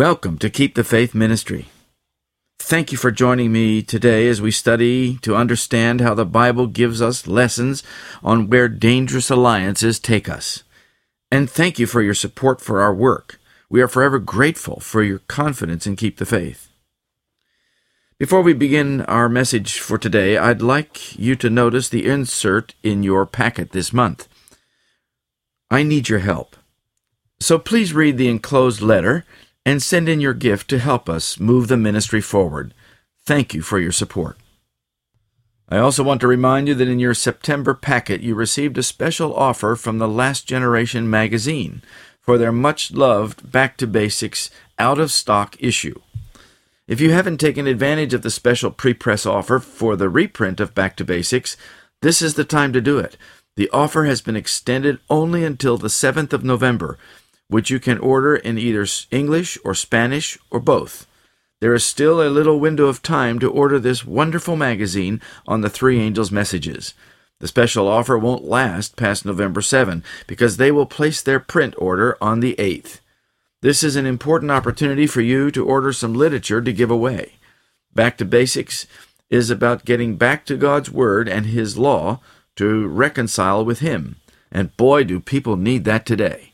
Welcome 0.00 0.38
to 0.38 0.48
Keep 0.48 0.76
the 0.76 0.82
Faith 0.82 1.14
Ministry. 1.14 1.66
Thank 2.58 2.90
you 2.90 2.96
for 2.96 3.10
joining 3.10 3.52
me 3.52 3.82
today 3.82 4.28
as 4.28 4.40
we 4.40 4.50
study 4.50 5.18
to 5.18 5.36
understand 5.36 6.00
how 6.00 6.14
the 6.14 6.24
Bible 6.24 6.68
gives 6.68 7.02
us 7.02 7.26
lessons 7.26 7.82
on 8.22 8.48
where 8.48 8.66
dangerous 8.66 9.28
alliances 9.28 10.00
take 10.00 10.26
us. 10.26 10.62
And 11.30 11.50
thank 11.50 11.78
you 11.78 11.86
for 11.86 12.00
your 12.00 12.14
support 12.14 12.62
for 12.62 12.80
our 12.80 12.94
work. 12.94 13.38
We 13.68 13.82
are 13.82 13.88
forever 13.88 14.18
grateful 14.18 14.80
for 14.80 15.02
your 15.02 15.18
confidence 15.18 15.86
in 15.86 15.96
Keep 15.96 16.16
the 16.16 16.24
Faith. 16.24 16.70
Before 18.18 18.40
we 18.40 18.54
begin 18.54 19.02
our 19.02 19.28
message 19.28 19.80
for 19.80 19.98
today, 19.98 20.38
I'd 20.38 20.62
like 20.62 21.18
you 21.18 21.36
to 21.36 21.50
notice 21.50 21.90
the 21.90 22.06
insert 22.06 22.74
in 22.82 23.02
your 23.02 23.26
packet 23.26 23.72
this 23.72 23.92
month. 23.92 24.28
I 25.70 25.82
need 25.82 26.08
your 26.08 26.20
help. 26.20 26.56
So 27.38 27.58
please 27.58 27.92
read 27.92 28.16
the 28.16 28.30
enclosed 28.30 28.80
letter 28.80 29.26
and 29.64 29.82
send 29.82 30.08
in 30.08 30.20
your 30.20 30.34
gift 30.34 30.68
to 30.70 30.78
help 30.78 31.08
us 31.08 31.38
move 31.38 31.68
the 31.68 31.76
ministry 31.76 32.20
forward. 32.20 32.74
Thank 33.24 33.54
you 33.54 33.62
for 33.62 33.78
your 33.78 33.92
support. 33.92 34.36
I 35.68 35.78
also 35.78 36.02
want 36.02 36.20
to 36.22 36.26
remind 36.26 36.66
you 36.66 36.74
that 36.74 36.88
in 36.88 36.98
your 36.98 37.14
September 37.14 37.74
packet 37.74 38.22
you 38.22 38.34
received 38.34 38.76
a 38.76 38.82
special 38.82 39.32
offer 39.34 39.76
from 39.76 39.98
the 39.98 40.08
Last 40.08 40.48
Generation 40.48 41.08
magazine 41.08 41.82
for 42.20 42.36
their 42.36 42.50
much 42.52 42.90
loved 42.90 43.52
Back 43.52 43.76
to 43.76 43.86
Basics 43.86 44.50
out 44.78 44.98
of 44.98 45.12
stock 45.12 45.56
issue. 45.60 46.00
If 46.88 47.00
you 47.00 47.12
haven't 47.12 47.38
taken 47.38 47.68
advantage 47.68 48.14
of 48.14 48.22
the 48.22 48.32
special 48.32 48.72
pre-press 48.72 49.24
offer 49.24 49.60
for 49.60 49.94
the 49.94 50.08
reprint 50.08 50.58
of 50.58 50.74
Back 50.74 50.96
to 50.96 51.04
Basics, 51.04 51.56
this 52.02 52.20
is 52.20 52.34
the 52.34 52.44
time 52.44 52.72
to 52.72 52.80
do 52.80 52.98
it. 52.98 53.16
The 53.54 53.70
offer 53.70 54.06
has 54.06 54.20
been 54.20 54.36
extended 54.36 54.98
only 55.08 55.44
until 55.44 55.76
the 55.76 55.88
7th 55.88 56.32
of 56.32 56.42
November, 56.42 56.98
which 57.50 57.68
you 57.68 57.78
can 57.78 57.98
order 57.98 58.36
in 58.36 58.56
either 58.56 58.86
English 59.10 59.58
or 59.64 59.74
Spanish 59.74 60.38
or 60.50 60.60
both. 60.60 61.06
There 61.60 61.74
is 61.74 61.84
still 61.84 62.22
a 62.22 62.30
little 62.30 62.58
window 62.58 62.86
of 62.86 63.02
time 63.02 63.38
to 63.40 63.50
order 63.50 63.78
this 63.78 64.06
wonderful 64.06 64.56
magazine 64.56 65.20
on 65.46 65.60
the 65.60 65.68
Three 65.68 66.00
Angels 66.00 66.32
messages. 66.32 66.94
The 67.40 67.48
special 67.48 67.88
offer 67.88 68.16
won't 68.16 68.44
last 68.44 68.96
past 68.96 69.26
November 69.26 69.60
7 69.60 70.02
because 70.26 70.56
they 70.56 70.70
will 70.70 70.86
place 70.86 71.20
their 71.20 71.40
print 71.40 71.74
order 71.76 72.16
on 72.20 72.40
the 72.40 72.54
8th. 72.54 73.00
This 73.62 73.82
is 73.82 73.96
an 73.96 74.06
important 74.06 74.50
opportunity 74.50 75.06
for 75.06 75.20
you 75.20 75.50
to 75.50 75.66
order 75.66 75.92
some 75.92 76.14
literature 76.14 76.62
to 76.62 76.72
give 76.72 76.90
away. 76.90 77.34
Back 77.94 78.16
to 78.18 78.24
Basics 78.24 78.86
is 79.28 79.50
about 79.50 79.84
getting 79.84 80.16
back 80.16 80.46
to 80.46 80.56
God's 80.56 80.90
Word 80.90 81.28
and 81.28 81.46
His 81.46 81.76
law 81.76 82.20
to 82.56 82.86
reconcile 82.86 83.64
with 83.64 83.80
Him. 83.80 84.16
And 84.50 84.74
boy, 84.76 85.04
do 85.04 85.20
people 85.20 85.56
need 85.56 85.84
that 85.84 86.06
today. 86.06 86.49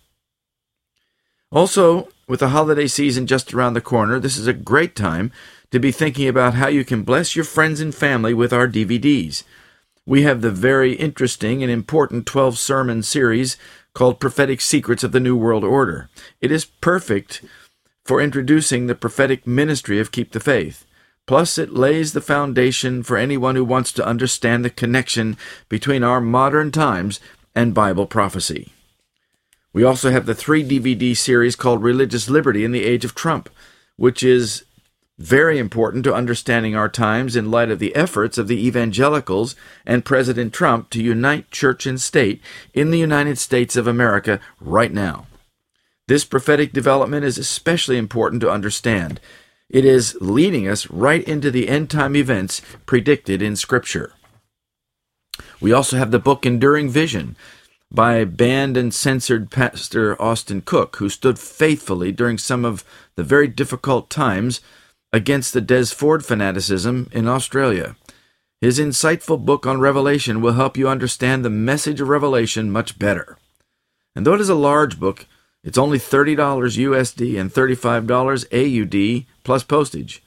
Also, 1.57 2.11
with 2.29 2.41
the 2.41 2.51
holiday 2.51 2.87
season 2.87 3.27
just 3.27 3.55
around 3.55 3.73
the 3.73 3.81
corner, 3.81 4.21
this 4.21 4.37
is 4.37 4.47
a 4.47 4.53
great 4.53 4.95
time 4.95 5.33
to 5.71 5.81
be 5.81 5.91
thinking 5.91 6.29
about 6.29 6.53
how 6.53 6.69
you 6.69 6.85
can 6.85 7.03
bless 7.03 7.35
your 7.35 7.47
friends 7.47 7.81
and 7.81 7.95
family 7.95 8.35
with 8.35 8.53
our 8.53 8.69
DVDs. 8.69 9.43
We 10.05 10.21
have 10.25 10.43
the 10.43 10.50
very 10.50 10.93
interesting 10.97 11.62
and 11.62 11.72
important 11.72 12.27
12 12.27 12.59
sermon 12.59 13.03
series 13.03 13.56
called 13.94 14.21
Prophetic 14.21 14.61
Secrets 14.61 15.03
of 15.03 15.12
the 15.12 15.19
New 15.19 15.34
World 15.34 15.65
Order. 15.65 16.11
It 16.43 16.53
is 16.53 16.67
perfect 16.67 17.43
for 18.05 18.21
introducing 18.21 18.87
the 18.87 18.94
prophetic 18.94 19.47
ministry 19.47 19.99
of 19.99 20.12
Keep 20.12 20.33
the 20.33 20.41
Faith. 20.41 20.84
Plus, 21.25 21.56
it 21.56 21.73
lays 21.73 22.12
the 22.12 22.21
foundation 22.21 23.03
for 23.03 23.17
anyone 23.17 23.56
who 23.56 23.65
wants 23.65 23.93
to 23.93 24.06
understand 24.06 24.62
the 24.62 24.69
connection 24.69 25.38
between 25.71 26.05
our 26.05 26.21
modern 26.21 26.71
times 26.71 27.19
and 27.55 27.73
Bible 27.73 28.06
prophecy. 28.06 28.75
We 29.76 29.84
also 29.84 30.10
have 30.10 30.25
the 30.25 30.34
three 30.34 30.66
DVD 30.66 31.14
series 31.14 31.54
called 31.54 31.82
Religious 31.82 32.31
Liberty 32.31 32.64
in 32.64 32.72
the 32.72 32.82
Age 32.82 33.04
of 33.04 33.14
Trump, 33.14 33.50
which 33.97 34.22
is 34.22 34.64
very 35.19 35.59
important 35.59 36.03
to 36.04 36.14
understanding 36.14 36.75
our 36.75 36.88
times 36.88 37.37
in 37.37 37.50
light 37.50 37.70
of 37.70 37.78
the 37.78 37.94
efforts 37.94 38.38
of 38.38 38.48
the 38.48 38.66
evangelicals 38.66 39.54
and 39.84 40.03
President 40.03 40.54
Trump 40.54 40.88
to 40.88 41.03
unite 41.03 41.50
church 41.50 41.84
and 41.84 42.00
state 42.00 42.41
in 42.72 42.91
the 42.91 42.98
United 42.98 43.37
States 43.37 43.76
of 43.76 43.87
America 43.87 44.41
right 44.62 44.94
now. 44.94 45.26
This 46.08 46.25
prophetic 46.25 46.72
development 46.72 47.26
is 47.26 47.37
especially 47.37 47.98
important 47.98 48.41
to 48.41 48.50
understand. 48.50 49.20
It 49.69 49.84
is 49.84 50.16
leading 50.22 50.66
us 50.66 50.88
right 50.88 51.22
into 51.25 51.50
the 51.50 51.69
end 51.69 51.91
time 51.91 52.16
events 52.16 52.62
predicted 52.87 53.43
in 53.43 53.56
Scripture. 53.56 54.14
We 55.60 55.75
also 55.75 55.98
have 55.98 56.12
the 56.12 56.19
book 56.19 56.47
Enduring 56.47 56.88
Vision, 56.88 57.37
by 57.91 58.25
banned 58.25 58.77
and 58.77 58.93
censored 58.93 59.51
Pastor 59.51 60.21
Austin 60.21 60.61
Cook, 60.61 60.97
who 60.97 61.09
stood 61.09 61.39
faithfully 61.39 62.13
during 62.13 62.39
some 62.39 62.65
of 62.65 62.85
the 63.17 63.25
very 63.25 63.49
difficult 63.49 64.11
times 64.11 64.61
against 65.13 65.53
the 65.53 65.61
Des 65.61 65.87
Ford 65.87 66.25
fanaticism 66.25 67.09
in 67.13 67.29
Australia. 67.29 67.97
His 68.61 68.79
insightful 68.79 69.45
book 69.45 69.67
on 69.67 69.81
Revelation 69.81 70.41
will 70.41 70.55
help 70.55 70.77
you 70.77 70.89
understand 70.89 71.45
the 71.45 71.51
message 71.51 72.01
of 72.01 72.09
Revelation 72.09 72.71
much 72.71 72.99
better. 72.99 73.39
And 74.15 74.27
though 74.27 74.35
it 74.35 74.41
is 74.41 74.49
a 74.49 74.55
large 74.55 74.99
book, 74.99 75.27
it's 75.63 75.79
only 75.79 75.99
$30 75.99 76.37
USD 76.37 77.39
and 77.39 77.53
$35 77.53 78.47
AUD 78.53 79.27
plus 79.45 79.63
postage. 79.63 80.23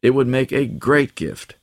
It 0.00 0.10
would 0.10 0.28
make 0.28 0.52
a 0.52 0.66
great 0.66 1.14
gift. 1.14 1.56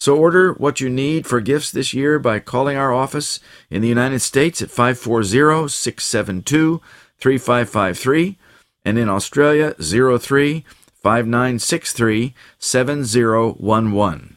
So 0.00 0.16
order 0.16 0.52
what 0.52 0.80
you 0.80 0.90
need 0.90 1.26
for 1.26 1.40
gifts 1.40 1.70
this 1.70 1.94
year 1.94 2.18
by 2.18 2.38
calling 2.38 2.76
our 2.76 2.92
office 2.92 3.40
in 3.70 3.80
the 3.80 3.88
United 3.88 4.20
States 4.20 4.60
at 4.60 4.70
540 4.70 5.68
672 5.68 6.80
3553 7.18 8.36
and 8.84 8.98
in 8.98 9.08
Australia 9.08 9.74
03 9.78 10.64
5963 11.02 12.34
7011. 12.58 14.36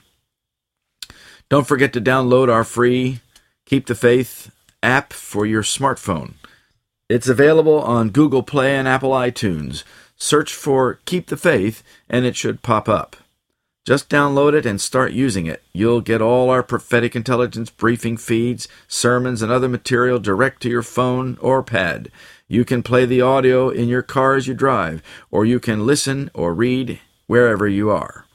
Don't 1.50 1.68
forget 1.68 1.94
to 1.94 2.02
download 2.02 2.52
our 2.52 2.64
free 2.64 3.22
Keep 3.66 3.88
the 3.88 3.96
Faith 3.96 4.52
app 4.84 5.14
for 5.14 5.46
your 5.46 5.64
smartphone. 5.64 6.34
It's 7.10 7.30
available 7.30 7.80
on 7.80 8.10
Google 8.10 8.44
Play 8.44 8.76
and 8.76 8.88
Apple 8.88 9.12
iTunes. 9.12 9.84
Search 10.18 10.54
for 10.54 11.00
Keep 11.06 11.28
the 11.28 11.38
Faith 11.38 11.84
and 12.10 12.26
it 12.26 12.36
should 12.36 12.62
pop 12.62 12.90
up. 12.90 13.16
Just 13.88 14.10
download 14.10 14.54
it 14.54 14.66
and 14.66 14.82
start 14.82 15.14
using 15.14 15.46
it. 15.46 15.64
You'll 15.72 16.02
get 16.02 16.22
all 16.22 16.50
our 16.50 16.62
prophetic 16.62 17.16
intelligence 17.16 17.70
briefing 17.70 18.18
feeds, 18.18 18.68
sermons, 18.86 19.42
and 19.42 19.50
other 19.50 19.70
material 19.70 20.20
direct 20.20 20.62
to 20.64 20.70
your 20.70 20.82
phone 20.82 21.38
or 21.40 21.64
pad. 21.64 22.12
You 22.50 22.66
can 22.66 22.84
play 22.84 23.06
the 23.06 23.22
audio 23.22 23.70
in 23.70 23.88
your 23.88 24.02
car 24.02 24.36
as 24.36 24.46
you 24.46 24.54
drive, 24.54 25.02
or 25.32 25.46
you 25.46 25.62
can 25.62 25.86
listen 25.86 26.30
or 26.34 26.54
read 26.54 27.00
wherever 27.28 27.66
you 27.66 27.90
are. 27.90 28.26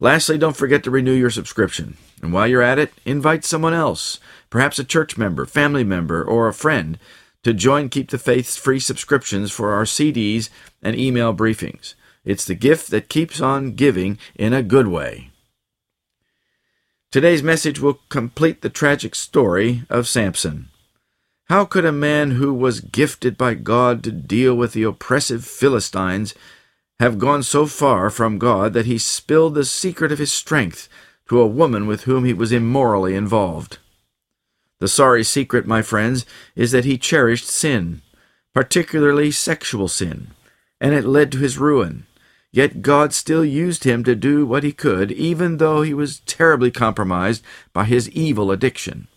Lastly, 0.00 0.38
don't 0.38 0.56
forget 0.56 0.82
to 0.82 0.90
renew 0.90 1.14
your 1.14 1.30
subscription. 1.30 1.96
And 2.20 2.32
while 2.32 2.48
you're 2.48 2.62
at 2.62 2.80
it, 2.80 2.92
invite 3.04 3.44
someone 3.44 3.74
else, 3.74 4.18
perhaps 4.50 4.80
a 4.80 4.84
church 4.84 5.16
member, 5.16 5.46
family 5.46 5.84
member, 5.84 6.24
or 6.24 6.48
a 6.48 6.52
friend, 6.52 6.98
to 7.44 7.54
join 7.54 7.88
Keep 7.88 8.10
the 8.10 8.18
Faith's 8.18 8.56
free 8.56 8.80
subscriptions 8.80 9.52
for 9.52 9.72
our 9.72 9.84
CDs 9.84 10.50
and 10.82 10.98
email 10.98 11.32
briefings. 11.32 11.94
It's 12.24 12.44
the 12.44 12.54
gift 12.54 12.90
that 12.90 13.08
keeps 13.08 13.40
on 13.40 13.74
giving 13.74 14.18
in 14.34 14.52
a 14.52 14.62
good 14.62 14.86
way. 14.86 15.30
Today's 17.10 17.42
message 17.42 17.80
will 17.80 18.00
complete 18.08 18.62
the 18.62 18.70
tragic 18.70 19.14
story 19.14 19.82
of 19.90 20.08
Samson. 20.08 20.68
How 21.46 21.64
could 21.64 21.84
a 21.84 21.92
man 21.92 22.32
who 22.32 22.54
was 22.54 22.80
gifted 22.80 23.36
by 23.36 23.54
God 23.54 24.02
to 24.04 24.12
deal 24.12 24.54
with 24.54 24.72
the 24.72 24.84
oppressive 24.84 25.44
Philistines 25.44 26.34
have 27.00 27.18
gone 27.18 27.42
so 27.42 27.66
far 27.66 28.08
from 28.08 28.38
God 28.38 28.72
that 28.72 28.86
he 28.86 28.96
spilled 28.96 29.54
the 29.54 29.64
secret 29.64 30.12
of 30.12 30.18
his 30.18 30.32
strength 30.32 30.88
to 31.28 31.40
a 31.40 31.46
woman 31.46 31.86
with 31.86 32.04
whom 32.04 32.24
he 32.24 32.32
was 32.32 32.52
immorally 32.52 33.14
involved? 33.14 33.78
The 34.78 34.88
sorry 34.88 35.24
secret, 35.24 35.66
my 35.66 35.82
friends, 35.82 36.24
is 36.54 36.70
that 36.70 36.84
he 36.84 36.96
cherished 36.96 37.48
sin, 37.48 38.00
particularly 38.54 39.30
sexual 39.30 39.88
sin, 39.88 40.28
and 40.80 40.94
it 40.94 41.04
led 41.04 41.32
to 41.32 41.38
his 41.38 41.58
ruin. 41.58 42.06
Yet 42.52 42.82
God 42.82 43.14
still 43.14 43.44
used 43.44 43.84
him 43.84 44.04
to 44.04 44.14
do 44.14 44.44
what 44.44 44.62
he 44.62 44.72
could, 44.72 45.10
even 45.10 45.56
though 45.56 45.80
he 45.80 45.94
was 45.94 46.20
terribly 46.20 46.70
compromised 46.70 47.42
by 47.72 47.84
his 47.84 48.10
evil 48.10 48.50
addiction. 48.50 49.08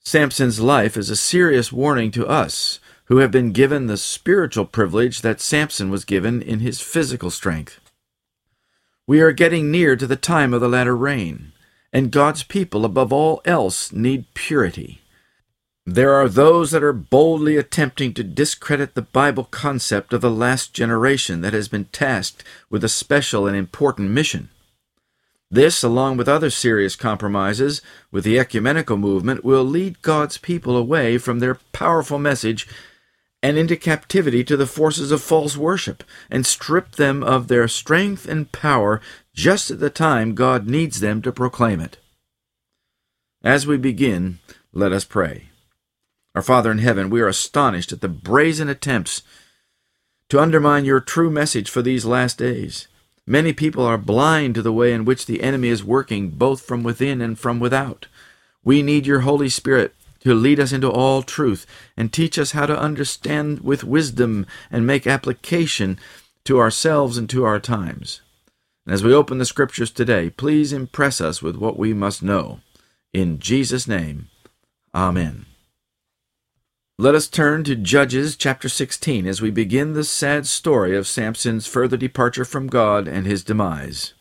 Samson's 0.00 0.58
life 0.58 0.96
is 0.96 1.08
a 1.08 1.16
serious 1.16 1.70
warning 1.70 2.10
to 2.10 2.26
us 2.26 2.80
who 3.04 3.18
have 3.18 3.30
been 3.30 3.52
given 3.52 3.86
the 3.86 3.96
spiritual 3.96 4.64
privilege 4.64 5.20
that 5.20 5.40
Samson 5.40 5.90
was 5.90 6.04
given 6.04 6.42
in 6.42 6.58
his 6.58 6.80
physical 6.80 7.30
strength. 7.30 7.78
We 9.06 9.20
are 9.20 9.32
getting 9.32 9.70
near 9.70 9.94
to 9.94 10.06
the 10.06 10.16
time 10.16 10.52
of 10.52 10.60
the 10.60 10.68
latter 10.68 10.96
rain, 10.96 11.52
and 11.92 12.10
God's 12.10 12.42
people, 12.42 12.84
above 12.84 13.12
all 13.12 13.42
else, 13.44 13.92
need 13.92 14.32
purity. 14.34 15.01
There 15.84 16.14
are 16.14 16.28
those 16.28 16.70
that 16.70 16.84
are 16.84 16.92
boldly 16.92 17.56
attempting 17.56 18.14
to 18.14 18.22
discredit 18.22 18.94
the 18.94 19.02
Bible 19.02 19.44
concept 19.44 20.12
of 20.12 20.20
the 20.20 20.30
last 20.30 20.72
generation 20.72 21.40
that 21.40 21.52
has 21.52 21.66
been 21.66 21.86
tasked 21.86 22.44
with 22.70 22.84
a 22.84 22.88
special 22.88 23.48
and 23.48 23.56
important 23.56 24.10
mission. 24.10 24.48
This, 25.50 25.82
along 25.82 26.16
with 26.16 26.28
other 26.28 26.50
serious 26.50 26.94
compromises 26.94 27.82
with 28.12 28.22
the 28.22 28.38
ecumenical 28.38 28.96
movement, 28.96 29.44
will 29.44 29.64
lead 29.64 30.02
God's 30.02 30.38
people 30.38 30.76
away 30.76 31.18
from 31.18 31.40
their 31.40 31.58
powerful 31.72 32.18
message 32.18 32.68
and 33.42 33.58
into 33.58 33.76
captivity 33.76 34.44
to 34.44 34.56
the 34.56 34.68
forces 34.68 35.10
of 35.10 35.20
false 35.20 35.56
worship, 35.56 36.04
and 36.30 36.46
strip 36.46 36.92
them 36.92 37.24
of 37.24 37.48
their 37.48 37.66
strength 37.66 38.24
and 38.24 38.52
power 38.52 39.00
just 39.34 39.68
at 39.68 39.80
the 39.80 39.90
time 39.90 40.36
God 40.36 40.68
needs 40.68 41.00
them 41.00 41.20
to 41.22 41.32
proclaim 41.32 41.80
it. 41.80 41.98
As 43.42 43.66
we 43.66 43.76
begin, 43.76 44.38
let 44.72 44.92
us 44.92 45.04
pray. 45.04 45.48
Our 46.34 46.42
Father 46.42 46.70
in 46.70 46.78
heaven, 46.78 47.10
we 47.10 47.20
are 47.20 47.28
astonished 47.28 47.92
at 47.92 48.00
the 48.00 48.08
brazen 48.08 48.68
attempts 48.68 49.22
to 50.30 50.40
undermine 50.40 50.86
your 50.86 51.00
true 51.00 51.30
message 51.30 51.68
for 51.68 51.82
these 51.82 52.06
last 52.06 52.38
days. 52.38 52.88
Many 53.26 53.52
people 53.52 53.84
are 53.84 53.98
blind 53.98 54.54
to 54.54 54.62
the 54.62 54.72
way 54.72 54.92
in 54.92 55.04
which 55.04 55.26
the 55.26 55.42
enemy 55.42 55.68
is 55.68 55.84
working 55.84 56.30
both 56.30 56.62
from 56.62 56.82
within 56.82 57.20
and 57.20 57.38
from 57.38 57.60
without. 57.60 58.06
We 58.64 58.82
need 58.82 59.06
your 59.06 59.20
Holy 59.20 59.50
Spirit 59.50 59.94
to 60.20 60.34
lead 60.34 60.58
us 60.58 60.72
into 60.72 60.90
all 60.90 61.22
truth 61.22 61.66
and 61.96 62.12
teach 62.12 62.38
us 62.38 62.52
how 62.52 62.64
to 62.64 62.78
understand 62.78 63.60
with 63.60 63.84
wisdom 63.84 64.46
and 64.70 64.86
make 64.86 65.06
application 65.06 65.98
to 66.44 66.58
ourselves 66.58 67.18
and 67.18 67.28
to 67.28 67.44
our 67.44 67.60
times. 67.60 68.22
And 68.86 68.94
as 68.94 69.04
we 69.04 69.12
open 69.12 69.38
the 69.38 69.44
Scriptures 69.44 69.90
today, 69.90 70.30
please 70.30 70.72
impress 70.72 71.20
us 71.20 71.42
with 71.42 71.56
what 71.56 71.78
we 71.78 71.92
must 71.92 72.22
know. 72.22 72.60
In 73.12 73.38
Jesus' 73.38 73.86
name, 73.86 74.28
Amen. 74.94 75.46
Let 76.98 77.14
us 77.14 77.26
turn 77.26 77.64
to 77.64 77.74
Judges 77.74 78.36
chapter 78.36 78.68
16 78.68 79.26
as 79.26 79.40
we 79.40 79.50
begin 79.50 79.94
the 79.94 80.04
sad 80.04 80.46
story 80.46 80.94
of 80.94 81.06
Samson's 81.06 81.66
further 81.66 81.96
departure 81.96 82.44
from 82.44 82.66
God 82.66 83.08
and 83.08 83.26
his 83.26 83.42
demise. 83.42 84.12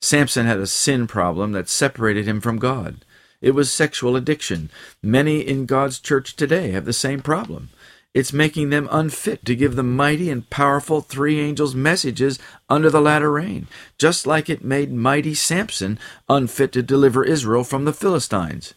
Samson 0.00 0.46
had 0.46 0.58
a 0.58 0.66
sin 0.66 1.06
problem 1.06 1.52
that 1.52 1.68
separated 1.68 2.26
him 2.26 2.40
from 2.40 2.58
God. 2.58 3.04
It 3.42 3.50
was 3.50 3.70
sexual 3.70 4.16
addiction. 4.16 4.70
Many 5.02 5.40
in 5.40 5.66
God's 5.66 6.00
church 6.00 6.34
today 6.34 6.70
have 6.70 6.86
the 6.86 6.94
same 6.94 7.20
problem. 7.20 7.68
It's 8.14 8.32
making 8.32 8.70
them 8.70 8.88
unfit 8.90 9.44
to 9.44 9.54
give 9.54 9.76
the 9.76 9.82
mighty 9.82 10.30
and 10.30 10.48
powerful 10.48 11.02
three 11.02 11.38
angels 11.38 11.74
messages 11.74 12.38
under 12.70 12.88
the 12.88 13.02
latter 13.02 13.30
rain, 13.30 13.68
just 13.98 14.26
like 14.26 14.48
it 14.48 14.64
made 14.64 14.90
mighty 14.90 15.34
Samson 15.34 15.98
unfit 16.26 16.72
to 16.72 16.82
deliver 16.82 17.22
Israel 17.22 17.64
from 17.64 17.84
the 17.84 17.92
Philistines. 17.92 18.72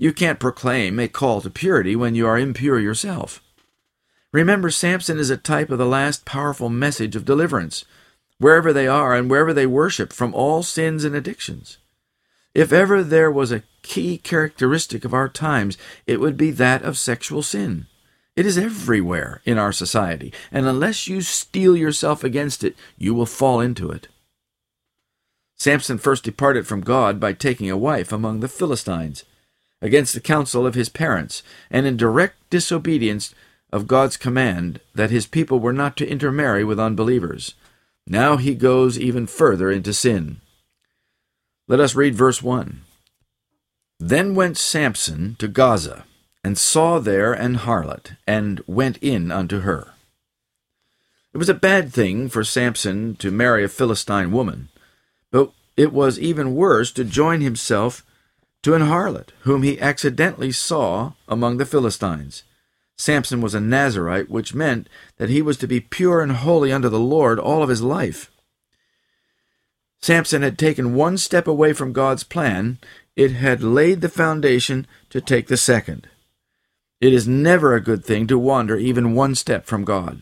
You 0.00 0.14
can't 0.14 0.40
proclaim 0.40 0.98
a 0.98 1.08
call 1.08 1.42
to 1.42 1.50
purity 1.50 1.94
when 1.94 2.14
you 2.14 2.26
are 2.26 2.38
impure 2.38 2.80
yourself. 2.80 3.42
Remember, 4.32 4.70
Samson 4.70 5.18
is 5.18 5.28
a 5.28 5.36
type 5.36 5.68
of 5.68 5.76
the 5.76 5.84
last 5.84 6.24
powerful 6.24 6.70
message 6.70 7.16
of 7.16 7.26
deliverance, 7.26 7.84
wherever 8.38 8.72
they 8.72 8.88
are 8.88 9.14
and 9.14 9.28
wherever 9.28 9.52
they 9.52 9.66
worship, 9.66 10.10
from 10.14 10.32
all 10.32 10.62
sins 10.62 11.04
and 11.04 11.14
addictions. 11.14 11.76
If 12.54 12.72
ever 12.72 13.02
there 13.02 13.30
was 13.30 13.52
a 13.52 13.62
key 13.82 14.16
characteristic 14.16 15.04
of 15.04 15.12
our 15.12 15.28
times, 15.28 15.76
it 16.06 16.18
would 16.18 16.38
be 16.38 16.50
that 16.52 16.82
of 16.82 16.96
sexual 16.96 17.42
sin. 17.42 17.86
It 18.36 18.46
is 18.46 18.56
everywhere 18.56 19.42
in 19.44 19.58
our 19.58 19.70
society, 19.70 20.32
and 20.50 20.64
unless 20.64 21.08
you 21.08 21.20
steel 21.20 21.76
yourself 21.76 22.24
against 22.24 22.64
it, 22.64 22.74
you 22.96 23.12
will 23.12 23.26
fall 23.26 23.60
into 23.60 23.90
it. 23.90 24.08
Samson 25.56 25.98
first 25.98 26.24
departed 26.24 26.66
from 26.66 26.80
God 26.80 27.20
by 27.20 27.34
taking 27.34 27.68
a 27.68 27.76
wife 27.76 28.12
among 28.12 28.40
the 28.40 28.48
Philistines 28.48 29.24
against 29.82 30.14
the 30.14 30.20
counsel 30.20 30.66
of 30.66 30.74
his 30.74 30.88
parents, 30.88 31.42
and 31.70 31.86
in 31.86 31.96
direct 31.96 32.36
disobedience 32.50 33.34
of 33.72 33.86
God's 33.86 34.16
command 34.16 34.80
that 34.94 35.10
his 35.10 35.26
people 35.26 35.60
were 35.60 35.72
not 35.72 35.96
to 35.96 36.08
intermarry 36.08 36.64
with 36.64 36.80
unbelievers. 36.80 37.54
Now 38.06 38.36
he 38.36 38.54
goes 38.54 38.98
even 38.98 39.26
further 39.26 39.70
into 39.70 39.92
sin. 39.92 40.40
Let 41.68 41.80
us 41.80 41.94
read 41.94 42.14
verse 42.14 42.42
1. 42.42 42.82
Then 43.98 44.34
went 44.34 44.56
Samson 44.56 45.36
to 45.38 45.46
Gaza, 45.46 46.04
and 46.42 46.58
saw 46.58 46.98
there 46.98 47.32
an 47.32 47.56
harlot, 47.56 48.16
and 48.26 48.62
went 48.66 48.96
in 48.98 49.30
unto 49.30 49.60
her. 49.60 49.94
It 51.32 51.38
was 51.38 51.48
a 51.48 51.54
bad 51.54 51.92
thing 51.92 52.28
for 52.28 52.42
Samson 52.42 53.14
to 53.16 53.30
marry 53.30 53.62
a 53.62 53.68
Philistine 53.68 54.32
woman, 54.32 54.68
but 55.30 55.52
it 55.76 55.92
was 55.92 56.18
even 56.18 56.56
worse 56.56 56.90
to 56.92 57.04
join 57.04 57.40
himself 57.40 58.04
to 58.62 58.74
an 58.74 58.82
harlot 58.82 59.30
whom 59.40 59.62
he 59.62 59.80
accidentally 59.80 60.52
saw 60.52 61.12
among 61.28 61.56
the 61.56 61.66
Philistines. 61.66 62.44
Samson 62.96 63.40
was 63.40 63.54
a 63.54 63.60
Nazarite, 63.60 64.28
which 64.28 64.54
meant 64.54 64.88
that 65.16 65.30
he 65.30 65.40
was 65.40 65.56
to 65.58 65.66
be 65.66 65.80
pure 65.80 66.20
and 66.20 66.32
holy 66.32 66.70
unto 66.70 66.88
the 66.88 67.00
Lord 67.00 67.38
all 67.38 67.62
of 67.62 67.70
his 67.70 67.82
life. 67.82 68.30
Samson 70.02 70.42
had 70.42 70.58
taken 70.58 70.94
one 70.94 71.16
step 71.16 71.46
away 71.46 71.72
from 71.72 71.92
God's 71.92 72.24
plan, 72.24 72.78
it 73.16 73.32
had 73.32 73.62
laid 73.62 74.00
the 74.00 74.08
foundation 74.08 74.86
to 75.10 75.20
take 75.20 75.48
the 75.48 75.56
second. 75.56 76.08
It 77.00 77.14
is 77.14 77.26
never 77.26 77.74
a 77.74 77.80
good 77.80 78.04
thing 78.04 78.26
to 78.26 78.38
wander 78.38 78.76
even 78.76 79.14
one 79.14 79.34
step 79.34 79.64
from 79.64 79.84
God. 79.84 80.20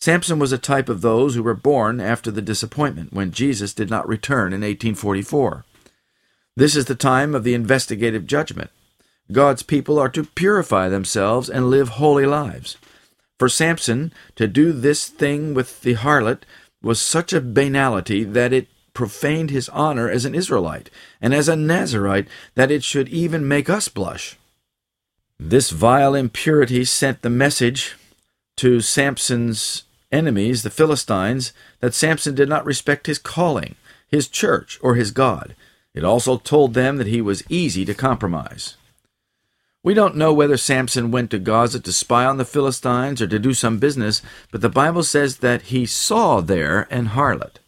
Samson 0.00 0.38
was 0.38 0.52
a 0.52 0.58
type 0.58 0.88
of 0.88 1.00
those 1.00 1.34
who 1.34 1.42
were 1.42 1.54
born 1.54 2.00
after 2.00 2.30
the 2.30 2.42
disappointment 2.42 3.12
when 3.12 3.32
Jesus 3.32 3.74
did 3.74 3.90
not 3.90 4.06
return 4.06 4.52
in 4.52 4.60
1844. 4.60 5.64
This 6.56 6.74
is 6.74 6.86
the 6.86 6.94
time 6.94 7.34
of 7.34 7.44
the 7.44 7.52
investigative 7.52 8.26
judgment. 8.26 8.70
God's 9.30 9.62
people 9.62 9.98
are 9.98 10.08
to 10.08 10.24
purify 10.24 10.88
themselves 10.88 11.50
and 11.50 11.68
live 11.68 11.90
holy 11.90 12.24
lives. 12.24 12.78
For 13.38 13.48
Samson 13.48 14.12
to 14.36 14.48
do 14.48 14.72
this 14.72 15.08
thing 15.08 15.52
with 15.52 15.82
the 15.82 15.94
harlot 15.94 16.44
was 16.82 17.00
such 17.00 17.34
a 17.34 17.40
banality 17.42 18.24
that 18.24 18.54
it 18.54 18.68
profaned 18.94 19.50
his 19.50 19.68
honor 19.68 20.08
as 20.08 20.24
an 20.24 20.34
Israelite 20.34 20.88
and 21.20 21.34
as 21.34 21.48
a 21.48 21.56
Nazarite 21.56 22.28
that 22.54 22.70
it 22.70 22.82
should 22.82 23.10
even 23.10 23.46
make 23.46 23.68
us 23.68 23.88
blush. 23.88 24.38
This 25.38 25.68
vile 25.68 26.14
impurity 26.14 26.86
sent 26.86 27.20
the 27.20 27.28
message 27.28 27.96
to 28.56 28.80
Samson's 28.80 29.82
enemies, 30.10 30.62
the 30.62 30.70
Philistines, 30.70 31.52
that 31.80 31.92
Samson 31.92 32.34
did 32.34 32.48
not 32.48 32.64
respect 32.64 33.06
his 33.06 33.18
calling, 33.18 33.74
his 34.08 34.28
church, 34.28 34.78
or 34.80 34.94
his 34.94 35.10
God. 35.10 35.54
It 35.96 36.04
also 36.04 36.36
told 36.36 36.74
them 36.74 36.98
that 36.98 37.06
he 37.06 37.22
was 37.22 37.42
easy 37.48 37.86
to 37.86 37.94
compromise. 37.94 38.76
We 39.82 39.94
don't 39.94 40.16
know 40.16 40.32
whether 40.32 40.58
Samson 40.58 41.10
went 41.10 41.30
to 41.30 41.38
Gaza 41.38 41.80
to 41.80 41.92
spy 41.92 42.26
on 42.26 42.36
the 42.36 42.44
Philistines 42.44 43.22
or 43.22 43.26
to 43.28 43.38
do 43.38 43.54
some 43.54 43.78
business, 43.78 44.20
but 44.52 44.60
the 44.60 44.68
Bible 44.68 45.02
says 45.02 45.38
that 45.38 45.62
he 45.62 45.86
saw 45.86 46.40
there 46.40 46.86
an 46.90 47.06
harlot. 47.06 47.60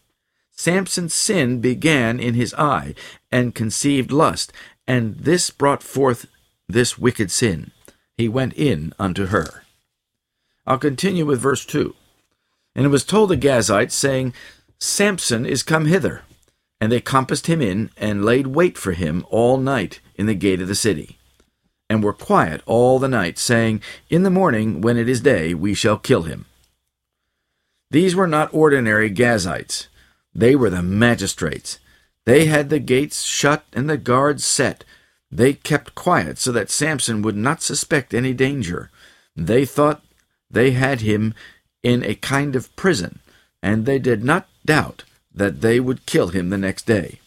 Samson's 0.52 1.14
sin 1.14 1.60
began 1.60 2.20
in 2.20 2.34
his 2.34 2.52
eye 2.54 2.94
and 3.32 3.54
conceived 3.54 4.12
lust, 4.12 4.52
and 4.86 5.16
this 5.18 5.48
brought 5.48 5.82
forth 5.82 6.26
this 6.68 6.98
wicked 6.98 7.30
sin. 7.30 7.70
He 8.16 8.28
went 8.28 8.52
in 8.54 8.92
unto 8.98 9.26
her. 9.26 9.62
I'll 10.66 10.78
continue 10.78 11.24
with 11.24 11.40
verse 11.40 11.64
2. 11.64 11.94
And 12.74 12.84
it 12.84 12.90
was 12.90 13.04
told 13.04 13.30
the 13.30 13.36
Gazites, 13.36 13.92
saying, 13.92 14.34
Samson 14.78 15.46
is 15.46 15.62
come 15.62 15.86
hither. 15.86 16.22
And 16.80 16.92
they 16.92 17.00
compassed 17.00 17.46
him 17.46 17.60
in, 17.60 17.90
and 17.96 18.24
laid 18.24 18.48
wait 18.48 18.78
for 18.78 18.92
him 18.92 19.26
all 19.30 19.56
night 19.56 20.00
in 20.14 20.26
the 20.26 20.34
gate 20.34 20.60
of 20.60 20.68
the 20.68 20.74
city, 20.74 21.18
and 21.90 22.02
were 22.02 22.12
quiet 22.12 22.62
all 22.66 22.98
the 22.98 23.08
night, 23.08 23.38
saying, 23.38 23.82
In 24.08 24.22
the 24.22 24.30
morning, 24.30 24.80
when 24.80 24.96
it 24.96 25.08
is 25.08 25.20
day, 25.20 25.54
we 25.54 25.74
shall 25.74 25.98
kill 25.98 26.22
him. 26.22 26.46
These 27.90 28.14
were 28.14 28.28
not 28.28 28.52
ordinary 28.52 29.10
Gazites, 29.10 29.88
they 30.34 30.54
were 30.54 30.70
the 30.70 30.82
magistrates. 30.82 31.80
They 32.24 32.46
had 32.46 32.68
the 32.68 32.78
gates 32.78 33.22
shut 33.22 33.64
and 33.72 33.90
the 33.90 33.96
guards 33.96 34.44
set. 34.44 34.84
They 35.32 35.54
kept 35.54 35.94
quiet 35.94 36.38
so 36.38 36.52
that 36.52 36.70
Samson 36.70 37.22
would 37.22 37.36
not 37.36 37.60
suspect 37.62 38.14
any 38.14 38.34
danger. 38.34 38.90
They 39.34 39.64
thought 39.64 40.04
they 40.50 40.72
had 40.72 41.00
him 41.00 41.34
in 41.82 42.04
a 42.04 42.14
kind 42.14 42.54
of 42.54 42.74
prison, 42.76 43.18
and 43.62 43.84
they 43.84 43.98
did 43.98 44.22
not 44.22 44.48
doubt 44.64 45.04
that 45.38 45.60
they 45.60 45.80
would 45.80 46.06
kill 46.06 46.28
him 46.28 46.50
the 46.50 46.58
next 46.58 46.86
day. 46.86 47.20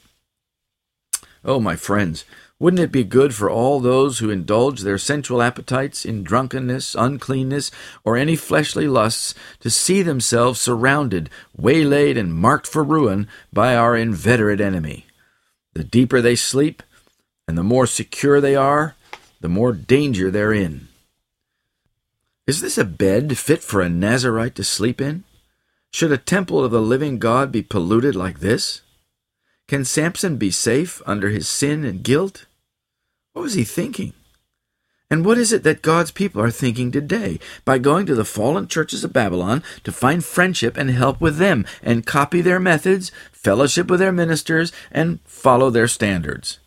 Oh, 1.44 1.60
my 1.60 1.76
friends, 1.76 2.24
wouldn't 2.60 2.82
it 2.82 2.92
be 2.92 3.04
good 3.04 3.34
for 3.34 3.50
all 3.50 3.80
those 3.80 4.20
who 4.20 4.30
indulge 4.30 4.82
their 4.82 5.00
sensual 5.00 5.42
appetites 5.42 6.06
in 6.06 6.24
drunkenness, 6.24 6.94
uncleanness, 6.94 7.72
or 8.04 8.16
any 8.16 8.36
fleshly 8.36 8.88
lusts 8.88 9.34
to 9.62 9.72
see 9.72 10.04
themselves 10.04 10.62
surrounded, 10.62 11.30
waylaid, 11.58 12.18
and 12.18 12.36
marked 12.36 12.68
for 12.68 12.84
ruin 12.84 13.28
by 13.52 13.76
our 13.76 13.98
inveterate 13.98 14.62
enemy? 14.62 15.08
The 15.74 15.84
deeper 15.84 16.22
they 16.22 16.36
sleep, 16.36 16.84
and 17.48 17.58
the 17.58 17.64
more 17.64 17.88
secure 17.88 18.40
they 18.40 18.56
are, 18.56 18.96
the 19.40 19.50
more 19.50 19.72
danger 19.72 20.30
they're 20.30 20.54
in. 20.54 20.90
Is 22.46 22.62
this 22.62 22.78
a 22.78 22.86
bed 22.86 23.38
fit 23.38 23.64
for 23.64 23.82
a 23.82 23.90
Nazarite 23.90 24.56
to 24.56 24.64
sleep 24.64 25.02
in? 25.02 25.24
Should 25.92 26.12
a 26.12 26.18
temple 26.18 26.64
of 26.64 26.72
the 26.72 26.82
living 26.82 27.20
God 27.20 27.52
be 27.52 27.62
polluted 27.62 28.16
like 28.16 28.40
this? 28.40 28.82
Can 29.68 29.86
Samson 29.86 30.38
be 30.38 30.52
safe 30.52 31.02
under 31.06 31.30
his 31.30 31.48
sin 31.48 31.84
and 31.86 32.04
guilt? 32.04 32.46
What 33.34 33.44
was 33.44 33.54
he 33.54 33.64
thinking? 33.64 34.14
And 35.10 35.26
what 35.26 35.38
is 35.38 35.52
it 35.52 35.64
that 35.64 35.82
God's 35.82 36.12
people 36.12 36.42
are 36.42 36.52
thinking 36.52 36.90
today 36.90 37.38
by 37.66 37.78
going 37.78 38.06
to 38.06 38.16
the 38.16 38.24
fallen 38.24 38.68
churches 38.68 39.04
of 39.04 39.12
Babylon 39.12 39.62
to 39.84 39.92
find 39.92 40.24
friendship 40.24 40.78
and 40.78 40.90
help 40.90 41.20
with 41.20 41.36
them 41.36 41.66
and 41.84 42.06
copy 42.06 42.40
their 42.40 42.62
methods, 42.62 43.12
fellowship 43.34 43.88
with 43.88 44.00
their 44.00 44.14
ministers, 44.14 44.72
and 44.90 45.20
follow 45.26 45.70
their 45.70 45.90
standards? 45.90 46.60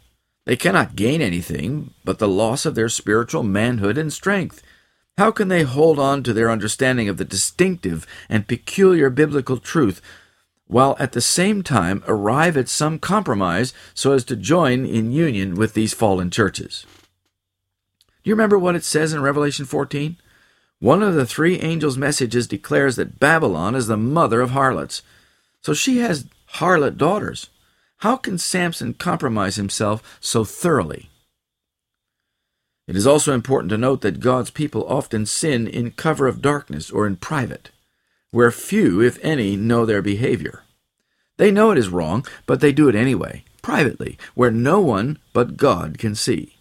They 0.45 0.57
cannot 0.57 0.95
gain 0.95 1.23
anything 1.23 1.95
but 2.05 2.19
the 2.19 2.29
loss 2.29 2.67
of 2.67 2.75
their 2.75 2.91
spiritual 2.91 3.43
manhood 3.43 3.97
and 3.97 4.13
strength. 4.13 4.63
How 5.17 5.31
can 5.31 5.47
they 5.47 5.63
hold 5.63 6.01
on 6.01 6.25
to 6.25 6.33
their 6.33 6.51
understanding 6.51 7.09
of 7.09 7.19
the 7.19 7.25
distinctive 7.25 8.05
and 8.29 8.49
peculiar 8.49 9.11
biblical 9.11 9.59
truth 9.59 10.03
while 10.67 10.97
at 10.99 11.13
the 11.13 11.21
same 11.21 11.63
time 11.63 12.03
arrive 12.09 12.57
at 12.57 12.69
some 12.69 12.99
compromise 12.99 13.73
so 13.95 14.13
as 14.13 14.25
to 14.25 14.35
join 14.35 14.85
in 14.85 15.13
union 15.13 15.55
with 15.55 15.75
these 15.75 15.95
fallen 15.95 16.31
churches? 16.31 16.85
Do 18.25 18.31
you 18.31 18.35
remember 18.35 18.59
what 18.59 18.75
it 18.75 18.83
says 18.83 19.13
in 19.13 19.23
Revelation 19.23 19.67
14? 19.67 20.17
One 20.81 21.03
of 21.03 21.15
the 21.15 21.27
three 21.27 21.61
angels' 21.61 21.97
messages 21.97 22.49
declares 22.49 22.97
that 22.97 23.21
Babylon 23.21 23.77
is 23.77 23.87
the 23.87 23.97
mother 23.97 24.41
of 24.41 24.51
harlots. 24.51 25.03
So 25.61 25.75
she 25.75 25.99
has 25.99 26.27
harlot 26.55 26.97
daughters. 26.97 27.51
How 27.99 28.17
can 28.17 28.37
Samson 28.37 28.95
compromise 28.95 29.57
himself 29.57 30.19
so 30.21 30.45
thoroughly? 30.45 31.11
It 32.87 32.97
is 32.97 33.07
also 33.07 33.33
important 33.33 33.71
to 33.71 33.79
note 33.79 34.03
that 34.03 34.21
God's 34.21 34.51
people 34.51 34.87
often 34.87 35.25
sin 35.27 35.67
in 35.67 35.93
cover 35.93 36.27
of 36.27 36.43
darkness 36.43 36.91
or 36.91 37.07
in 37.07 37.17
private, 37.17 37.71
where 38.31 38.51
few, 38.51 39.01
if 39.01 39.19
any, 39.23 39.57
know 39.57 39.87
their 39.87 40.03
behavior. 40.03 40.63
They 41.37 41.51
know 41.51 41.71
it 41.71 41.79
is 41.79 41.89
wrong, 41.89 42.27
but 42.47 42.61
they 42.61 42.73
do 42.73 42.89
it 42.89 42.95
anyway, 42.95 43.45
privately, 43.63 44.19
where 44.35 44.51
no 44.51 44.81
one 44.81 45.19
but 45.33 45.57
God 45.57 45.99
can 45.99 46.15
see. 46.15 46.57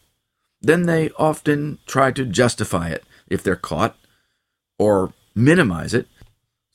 Then 0.61 0.83
they 0.83 1.09
often 1.11 1.79
try 1.85 2.11
to 2.11 2.25
justify 2.25 2.87
it 2.89 3.03
if 3.27 3.43
they're 3.43 3.55
caught, 3.55 3.97
or 4.79 5.13
minimize 5.35 5.93
it, 5.93 6.07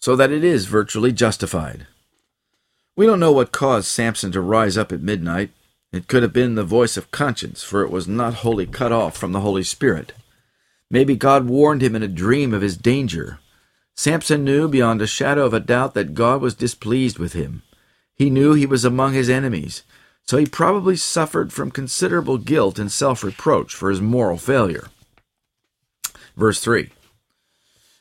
so 0.00 0.14
that 0.14 0.30
it 0.30 0.44
is 0.44 0.66
virtually 0.66 1.10
justified. 1.10 1.86
We 2.96 3.06
don't 3.06 3.20
know 3.20 3.32
what 3.32 3.52
caused 3.52 3.86
Samson 3.86 4.30
to 4.32 4.40
rise 4.40 4.76
up 4.76 4.92
at 4.92 5.00
midnight. 5.00 5.50
It 5.92 6.06
could 6.06 6.22
have 6.22 6.32
been 6.32 6.54
the 6.54 6.64
voice 6.64 6.96
of 6.96 7.10
conscience, 7.10 7.62
for 7.62 7.82
it 7.82 7.90
was 7.90 8.06
not 8.06 8.34
wholly 8.34 8.66
cut 8.66 8.92
off 8.92 9.16
from 9.16 9.32
the 9.32 9.40
Holy 9.40 9.62
Spirit. 9.62 10.12
Maybe 10.90 11.16
God 11.16 11.46
warned 11.46 11.82
him 11.82 11.96
in 11.96 12.02
a 12.02 12.08
dream 12.08 12.52
of 12.52 12.62
his 12.62 12.76
danger. 12.76 13.38
Samson 13.94 14.44
knew 14.44 14.68
beyond 14.68 15.02
a 15.02 15.06
shadow 15.06 15.44
of 15.44 15.54
a 15.54 15.60
doubt 15.60 15.94
that 15.94 16.14
God 16.14 16.40
was 16.40 16.54
displeased 16.54 17.18
with 17.18 17.32
him. 17.32 17.62
He 18.14 18.30
knew 18.30 18.52
he 18.52 18.66
was 18.66 18.84
among 18.84 19.14
his 19.14 19.30
enemies, 19.30 19.82
so 20.26 20.36
he 20.36 20.46
probably 20.46 20.96
suffered 20.96 21.52
from 21.52 21.70
considerable 21.70 22.36
guilt 22.36 22.78
and 22.78 22.92
self 22.92 23.24
reproach 23.24 23.74
for 23.74 23.90
his 23.90 24.00
moral 24.00 24.36
failure. 24.36 24.88
Verse 26.36 26.60
3 26.60 26.90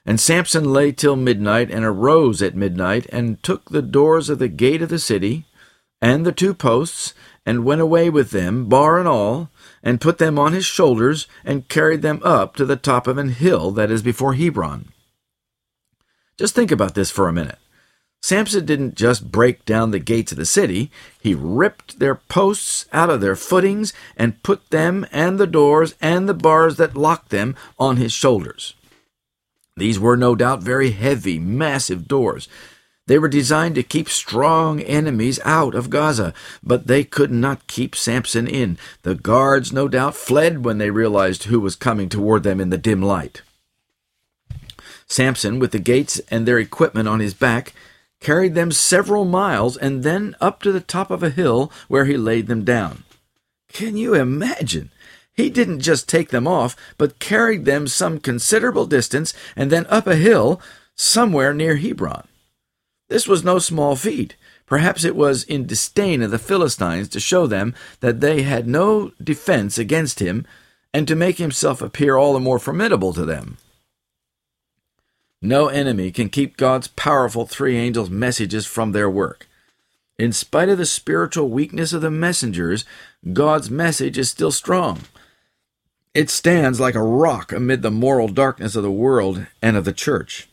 And 0.06 0.20
Samson 0.20 0.72
lay 0.72 0.92
till 0.92 1.16
midnight, 1.16 1.72
and 1.72 1.86
arose 1.86 2.42
at 2.42 2.56
midnight, 2.56 3.06
and 3.12 3.42
took 3.42 3.70
the 3.70 3.82
doors 3.82 4.30
of 4.30 4.40
the 4.40 4.50
gate 4.50 4.82
of 4.82 4.90
the 4.90 5.00
city, 5.00 5.46
and 6.02 6.26
the 6.26 6.32
two 6.32 6.54
posts, 6.54 7.14
and 7.48 7.64
went 7.64 7.80
away 7.80 8.10
with 8.10 8.32
them, 8.32 8.66
bar 8.66 9.00
and 9.00 9.08
all, 9.08 9.50
and 9.82 10.02
put 10.02 10.18
them 10.18 10.38
on 10.38 10.52
his 10.52 10.66
shoulders, 10.66 11.28
and 11.46 11.70
carried 11.70 12.02
them 12.02 12.20
up 12.22 12.58
to 12.58 12.66
the 12.66 12.76
top 12.76 13.08
of 13.08 13.18
an 13.18 13.30
hill 13.30 13.72
that 13.72 13.90
is 13.90 14.02
before 14.02 14.34
Hebron. 14.34 14.90
Just 16.38 16.54
think 16.54 16.72
about 16.72 16.94
this 16.94 17.10
for 17.10 17.30
a 17.30 17.34
minute. 17.34 17.58
Samson 18.22 18.66
didn't 18.66 18.96
just 18.96 19.32
break 19.32 19.64
down 19.64 19.92
the 19.92 20.00
gates 20.00 20.34
of 20.34 20.38
the 20.38 20.46
city, 20.46 20.92
he 21.22 21.34
ripped 21.34 22.00
their 22.00 22.16
posts 22.16 22.86
out 22.92 23.10
of 23.10 23.22
their 23.22 23.38
footings 23.38 23.94
and 24.18 24.44
put 24.44 24.70
them 24.70 25.08
and 25.14 25.40
the 25.40 25.48
doors 25.48 25.96
and 26.02 26.28
the 26.28 26.34
bars 26.34 26.76
that 26.76 26.98
locked 26.98 27.30
them 27.30 27.56
on 27.80 27.96
his 27.96 28.12
shoulders. 28.12 28.74
These 29.78 30.00
were 30.00 30.18
no 30.18 30.36
doubt 30.36 30.64
very 30.64 30.92
heavy, 30.92 31.40
massive 31.40 32.10
doors. 32.10 32.50
They 33.08 33.18
were 33.18 33.30
designed 33.30 33.76
to 33.76 33.84
keep 33.84 34.10
strong 34.10 34.82
enemies 34.82 35.40
out 35.44 35.74
of 35.74 35.90
Gaza, 35.90 36.34
but 36.62 36.88
they 36.88 37.04
could 37.04 37.32
not 37.32 37.68
keep 37.68 37.96
Samson 37.96 38.48
in. 38.48 38.78
The 39.02 39.16
guards, 39.16 39.74
no 39.74 39.88
doubt, 39.88 40.16
fled 40.16 40.64
when 40.64 40.78
they 40.78 40.92
realized 40.92 41.46
who 41.46 41.60
was 41.60 41.76
coming 41.76 42.10
toward 42.10 42.44
them 42.44 42.60
in 42.60 42.70
the 42.70 42.78
dim 42.78 43.02
light. 43.02 43.42
Samson, 45.08 45.58
with 45.58 45.72
the 45.72 45.80
gates 45.80 46.20
and 46.30 46.46
their 46.46 46.60
equipment 46.60 47.08
on 47.08 47.22
his 47.22 47.34
back, 47.34 47.74
carried 48.20 48.56
them 48.56 48.72
several 48.72 49.24
miles, 49.24 49.78
and 49.78 50.04
then 50.04 50.36
up 50.42 50.62
to 50.62 50.72
the 50.74 50.82
top 50.82 51.10
of 51.10 51.24
a 51.24 51.30
hill 51.30 51.72
where 51.88 52.06
he 52.06 52.18
laid 52.18 52.48
them 52.48 52.66
down. 52.66 53.04
Can 53.72 53.96
you 53.96 54.16
imagine? 54.16 54.92
He 55.34 55.50
didn't 55.50 55.80
just 55.80 56.10
take 56.10 56.30
them 56.30 56.48
off, 56.48 56.76
but 56.98 57.20
carried 57.20 57.64
them 57.64 57.88
some 57.88 58.20
considerable 58.20 58.86
distance 58.86 59.34
and 59.56 59.72
then 59.72 59.86
up 59.86 60.08
a 60.08 60.16
hill 60.16 60.60
somewhere 60.96 61.54
near 61.54 61.78
Hebron. 61.78 62.28
This 63.10 63.28
was 63.28 63.44
no 63.44 63.60
small 63.60 63.96
feat. 63.96 64.36
Perhaps 64.66 65.04
it 65.06 65.16
was 65.16 65.44
in 65.44 65.66
disdain 65.66 66.22
of 66.22 66.32
the 66.32 66.38
Philistines 66.38 67.08
to 67.10 67.20
show 67.20 67.48
them 67.48 67.74
that 68.02 68.20
they 68.20 68.44
had 68.44 68.68
no 68.68 69.12
defense 69.24 69.78
against 69.78 70.20
him, 70.20 70.46
and 70.94 71.08
to 71.08 71.16
make 71.16 71.38
himself 71.38 71.82
appear 71.82 72.18
all 72.18 72.34
the 72.34 72.40
more 72.40 72.60
formidable 72.60 73.14
to 73.14 73.24
them. 73.24 73.58
No 75.42 75.68
enemy 75.68 76.12
can 76.12 76.30
keep 76.30 76.58
God's 76.58 76.88
powerful 76.88 77.46
three 77.46 77.78
angels' 77.78 78.10
messages 78.10 78.66
from 78.66 78.92
their 78.92 79.10
work. 79.10 79.48
In 80.18 80.34
spite 80.34 80.70
of 80.70 80.80
the 80.80 80.86
spiritual 80.86 81.50
weakness 81.50 81.94
of 81.94 82.02
the 82.02 82.10
messengers, 82.10 82.86
God's 83.34 83.70
message 83.70 84.18
is 84.18 84.32
still 84.32 84.52
strong. 84.52 85.02
It 86.16 86.32
stands 86.32 86.80
like 86.80 86.96
a 86.96 87.04
rock 87.04 87.52
amid 87.52 87.84
the 87.84 87.92
moral 87.92 88.28
darkness 88.28 88.76
of 88.76 88.82
the 88.82 88.92
world 88.92 89.46
and 89.62 89.78
of 89.78 89.86
the 89.86 89.94
church. 89.94 90.50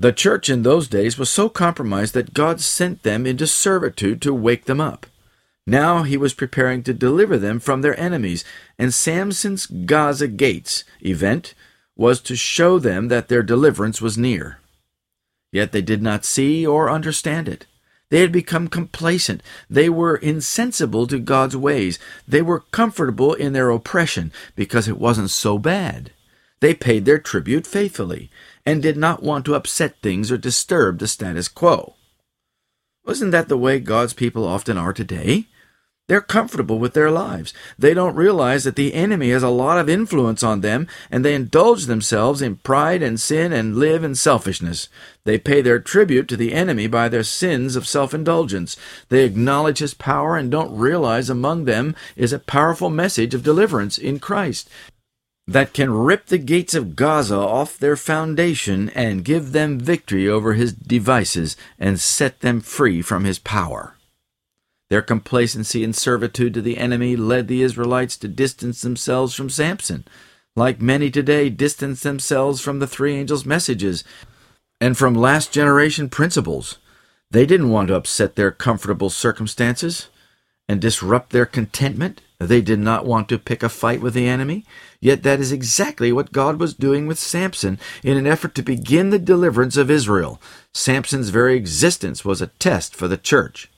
The 0.00 0.12
church 0.12 0.48
in 0.48 0.62
those 0.62 0.88
days 0.88 1.18
was 1.18 1.28
so 1.28 1.50
compromised 1.50 2.14
that 2.14 2.32
God 2.32 2.62
sent 2.62 3.02
them 3.02 3.26
into 3.26 3.46
servitude 3.46 4.22
to 4.22 4.32
wake 4.32 4.64
them 4.64 4.80
up. 4.80 5.06
Now 5.66 6.04
he 6.04 6.16
was 6.16 6.32
preparing 6.32 6.82
to 6.84 6.94
deliver 6.94 7.36
them 7.36 7.60
from 7.60 7.82
their 7.82 7.98
enemies, 8.00 8.42
and 8.78 8.94
Samson's 8.94 9.66
Gaza 9.66 10.26
Gates 10.26 10.84
event 11.02 11.52
was 11.96 12.22
to 12.22 12.34
show 12.34 12.78
them 12.78 13.08
that 13.08 13.28
their 13.28 13.42
deliverance 13.42 14.00
was 14.00 14.16
near. 14.16 14.60
Yet 15.52 15.72
they 15.72 15.82
did 15.82 16.00
not 16.00 16.24
see 16.24 16.66
or 16.66 16.90
understand 16.90 17.46
it. 17.46 17.66
They 18.08 18.22
had 18.22 18.32
become 18.32 18.68
complacent. 18.68 19.42
They 19.68 19.90
were 19.90 20.16
insensible 20.16 21.06
to 21.08 21.18
God's 21.18 21.58
ways. 21.58 21.98
They 22.26 22.40
were 22.40 22.64
comfortable 22.72 23.34
in 23.34 23.52
their 23.52 23.68
oppression 23.68 24.32
because 24.56 24.88
it 24.88 24.98
wasn't 24.98 25.28
so 25.28 25.58
bad. 25.58 26.10
They 26.60 26.72
paid 26.72 27.04
their 27.04 27.18
tribute 27.18 27.66
faithfully 27.66 28.30
and 28.70 28.80
did 28.80 28.96
not 28.96 29.20
want 29.20 29.44
to 29.44 29.56
upset 29.56 29.96
things 30.00 30.30
or 30.30 30.38
disturb 30.38 31.00
the 31.00 31.08
status 31.08 31.48
quo. 31.48 31.96
Wasn't 33.04 33.32
that 33.32 33.48
the 33.48 33.58
way 33.58 33.80
God's 33.80 34.12
people 34.12 34.46
often 34.46 34.78
are 34.78 34.92
today? 34.92 35.46
They're 36.06 36.20
comfortable 36.20 36.78
with 36.78 36.94
their 36.94 37.10
lives. 37.10 37.52
They 37.76 37.94
don't 37.94 38.14
realize 38.14 38.62
that 38.62 38.76
the 38.76 38.94
enemy 38.94 39.30
has 39.30 39.42
a 39.42 39.48
lot 39.48 39.78
of 39.78 39.88
influence 39.88 40.44
on 40.44 40.60
them, 40.60 40.86
and 41.10 41.24
they 41.24 41.34
indulge 41.34 41.86
themselves 41.86 42.40
in 42.40 42.56
pride 42.56 43.02
and 43.02 43.20
sin 43.20 43.52
and 43.52 43.76
live 43.76 44.04
in 44.04 44.14
selfishness. 44.14 44.88
They 45.24 45.38
pay 45.38 45.62
their 45.62 45.80
tribute 45.80 46.28
to 46.28 46.36
the 46.36 46.52
enemy 46.52 46.86
by 46.86 47.08
their 47.08 47.24
sins 47.24 47.74
of 47.74 47.88
self 47.88 48.14
indulgence. 48.14 48.76
They 49.08 49.24
acknowledge 49.24 49.78
his 49.78 49.94
power 49.94 50.36
and 50.36 50.48
don't 50.48 50.76
realize 50.76 51.28
among 51.28 51.64
them 51.64 51.96
is 52.14 52.32
a 52.32 52.38
powerful 52.38 52.90
message 52.90 53.34
of 53.34 53.42
deliverance 53.42 53.98
in 53.98 54.20
Christ 54.20 54.68
that 55.50 55.72
can 55.72 55.90
rip 55.90 56.26
the 56.26 56.38
gates 56.38 56.76
of 56.76 56.94
Gaza 56.94 57.34
off 57.34 57.76
their 57.76 57.96
foundation 57.96 58.88
and 58.90 59.24
give 59.24 59.50
them 59.50 59.80
victory 59.80 60.28
over 60.28 60.52
his 60.52 60.72
devices 60.72 61.56
and 61.76 61.98
set 61.98 62.38
them 62.38 62.60
free 62.60 63.02
from 63.02 63.24
his 63.24 63.40
power. 63.40 63.96
Their 64.90 65.02
complacency 65.02 65.82
and 65.82 65.94
servitude 65.94 66.54
to 66.54 66.62
the 66.62 66.78
enemy 66.78 67.16
led 67.16 67.48
the 67.48 67.62
Israelites 67.62 68.16
to 68.18 68.28
distance 68.28 68.82
themselves 68.82 69.34
from 69.34 69.50
Samson, 69.50 70.04
like 70.54 70.80
many 70.80 71.10
today 71.10 71.48
distance 71.50 72.04
themselves 72.04 72.60
from 72.60 72.78
the 72.78 72.86
three 72.86 73.16
angels' 73.16 73.44
messages 73.44 74.04
and 74.80 74.96
from 74.96 75.14
last 75.16 75.52
generation 75.52 76.08
principles. 76.08 76.78
They 77.28 77.44
didn't 77.44 77.70
want 77.70 77.88
to 77.88 77.96
upset 77.96 78.36
their 78.36 78.52
comfortable 78.52 79.10
circumstances 79.10 80.10
and 80.70 80.80
disrupt 80.80 81.30
their 81.30 81.46
contentment. 81.46 82.20
They 82.38 82.60
did 82.60 82.78
not 82.78 83.04
want 83.04 83.28
to 83.28 83.40
pick 83.40 83.64
a 83.64 83.68
fight 83.68 84.00
with 84.00 84.14
the 84.14 84.28
enemy. 84.28 84.64
Yet 85.00 85.24
that 85.24 85.40
is 85.40 85.50
exactly 85.50 86.12
what 86.12 86.30
God 86.30 86.60
was 86.60 86.74
doing 86.74 87.08
with 87.08 87.18
Samson 87.18 87.76
in 88.04 88.16
an 88.16 88.28
effort 88.28 88.54
to 88.54 88.62
begin 88.62 89.10
the 89.10 89.18
deliverance 89.18 89.76
of 89.76 89.90
Israel. 89.90 90.40
Samson's 90.72 91.30
very 91.30 91.56
existence 91.56 92.24
was 92.24 92.40
a 92.40 92.52
test 92.60 92.94
for 92.94 93.08
the 93.08 93.16
church. 93.16 93.68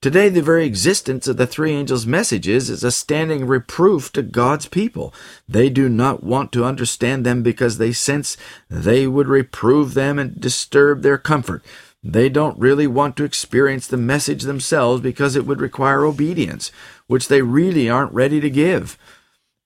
Today, 0.00 0.28
the 0.28 0.40
very 0.40 0.64
existence 0.64 1.26
of 1.26 1.36
the 1.36 1.46
three 1.46 1.72
angels' 1.72 2.06
messages 2.06 2.70
is 2.70 2.84
a 2.84 2.92
standing 2.92 3.44
reproof 3.44 4.12
to 4.12 4.22
God's 4.22 4.68
people. 4.68 5.12
They 5.48 5.68
do 5.68 5.88
not 5.88 6.22
want 6.22 6.52
to 6.52 6.64
understand 6.64 7.26
them 7.26 7.42
because 7.42 7.78
they 7.78 7.92
sense 7.92 8.36
they 8.70 9.08
would 9.08 9.26
reprove 9.26 9.94
them 9.94 10.20
and 10.20 10.40
disturb 10.40 11.02
their 11.02 11.18
comfort. 11.18 11.64
They 12.02 12.28
don't 12.28 12.58
really 12.58 12.86
want 12.86 13.16
to 13.16 13.24
experience 13.24 13.86
the 13.86 13.96
message 13.96 14.42
themselves 14.42 15.02
because 15.02 15.36
it 15.36 15.46
would 15.46 15.60
require 15.60 16.04
obedience, 16.04 16.72
which 17.06 17.28
they 17.28 17.42
really 17.42 17.90
aren't 17.90 18.12
ready 18.12 18.40
to 18.40 18.48
give. 18.48 18.96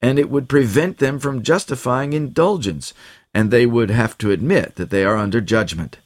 And 0.03 0.19
it 0.19 0.29
would 0.29 0.49
prevent 0.49 0.99
them 0.99 1.19
from 1.19 1.43
justifying 1.43 2.13
indulgence, 2.13 2.93
and 3.33 3.51
they 3.51 3.67
would 3.67 3.91
have 3.91 4.19
to 4.19 4.33
admit 4.33 4.75
that 4.77 4.91
they 4.91 5.05
are 5.05 5.17
under 5.17 5.41
judgment. 5.41 5.99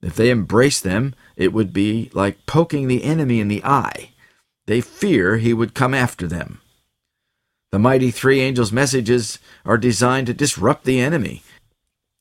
If 0.00 0.16
they 0.16 0.30
embrace 0.30 0.80
them, 0.80 1.14
it 1.36 1.52
would 1.52 1.72
be 1.72 2.10
like 2.14 2.46
poking 2.46 2.88
the 2.88 3.04
enemy 3.04 3.40
in 3.40 3.48
the 3.48 3.64
eye. 3.64 4.10
They 4.66 4.80
fear 4.80 5.36
he 5.36 5.52
would 5.52 5.74
come 5.74 5.94
after 5.94 6.26
them. 6.26 6.60
The 7.72 7.78
mighty 7.78 8.10
three 8.10 8.40
angels' 8.40 8.72
messages 8.72 9.38
are 9.64 9.76
designed 9.76 10.28
to 10.28 10.34
disrupt 10.34 10.84
the 10.84 11.00
enemy. 11.00 11.42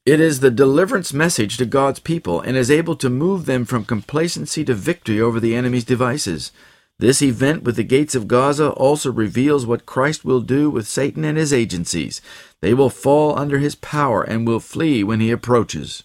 It 0.08 0.22
is 0.22 0.40
the 0.40 0.50
deliverance 0.50 1.12
message 1.12 1.58
to 1.58 1.66
God's 1.66 2.00
people 2.00 2.40
and 2.40 2.56
is 2.56 2.72
able 2.72 2.96
to 2.96 3.10
move 3.10 3.46
them 3.46 3.66
from 3.66 3.84
complacency 3.84 4.64
to 4.64 4.74
victory 4.74 5.20
over 5.20 5.38
the 5.38 5.54
enemy's 5.54 5.84
devices. 5.84 6.54
This 6.98 7.22
event 7.22 7.64
with 7.64 7.76
the 7.76 7.84
gates 7.84 8.16
of 8.16 8.26
Gaza 8.26 8.70
also 8.70 9.12
reveals 9.12 9.66
what 9.66 9.86
Christ 9.86 10.24
will 10.24 10.40
do 10.40 10.70
with 10.70 10.88
Satan 10.88 11.26
and 11.26 11.38
his 11.38 11.52
agencies. 11.52 12.22
They 12.62 12.74
will 12.74 12.90
fall 12.90 13.38
under 13.38 13.60
his 13.60 13.76
power 13.76 14.24
and 14.24 14.48
will 14.48 14.62
flee 14.62 15.04
when 15.04 15.20
he 15.20 15.30
approaches. 15.30 16.04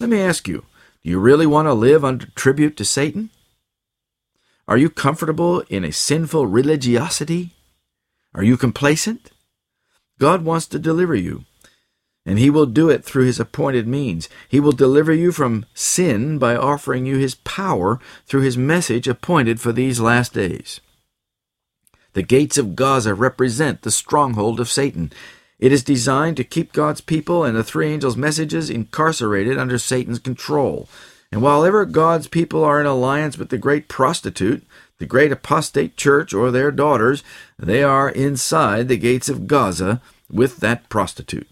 Let 0.00 0.10
me 0.10 0.20
ask 0.20 0.48
you 0.48 0.64
do 1.04 1.10
you 1.10 1.20
really 1.20 1.46
want 1.46 1.66
to 1.66 1.74
live 1.74 2.04
under 2.04 2.26
tribute 2.34 2.76
to 2.78 2.84
Satan? 2.84 3.30
Are 4.66 4.76
you 4.76 4.90
comfortable 4.90 5.60
in 5.68 5.84
a 5.84 5.92
sinful 5.92 6.48
religiosity? 6.48 7.50
Are 8.34 8.42
you 8.42 8.56
complacent? 8.56 9.30
God 10.18 10.44
wants 10.44 10.66
to 10.66 10.80
deliver 10.80 11.14
you, 11.14 11.44
and 12.28 12.38
He 12.38 12.50
will 12.50 12.66
do 12.66 12.90
it 12.90 13.04
through 13.04 13.24
His 13.24 13.40
appointed 13.40 13.88
means. 13.88 14.28
He 14.50 14.60
will 14.60 14.72
deliver 14.72 15.14
you 15.14 15.32
from 15.32 15.64
sin 15.72 16.36
by 16.36 16.54
offering 16.54 17.06
you 17.06 17.16
His 17.16 17.36
power 17.36 17.98
through 18.26 18.42
His 18.42 18.58
message 18.58 19.08
appointed 19.08 19.60
for 19.62 19.72
these 19.72 19.98
last 19.98 20.34
days. 20.34 20.82
The 22.12 22.22
gates 22.22 22.58
of 22.58 22.76
Gaza 22.76 23.14
represent 23.14 23.80
the 23.80 23.90
stronghold 23.90 24.60
of 24.60 24.68
Satan. 24.68 25.10
It 25.58 25.72
is 25.72 25.82
designed 25.82 26.36
to 26.36 26.44
keep 26.44 26.74
God's 26.74 27.00
people 27.00 27.44
and 27.44 27.56
the 27.56 27.64
three 27.64 27.88
angels' 27.90 28.16
messages 28.16 28.68
incarcerated 28.68 29.56
under 29.56 29.78
Satan's 29.78 30.18
control. 30.18 30.86
And 31.32 31.40
while 31.40 31.64
ever 31.64 31.86
God's 31.86 32.28
people 32.28 32.62
are 32.62 32.78
in 32.78 32.86
alliance 32.86 33.38
with 33.38 33.48
the 33.48 33.56
great 33.56 33.88
prostitute, 33.88 34.66
the 34.98 35.06
great 35.06 35.32
apostate 35.32 35.96
church, 35.96 36.34
or 36.34 36.50
their 36.50 36.70
daughters, 36.70 37.24
they 37.58 37.82
are 37.82 38.10
inside 38.10 38.88
the 38.88 38.98
gates 38.98 39.30
of 39.30 39.46
Gaza 39.46 40.02
with 40.30 40.58
that 40.58 40.90
prostitute. 40.90 41.48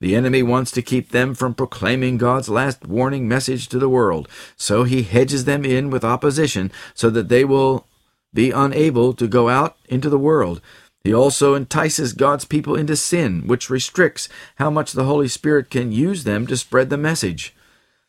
The 0.00 0.14
enemy 0.14 0.42
wants 0.42 0.70
to 0.72 0.82
keep 0.82 1.10
them 1.10 1.34
from 1.34 1.54
proclaiming 1.54 2.18
God's 2.18 2.50
last 2.50 2.86
warning 2.86 3.26
message 3.26 3.68
to 3.68 3.78
the 3.78 3.88
world, 3.88 4.28
so 4.56 4.84
he 4.84 5.02
hedges 5.02 5.46
them 5.46 5.64
in 5.64 5.88
with 5.88 6.04
opposition 6.04 6.70
so 6.94 7.08
that 7.10 7.30
they 7.30 7.44
will 7.44 7.86
be 8.34 8.50
unable 8.50 9.14
to 9.14 9.26
go 9.26 9.48
out 9.48 9.76
into 9.88 10.10
the 10.10 10.18
world. 10.18 10.60
He 11.02 11.14
also 11.14 11.54
entices 11.54 12.12
God's 12.12 12.44
people 12.44 12.76
into 12.76 12.96
sin, 12.96 13.46
which 13.46 13.70
restricts 13.70 14.28
how 14.56 14.70
much 14.70 14.92
the 14.92 15.04
Holy 15.04 15.28
Spirit 15.28 15.70
can 15.70 15.92
use 15.92 16.24
them 16.24 16.46
to 16.48 16.56
spread 16.56 16.90
the 16.90 16.98
message. 16.98 17.54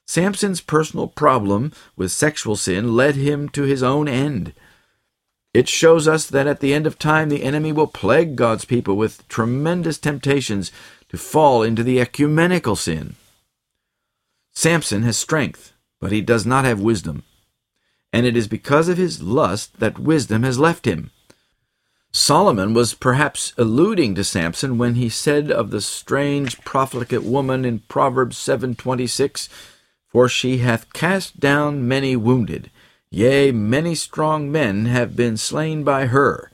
Samson's 0.06 0.62
personal 0.62 1.08
problem 1.08 1.72
with 1.96 2.12
sexual 2.12 2.56
sin 2.56 2.96
led 2.96 3.15
him 3.15 3.48
to 3.50 3.63
his 3.63 3.84
own 3.84 4.08
end. 4.08 4.53
It 5.53 5.70
shows 5.70 6.08
us 6.08 6.27
that 6.27 6.48
at 6.48 6.60
the 6.60 6.74
end 6.74 6.86
of 6.86 7.00
time 7.00 7.29
the 7.29 7.44
enemy 7.44 7.72
will 7.72 7.88
plague 7.88 8.36
God's 8.36 8.65
people 8.65 8.96
with 8.96 9.27
tremendous 9.27 9.98
temptations 9.98 10.72
to 11.10 11.18
fall 11.18 11.64
into 11.64 11.84
the 11.84 12.00
ecumenical 12.00 12.76
sin. 12.76 13.16
Samson 14.54 15.04
has 15.04 15.18
strength, 15.18 15.74
but 16.00 16.12
he 16.12 16.22
does 16.22 16.46
not 16.46 16.66
have 16.66 16.80
wisdom. 16.80 17.24
And 18.12 18.26
it 18.26 18.36
is 18.36 18.48
because 18.48 18.89
of 18.89 18.98
his 18.98 19.22
lust 19.22 19.80
that 19.80 20.00
wisdom 20.00 20.43
has 20.43 20.58
left 20.58 20.86
him. 20.86 21.12
Solomon 22.12 22.74
was 22.74 22.93
perhaps 22.93 23.54
alluding 23.58 24.15
to 24.15 24.24
Samson 24.24 24.78
when 24.78 24.96
he 24.96 25.10
said 25.10 25.52
of 25.52 25.70
the 25.70 25.82
strange 25.82 26.60
profligate 26.62 27.24
woman 27.24 27.65
in 27.65 27.80
Proverbs 27.88 28.38
7:26, 28.38 29.50
"For 30.08 30.28
she 30.28 30.60
hath 30.60 30.91
cast 30.93 31.39
down 31.39 31.88
many 31.88 32.15
wounded, 32.15 32.72
yea, 33.12 33.52
many 33.52 33.93
strong 33.93 34.52
men 34.52 34.86
have 34.86 35.15
been 35.15 35.38
slain 35.38 35.84
by 35.84 36.08
her." 36.08 36.50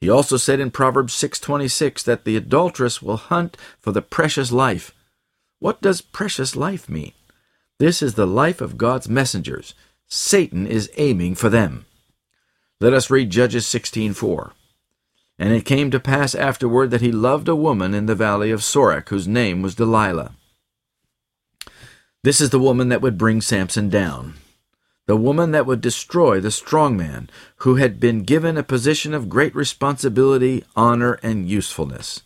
He 0.00 0.08
also 0.08 0.36
said 0.36 0.60
in 0.60 0.70
Proverbs 0.70 1.14
6:26 1.14 2.02
that 2.04 2.24
the 2.24 2.36
adulteress 2.36 3.02
will 3.02 3.16
hunt 3.16 3.56
for 3.80 3.92
the 3.92 4.02
precious 4.02 4.52
life. 4.52 4.92
What 5.58 5.82
does 5.82 6.00
precious 6.00 6.54
life 6.54 6.88
mean? 6.88 7.12
This 7.78 8.02
is 8.02 8.14
the 8.14 8.26
life 8.26 8.60
of 8.60 8.78
God's 8.78 9.08
messengers. 9.08 9.74
Satan 10.06 10.66
is 10.66 10.90
aiming 10.96 11.34
for 11.34 11.48
them. 11.48 11.84
Let 12.80 12.92
us 12.92 13.10
read 13.10 13.30
Judges 13.30 13.66
16:4. 13.66 14.52
And 15.38 15.52
it 15.52 15.64
came 15.64 15.90
to 15.90 16.00
pass 16.00 16.34
afterward 16.34 16.90
that 16.90 17.00
he 17.00 17.12
loved 17.12 17.48
a 17.48 17.56
woman 17.56 17.94
in 17.94 18.06
the 18.06 18.14
valley 18.14 18.50
of 18.50 18.60
Sorek, 18.60 19.08
whose 19.08 19.28
name 19.28 19.62
was 19.62 19.74
Delilah. 19.74 20.32
This 22.24 22.40
is 22.40 22.50
the 22.50 22.58
woman 22.58 22.88
that 22.88 23.00
would 23.00 23.18
bring 23.18 23.40
Samson 23.40 23.88
down. 23.88 24.34
The 25.08 25.16
woman 25.16 25.50
that 25.52 25.66
would 25.66 25.80
destroy 25.80 26.38
the 26.38 26.50
strong 26.50 26.96
man, 26.96 27.30
who 27.62 27.74
had 27.76 27.98
been 27.98 28.22
given 28.22 28.56
a 28.56 28.62
position 28.62 29.14
of 29.14 29.28
great 29.28 29.54
responsibility, 29.54 30.62
honor, 30.76 31.18
and 31.22 31.48
usefulness. 31.48 32.22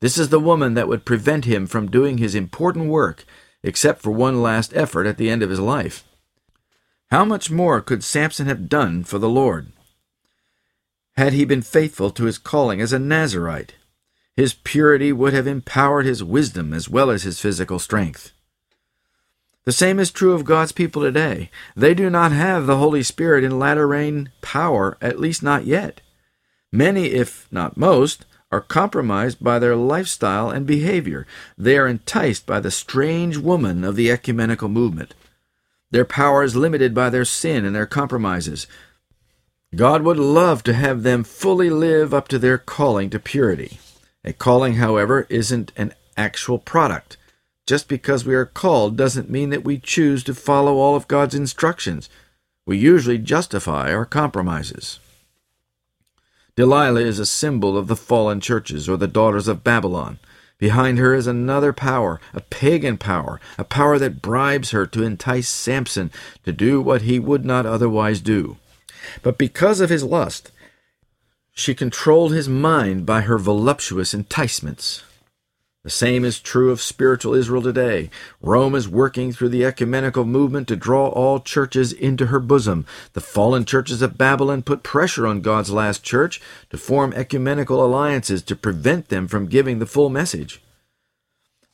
This 0.00 0.16
is 0.16 0.30
the 0.30 0.40
woman 0.40 0.72
that 0.74 0.88
would 0.88 1.04
prevent 1.04 1.44
him 1.44 1.66
from 1.66 1.90
doing 1.90 2.18
his 2.18 2.34
important 2.34 2.86
work, 2.86 3.24
except 3.62 4.00
for 4.00 4.12
one 4.12 4.40
last 4.40 4.72
effort 4.74 5.06
at 5.06 5.18
the 5.18 5.28
end 5.28 5.42
of 5.42 5.50
his 5.50 5.60
life. 5.60 6.04
How 7.10 7.24
much 7.24 7.50
more 7.50 7.80
could 7.80 8.02
Samson 8.02 8.46
have 8.46 8.68
done 8.68 9.04
for 9.04 9.18
the 9.18 9.28
Lord? 9.28 9.72
had 11.16 11.32
he 11.34 11.44
been 11.44 11.62
faithful 11.62 12.10
to 12.10 12.24
his 12.24 12.38
calling 12.38 12.80
as 12.80 12.92
a 12.92 12.98
Nazarite. 12.98 13.74
His 14.34 14.54
purity 14.54 15.12
would 15.12 15.34
have 15.34 15.46
empowered 15.46 16.06
his 16.06 16.24
wisdom 16.24 16.72
as 16.72 16.88
well 16.88 17.10
as 17.10 17.22
his 17.22 17.38
physical 17.38 17.78
strength. 17.78 18.32
The 19.64 19.72
same 19.72 20.00
is 20.00 20.10
true 20.10 20.32
of 20.32 20.44
God's 20.44 20.72
people 20.72 21.02
today. 21.02 21.50
They 21.76 21.94
do 21.94 22.10
not 22.10 22.32
have 22.32 22.66
the 22.66 22.78
Holy 22.78 23.02
Spirit 23.02 23.44
in 23.44 23.58
latter 23.58 23.86
rain 23.86 24.30
power, 24.40 24.98
at 25.00 25.20
least 25.20 25.42
not 25.42 25.66
yet. 25.66 26.00
Many, 26.72 27.06
if 27.06 27.46
not 27.52 27.76
most, 27.76 28.24
are 28.50 28.60
compromised 28.60 29.42
by 29.42 29.58
their 29.58 29.76
lifestyle 29.76 30.50
and 30.50 30.66
behavior. 30.66 31.26
They 31.56 31.78
are 31.78 31.86
enticed 31.86 32.44
by 32.44 32.60
the 32.60 32.70
strange 32.70 33.38
woman 33.38 33.84
of 33.84 33.94
the 33.94 34.10
ecumenical 34.10 34.68
movement. 34.68 35.14
Their 35.90 36.04
power 36.04 36.42
is 36.42 36.56
limited 36.56 36.94
by 36.94 37.10
their 37.10 37.24
sin 37.24 37.64
and 37.64 37.74
their 37.74 37.86
compromises. 37.86 38.66
God 39.74 40.02
would 40.02 40.18
love 40.18 40.62
to 40.64 40.74
have 40.74 41.02
them 41.02 41.22
fully 41.22 41.70
live 41.70 42.12
up 42.12 42.28
to 42.28 42.38
their 42.38 42.58
calling 42.58 43.10
to 43.10 43.18
purity. 43.18 43.78
A 44.24 44.32
calling, 44.32 44.74
however, 44.74 45.26
isn't 45.30 45.72
an 45.76 45.94
actual 46.16 46.58
product. 46.58 47.16
Just 47.66 47.88
because 47.88 48.24
we 48.24 48.34
are 48.34 48.44
called 48.44 48.96
doesn't 48.96 49.30
mean 49.30 49.50
that 49.50 49.64
we 49.64 49.78
choose 49.78 50.24
to 50.24 50.34
follow 50.34 50.76
all 50.76 50.96
of 50.96 51.08
God's 51.08 51.34
instructions. 51.34 52.08
We 52.66 52.76
usually 52.76 53.18
justify 53.18 53.92
our 53.92 54.04
compromises. 54.04 54.98
Delilah 56.56 57.00
is 57.00 57.18
a 57.18 57.26
symbol 57.26 57.78
of 57.78 57.86
the 57.86 57.96
fallen 57.96 58.40
churches 58.40 58.88
or 58.88 58.96
the 58.96 59.06
daughters 59.06 59.48
of 59.48 59.64
Babylon. 59.64 60.18
Behind 60.58 60.98
her 60.98 61.14
is 61.14 61.26
another 61.26 61.72
power, 61.72 62.20
a 62.34 62.40
pagan 62.40 62.98
power, 62.98 63.40
a 63.56 63.64
power 63.64 63.98
that 63.98 64.22
bribes 64.22 64.70
her 64.70 64.86
to 64.86 65.02
entice 65.02 65.48
Samson 65.48 66.10
to 66.44 66.52
do 66.52 66.80
what 66.80 67.02
he 67.02 67.18
would 67.18 67.44
not 67.44 67.66
otherwise 67.66 68.20
do. 68.20 68.58
But 69.22 69.38
because 69.38 69.80
of 69.80 69.90
his 69.90 70.04
lust, 70.04 70.52
she 71.52 71.74
controlled 71.74 72.32
his 72.32 72.48
mind 72.48 73.06
by 73.06 73.22
her 73.22 73.38
voluptuous 73.38 74.14
enticements. 74.14 75.02
The 75.84 75.90
same 75.90 76.24
is 76.24 76.38
true 76.38 76.70
of 76.70 76.80
spiritual 76.80 77.34
Israel 77.34 77.62
today. 77.62 78.08
Rome 78.40 78.74
is 78.74 78.88
working 78.88 79.32
through 79.32 79.48
the 79.48 79.64
ecumenical 79.64 80.24
movement 80.24 80.68
to 80.68 80.76
draw 80.76 81.08
all 81.08 81.40
churches 81.40 81.92
into 81.92 82.26
her 82.26 82.38
bosom. 82.38 82.86
The 83.14 83.20
fallen 83.20 83.64
churches 83.64 84.00
of 84.00 84.16
Babylon 84.16 84.62
put 84.62 84.84
pressure 84.84 85.26
on 85.26 85.40
God's 85.40 85.70
last 85.70 86.04
church 86.04 86.40
to 86.70 86.78
form 86.78 87.12
ecumenical 87.12 87.84
alliances 87.84 88.42
to 88.42 88.54
prevent 88.54 89.08
them 89.08 89.26
from 89.26 89.46
giving 89.46 89.80
the 89.80 89.86
full 89.86 90.08
message. 90.08 90.62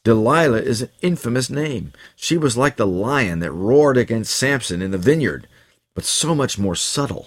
Delilah 0.05 0.62
is 0.62 0.83
an 0.83 0.90
infamous 1.03 1.51
name. 1.51 1.92
She 2.16 2.38
was 2.38 2.57
like 2.57 2.77
the 2.77 2.87
lion 2.87 3.40
that 3.40 3.53
roared 3.53 3.99
against 3.99 4.35
Samson 4.35 4.81
in 4.81 4.90
the 4.90 4.99
vineyard 4.99 5.47
but 5.99 6.05
so 6.05 6.33
much 6.33 6.61
more 6.61 6.77
subtle. 6.77 7.27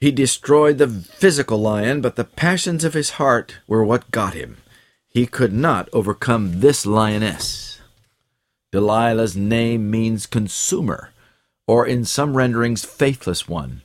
He 0.00 0.10
destroyed 0.10 0.78
the 0.78 0.88
physical 0.88 1.58
lion, 1.58 2.00
but 2.00 2.16
the 2.16 2.24
passions 2.24 2.82
of 2.82 2.94
his 2.94 3.10
heart 3.10 3.58
were 3.68 3.84
what 3.84 4.10
got 4.10 4.34
him. 4.34 4.56
He 5.16 5.24
could 5.24 5.54
not 5.54 5.88
overcome 5.94 6.60
this 6.60 6.84
lioness. 6.84 7.80
Delilah's 8.70 9.34
name 9.34 9.90
means 9.90 10.26
consumer, 10.26 11.08
or 11.66 11.86
in 11.86 12.04
some 12.04 12.36
renderings, 12.36 12.84
faithless 12.84 13.48
one. 13.48 13.80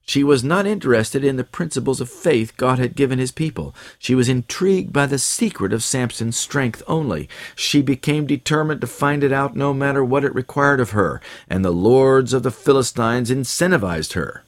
She 0.00 0.24
was 0.24 0.42
not 0.42 0.66
interested 0.66 1.22
in 1.22 1.36
the 1.36 1.44
principles 1.44 2.00
of 2.00 2.08
faith 2.08 2.56
God 2.56 2.78
had 2.78 2.96
given 2.96 3.18
his 3.18 3.30
people. 3.30 3.74
She 3.98 4.14
was 4.14 4.30
intrigued 4.30 4.90
by 4.90 5.04
the 5.04 5.18
secret 5.18 5.74
of 5.74 5.82
Samson's 5.82 6.38
strength 6.38 6.82
only. 6.86 7.28
She 7.54 7.82
became 7.82 8.24
determined 8.26 8.80
to 8.80 8.86
find 8.86 9.22
it 9.22 9.32
out 9.32 9.54
no 9.54 9.74
matter 9.74 10.02
what 10.02 10.24
it 10.24 10.34
required 10.34 10.80
of 10.80 10.92
her, 10.92 11.20
and 11.46 11.62
the 11.62 11.72
lords 11.72 12.32
of 12.32 12.42
the 12.42 12.50
Philistines 12.50 13.30
incentivized 13.30 14.14
her. 14.14 14.44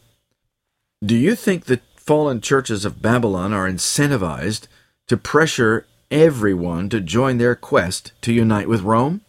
Do 1.04 1.14
you 1.14 1.34
think 1.34 1.66
the 1.66 1.82
fallen 1.94 2.40
churches 2.40 2.86
of 2.86 3.02
Babylon 3.02 3.52
are 3.52 3.70
incentivized 3.70 4.66
to 5.08 5.18
pressure 5.18 5.84
everyone 6.12 6.90
to 6.90 7.00
join 7.00 7.38
their 7.38 7.56
quest 7.56 8.12
to 8.20 8.32
unite 8.32 8.68
with 8.68 8.82
Rome? 8.82 9.22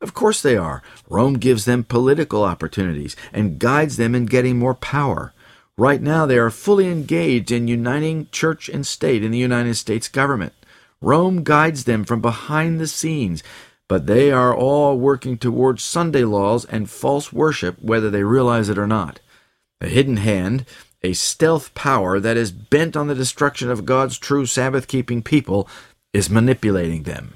Of 0.00 0.14
course 0.14 0.42
they 0.42 0.56
are. 0.56 0.82
Rome 1.08 1.34
gives 1.34 1.64
them 1.64 1.82
political 1.82 2.44
opportunities 2.44 3.16
and 3.32 3.58
guides 3.58 3.96
them 3.96 4.14
in 4.14 4.26
getting 4.26 4.58
more 4.58 4.74
power. 4.74 5.32
Right 5.78 6.02
now, 6.02 6.26
they 6.26 6.38
are 6.38 6.50
fully 6.50 6.88
engaged 6.88 7.50
in 7.50 7.66
uniting 7.66 8.28
church 8.30 8.68
and 8.68 8.86
state 8.86 9.24
in 9.24 9.30
the 9.30 9.38
United 9.38 9.76
States 9.76 10.06
government. 10.06 10.52
Rome 11.00 11.44
guides 11.44 11.84
them 11.84 12.04
from 12.04 12.20
behind 12.20 12.78
the 12.78 12.86
scenes, 12.86 13.42
but 13.88 14.06
they 14.06 14.30
are 14.30 14.54
all 14.54 14.98
working 14.98 15.38
towards 15.38 15.82
Sunday 15.82 16.24
laws 16.24 16.64
and 16.66 16.90
false 16.90 17.32
worship, 17.32 17.80
whether 17.80 18.10
they 18.10 18.22
realize 18.22 18.68
it 18.68 18.78
or 18.78 18.86
not. 18.86 19.20
A 19.80 19.88
hidden 19.88 20.18
hand, 20.18 20.66
a 21.02 21.12
stealth 21.12 21.72
power 21.74 22.20
that 22.20 22.36
is 22.36 22.50
bent 22.52 22.96
on 22.96 23.06
the 23.06 23.14
destruction 23.14 23.70
of 23.70 23.86
God's 23.86 24.18
true 24.18 24.46
Sabbath 24.46 24.88
keeping 24.88 25.22
people, 25.22 25.68
is 26.12 26.30
manipulating 26.30 27.02
them. 27.02 27.34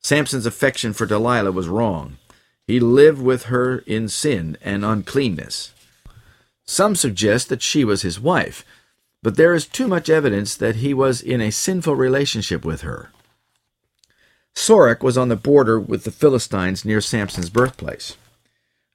Samson's 0.00 0.46
affection 0.46 0.92
for 0.92 1.06
Delilah 1.06 1.52
was 1.52 1.68
wrong. 1.68 2.18
He 2.66 2.80
lived 2.80 3.20
with 3.20 3.44
her 3.44 3.78
in 3.86 4.08
sin 4.08 4.56
and 4.62 4.84
uncleanness. 4.84 5.72
Some 6.64 6.96
suggest 6.96 7.48
that 7.48 7.62
she 7.62 7.84
was 7.84 8.02
his 8.02 8.18
wife, 8.20 8.64
but 9.22 9.36
there 9.36 9.54
is 9.54 9.66
too 9.66 9.88
much 9.88 10.08
evidence 10.08 10.56
that 10.56 10.76
he 10.76 10.94
was 10.94 11.20
in 11.20 11.40
a 11.40 11.50
sinful 11.50 11.96
relationship 11.96 12.64
with 12.64 12.82
her. 12.82 13.10
Sorek 14.54 15.02
was 15.02 15.18
on 15.18 15.28
the 15.28 15.36
border 15.36 15.78
with 15.78 16.04
the 16.04 16.10
Philistines 16.10 16.84
near 16.84 17.00
Samson's 17.00 17.50
birthplace. 17.50 18.16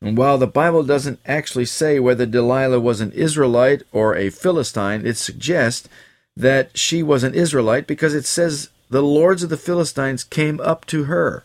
And 0.02 0.17
while 0.17 0.38
the 0.38 0.48
Bible 0.48 0.84
doesn't 0.84 1.20
actually 1.26 1.65
say 1.65 2.00
whether 2.00 2.26
Delilah 2.26 2.80
was 2.80 3.02
an 3.02 3.12
Israelite 3.12 3.84
or 3.91 4.15
a 4.15 4.32
Philistine, 4.32 5.06
it 5.06 5.17
suggests 5.17 5.88
that 6.36 6.78
she 6.78 7.04
was 7.04 7.24
an 7.24 7.34
Israelite 7.34 7.88
because 7.88 8.13
it 8.13 8.26
says 8.26 8.70
the 8.89 9.04
lords 9.04 9.44
of 9.44 9.50
the 9.50 9.58
Philistines 9.58 10.24
came 10.24 10.60
up 10.60 10.86
to 10.88 11.06
her. 11.06 11.44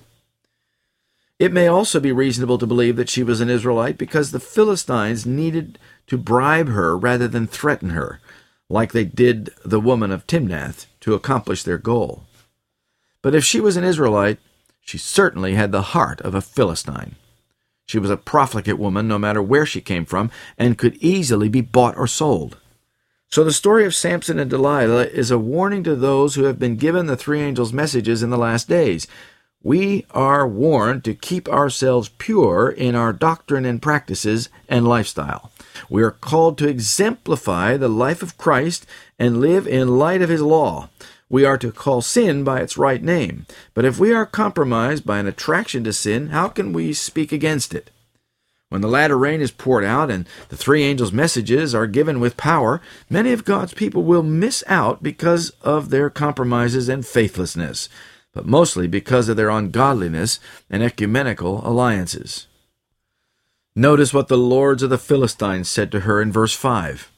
It 1.39 1.53
may 1.53 1.67
also 1.67 2.01
be 2.01 2.13
reasonable 2.13 2.57
to 2.59 2.67
believe 2.67 2.97
that 2.97 3.11
she 3.11 3.23
was 3.23 3.41
an 3.41 3.51
Israelite 3.51 3.99
because 3.99 4.31
the 4.31 4.41
Philistines 4.41 5.27
needed 5.27 5.79
to 6.07 6.17
bribe 6.17 6.69
her 6.69 6.97
rather 6.97 7.29
than 7.29 7.47
threaten 7.47 7.91
her, 7.91 8.21
like 8.71 8.93
they 8.93 9.05
did 9.05 9.51
the 9.65 9.81
woman 9.81 10.11
of 10.11 10.27
Timnath, 10.27 10.87
to 11.01 11.15
accomplish 11.15 11.63
their 11.63 11.79
goal. 11.79 12.25
But 13.23 13.35
if 13.35 13.45
she 13.45 13.61
was 13.61 13.77
an 13.77 13.85
Israelite, 13.85 14.39
she 14.81 14.99
certainly 14.99 15.55
had 15.55 15.73
the 15.73 15.83
heart 15.83 16.21
of 16.23 16.35
a 16.35 16.41
Philistine. 16.41 17.17
She 17.87 17.99
was 17.99 18.11
a 18.11 18.17
profligate 18.17 18.79
woman, 18.79 19.07
no 19.07 19.19
matter 19.19 19.43
where 19.43 19.67
she 19.67 19.81
came 19.81 20.05
from, 20.05 20.31
and 20.57 20.79
could 20.79 20.97
easily 20.97 21.49
be 21.49 21.61
bought 21.61 21.97
or 21.97 22.07
sold. 22.07 22.57
So 23.29 23.45
the 23.45 23.53
story 23.53 23.85
of 23.85 23.95
Samson 23.95 24.39
and 24.39 24.49
Delilah 24.49 25.07
is 25.07 25.31
a 25.31 25.39
warning 25.39 25.83
to 25.85 25.95
those 25.95 26.35
who 26.35 26.45
have 26.45 26.59
been 26.59 26.77
given 26.77 27.07
the 27.07 27.17
three 27.17 27.41
angels' 27.41 27.73
messages 27.73 28.23
in 28.23 28.31
the 28.31 28.39
last 28.39 28.69
days. 28.69 29.07
We 29.63 30.07
are 30.13 30.47
warned 30.47 31.03
to 31.05 31.15
keep 31.15 31.49
ourselves 31.49 32.11
pure 32.19 32.69
in 32.71 32.95
our 32.95 33.13
doctrine 33.13 33.65
and 33.65 33.83
practices 33.83 34.49
and 34.69 34.87
lifestyle. 34.87 35.51
We 35.91 36.05
are 36.05 36.13
called 36.13 36.57
to 36.59 36.69
exemplify 36.69 37.77
the 37.77 37.89
life 37.89 38.23
of 38.23 38.39
Christ 38.39 38.87
and 39.19 39.41
live 39.41 39.67
in 39.67 39.99
light 39.99 40.23
of 40.23 40.29
his 40.29 40.41
law. 40.41 40.89
We 41.29 41.45
are 41.45 41.59
to 41.59 41.73
call 41.73 42.03
sin 42.03 42.45
by 42.45 42.61
its 42.61 42.79
right 42.79 43.03
name. 43.03 43.47
But 43.75 43.85
if 43.85 43.99
we 43.99 44.13
are 44.13 44.25
compromised 44.25 45.05
by 45.05 45.19
an 45.19 45.27
attraction 45.27 45.83
to 45.85 45.93
sin, 45.93 46.29
how 46.29 46.47
can 46.49 46.73
we 46.73 46.93
speak 46.93 47.33
against 47.33 47.75
it? 47.75 47.91
When 48.69 48.81
the 48.81 48.89
latter 48.89 49.17
rain 49.17 49.41
is 49.41 49.53
poured 49.53 49.85
out 49.85 50.11
and 50.11 50.29
the 50.49 50.57
three 50.57 50.83
angels' 50.83 51.13
messages 51.13 51.75
are 51.75 51.87
given 51.87 52.19
with 52.19 52.37
power, 52.37 52.81
many 53.09 53.33
of 53.33 53.45
God's 53.45 53.73
people 53.73 54.03
will 54.03 54.25
miss 54.25 54.65
out 54.67 55.03
because 55.03 55.51
of 55.63 55.91
their 55.91 56.11
compromises 56.11 56.89
and 56.89 57.07
faithlessness, 57.07 57.89
but 58.33 58.47
mostly 58.47 58.89
because 58.89 59.29
of 59.29 59.37
their 59.37 59.51
ungodliness 59.51 60.41
and 60.69 60.83
ecumenical 60.83 61.67
alliances. 61.67 62.49
Notice 63.77 64.13
what 64.13 64.29
the 64.29 64.39
lords 64.39 64.83
of 64.83 64.91
the 64.91 64.99
Philistines 64.99 65.69
said 65.69 65.93
to 65.93 66.01
her 66.01 66.21
in 66.21 66.33
verse 66.33 66.55
5. 66.55 67.13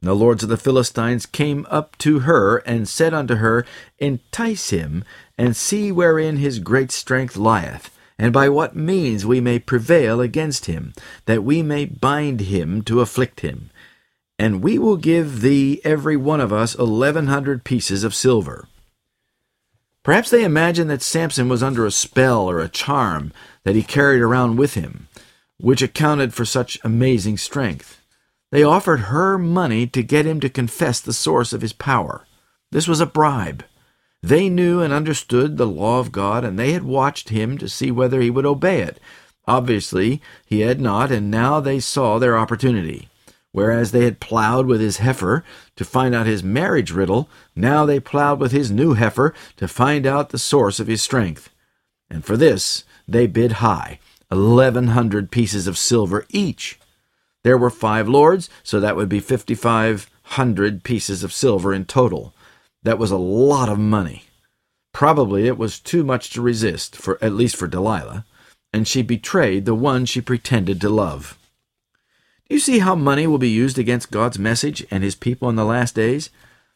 And 0.00 0.08
the 0.08 0.14
lords 0.14 0.42
of 0.42 0.48
the 0.48 0.56
Philistines 0.56 1.26
came 1.26 1.66
up 1.70 1.96
to 1.98 2.20
her 2.20 2.58
and 2.58 2.88
said 2.88 3.12
unto 3.14 3.36
her, 3.36 3.64
Entice 3.98 4.70
him, 4.70 5.04
and 5.36 5.54
see 5.54 5.92
wherein 5.92 6.36
his 6.36 6.58
great 6.58 6.90
strength 6.90 7.36
lieth, 7.36 7.90
and 8.18 8.32
by 8.32 8.48
what 8.48 8.74
means 8.76 9.24
we 9.24 9.40
may 9.40 9.58
prevail 9.58 10.20
against 10.20 10.66
him, 10.66 10.92
that 11.26 11.44
we 11.44 11.62
may 11.62 11.84
bind 11.84 12.40
him 12.40 12.82
to 12.82 13.00
afflict 13.00 13.40
him. 13.40 13.70
And 14.38 14.62
we 14.62 14.78
will 14.78 14.96
give 14.96 15.40
thee 15.40 15.80
every 15.84 16.16
one 16.16 16.40
of 16.40 16.52
us 16.52 16.74
eleven 16.74 17.26
hundred 17.26 17.64
pieces 17.64 18.04
of 18.04 18.14
silver. 18.14 18.66
Perhaps 20.02 20.30
they 20.30 20.44
imagined 20.44 20.90
that 20.90 21.02
Samson 21.02 21.48
was 21.48 21.62
under 21.62 21.84
a 21.84 21.90
spell 21.90 22.48
or 22.48 22.60
a 22.60 22.68
charm 22.68 23.32
that 23.64 23.74
he 23.74 23.82
carried 23.82 24.22
around 24.22 24.56
with 24.56 24.74
him 24.74 25.08
which 25.60 25.82
accounted 25.82 26.32
for 26.32 26.44
such 26.44 26.78
amazing 26.84 27.36
strength. 27.36 28.00
They 28.50 28.62
offered 28.62 29.00
her 29.00 29.36
money 29.38 29.86
to 29.88 30.02
get 30.02 30.26
him 30.26 30.40
to 30.40 30.48
confess 30.48 31.00
the 31.00 31.12
source 31.12 31.52
of 31.52 31.62
his 31.62 31.72
power. 31.72 32.26
This 32.70 32.88
was 32.88 33.00
a 33.00 33.06
bribe. 33.06 33.64
They 34.22 34.48
knew 34.48 34.80
and 34.80 34.92
understood 34.92 35.56
the 35.56 35.66
law 35.66 36.00
of 36.00 36.12
God, 36.12 36.44
and 36.44 36.58
they 36.58 36.72
had 36.72 36.82
watched 36.82 37.28
him 37.28 37.56
to 37.58 37.68
see 37.68 37.90
whether 37.90 38.20
he 38.20 38.30
would 38.30 38.46
obey 38.46 38.80
it. 38.80 38.98
Obviously, 39.46 40.20
he 40.44 40.60
had 40.60 40.80
not, 40.80 41.10
and 41.10 41.30
now 41.30 41.60
they 41.60 41.80
saw 41.80 42.18
their 42.18 42.36
opportunity. 42.36 43.08
Whereas 43.52 43.92
they 43.92 44.04
had 44.04 44.20
plowed 44.20 44.66
with 44.66 44.80
his 44.80 44.98
heifer 44.98 45.42
to 45.76 45.84
find 45.84 46.14
out 46.14 46.26
his 46.26 46.42
marriage 46.42 46.90
riddle, 46.90 47.28
now 47.56 47.86
they 47.86 47.98
plowed 47.98 48.40
with 48.40 48.52
his 48.52 48.70
new 48.70 48.94
heifer 48.94 49.34
to 49.56 49.66
find 49.66 50.06
out 50.06 50.30
the 50.30 50.38
source 50.38 50.78
of 50.78 50.86
his 50.86 51.00
strength. 51.00 51.48
And 52.10 52.24
for 52.24 52.36
this 52.36 52.84
they 53.06 53.26
bid 53.26 53.52
high. 53.52 54.00
1,100 54.28 55.30
pieces 55.30 55.66
of 55.66 55.78
silver 55.78 56.26
each. 56.28 56.78
There 57.42 57.56
were 57.56 57.70
five 57.70 58.06
lords, 58.08 58.50
so 58.62 58.78
that 58.80 58.96
would 58.96 59.08
be 59.08 59.20
5,500 59.20 60.84
pieces 60.84 61.24
of 61.24 61.32
silver 61.32 61.72
in 61.72 61.86
total. 61.86 62.34
That 62.82 62.98
was 62.98 63.10
a 63.10 63.16
lot 63.16 63.68
of 63.68 63.78
money. 63.78 64.24
Probably 64.92 65.46
it 65.46 65.58
was 65.58 65.78
too 65.78 66.04
much 66.04 66.30
to 66.30 66.42
resist, 66.42 66.96
for 66.96 67.18
at 67.22 67.32
least 67.32 67.56
for 67.56 67.66
Delilah, 67.66 68.24
and 68.72 68.86
she 68.86 69.02
betrayed 69.02 69.64
the 69.64 69.74
one 69.74 70.04
she 70.04 70.20
pretended 70.20 70.80
to 70.80 70.88
love. 70.88 71.38
Do 72.48 72.54
you 72.54 72.60
see 72.60 72.78
how 72.78 72.94
money 72.94 73.26
will 73.26 73.38
be 73.38 73.50
used 73.50 73.78
against 73.78 74.10
God's 74.10 74.38
message 74.38 74.84
and 74.90 75.04
his 75.04 75.14
people 75.14 75.48
in 75.48 75.56
the 75.56 75.64
last 75.64 75.94
days? 75.94 76.30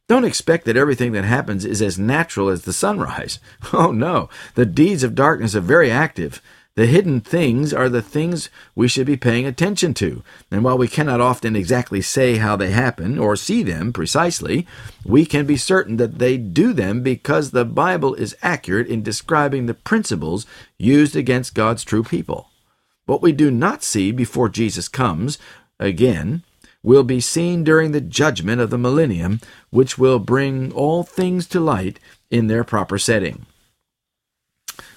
Don't 0.08 0.24
expect 0.24 0.66
that 0.66 0.76
everything 0.76 1.12
that 1.12 1.24
happens 1.24 1.64
is 1.64 1.80
as 1.80 1.98
natural 1.98 2.48
as 2.48 2.62
the 2.62 2.72
sunrise. 2.72 3.38
Oh 3.72 3.92
no, 3.92 4.28
the 4.54 4.66
deeds 4.66 5.02
of 5.02 5.14
darkness 5.14 5.54
are 5.54 5.60
very 5.60 5.90
active, 5.90 6.42
the 6.74 6.86
hidden 6.86 7.20
things 7.20 7.74
are 7.74 7.90
the 7.90 8.00
things 8.00 8.48
we 8.74 8.88
should 8.88 9.06
be 9.06 9.16
paying 9.16 9.44
attention 9.44 9.92
to. 9.94 10.22
And 10.50 10.64
while 10.64 10.78
we 10.78 10.88
cannot 10.88 11.20
often 11.20 11.54
exactly 11.54 12.00
say 12.00 12.36
how 12.36 12.56
they 12.56 12.70
happen 12.70 13.18
or 13.18 13.36
see 13.36 13.62
them 13.62 13.92
precisely, 13.92 14.66
we 15.04 15.26
can 15.26 15.44
be 15.44 15.58
certain 15.58 15.98
that 15.98 16.18
they 16.18 16.38
do 16.38 16.72
them 16.72 17.02
because 17.02 17.50
the 17.50 17.66
Bible 17.66 18.14
is 18.14 18.36
accurate 18.42 18.86
in 18.86 19.02
describing 19.02 19.66
the 19.66 19.74
principles 19.74 20.46
used 20.78 21.14
against 21.14 21.54
God's 21.54 21.84
true 21.84 22.02
people. 22.02 22.48
What 23.04 23.20
we 23.20 23.32
do 23.32 23.50
not 23.50 23.82
see 23.82 24.10
before 24.10 24.48
Jesus 24.48 24.88
comes 24.88 25.38
again 25.78 26.42
will 26.82 27.04
be 27.04 27.20
seen 27.20 27.64
during 27.64 27.92
the 27.92 28.00
judgment 28.00 28.60
of 28.60 28.70
the 28.70 28.78
millennium, 28.78 29.40
which 29.70 29.98
will 29.98 30.18
bring 30.18 30.72
all 30.72 31.02
things 31.02 31.46
to 31.48 31.60
light 31.60 32.00
in 32.30 32.46
their 32.46 32.64
proper 32.64 32.98
setting. 32.98 33.44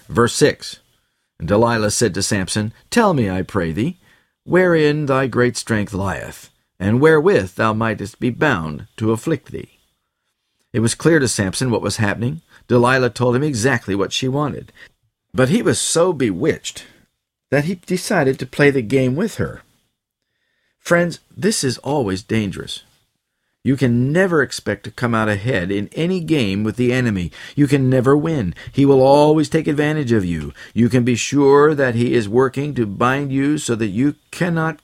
Verse 0.08 0.34
6 0.36 0.80
and 1.40 1.48
Delilah 1.48 1.92
said 1.92 2.14
to 2.14 2.24
Samson, 2.24 2.74
Tell 2.90 3.14
me, 3.14 3.30
I 3.30 3.42
pray 3.42 3.72
thee, 3.72 3.98
wherein 4.44 5.06
thy 5.06 5.28
great 5.28 5.58
strength 5.58 5.94
lieth, 5.94 6.50
and 6.80 7.02
wherewith 7.02 7.56
thou 7.56 7.74
mightest 7.74 8.20
be 8.20 8.30
bound 8.30 8.88
to 8.98 9.12
afflict 9.12 9.52
thee. 9.52 9.80
It 10.74 10.80
was 10.80 10.96
clear 10.96 11.20
to 11.20 11.28
Samson 11.28 11.72
what 11.72 11.82
was 11.82 11.98
happening. 11.98 12.42
Delilah 12.68 13.12
told 13.12 13.36
him 13.36 13.44
exactly 13.44 13.96
what 13.96 14.12
she 14.12 14.28
wanted. 14.28 14.74
But 15.34 15.50
he 15.50 15.62
was 15.62 15.80
so 15.80 16.14
bewitched 16.14 16.86
that 17.52 17.66
he 17.66 17.76
decided 17.76 18.40
to 18.40 18.46
play 18.46 18.72
the 18.72 18.82
game 18.82 19.16
with 19.16 19.36
her. 19.36 19.62
Friends, 20.80 21.20
this 21.36 21.64
is 21.64 21.78
always 21.80 22.24
dangerous. 22.24 22.84
You 23.66 23.76
can 23.76 24.14
never 24.14 24.44
expect 24.44 24.84
to 24.84 24.92
come 24.92 25.16
out 25.16 25.28
ahead 25.28 25.72
in 25.72 25.90
any 25.94 26.20
game 26.20 26.64
with 26.64 26.76
the 26.76 26.94
enemy. 26.94 27.32
You 27.56 27.66
can 27.66 27.90
never 27.90 28.16
win. 28.16 28.54
He 28.72 28.86
will 28.86 29.02
always 29.02 29.50
take 29.50 29.68
advantage 29.68 30.12
of 30.12 30.24
you. 30.24 30.54
You 30.76 30.88
can 30.88 31.04
be 31.04 31.16
sure 31.16 31.74
that 31.74 31.96
he 31.96 32.14
is 32.14 32.30
working 32.30 32.76
to 32.76 32.86
bind 32.86 33.32
you 33.34 33.58
so 33.58 33.74
that 33.74 33.88
you 33.88 34.18
cannot 34.30 34.82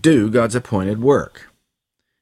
do 0.00 0.30
God's 0.30 0.54
appointed 0.54 1.02
work. 1.02 1.48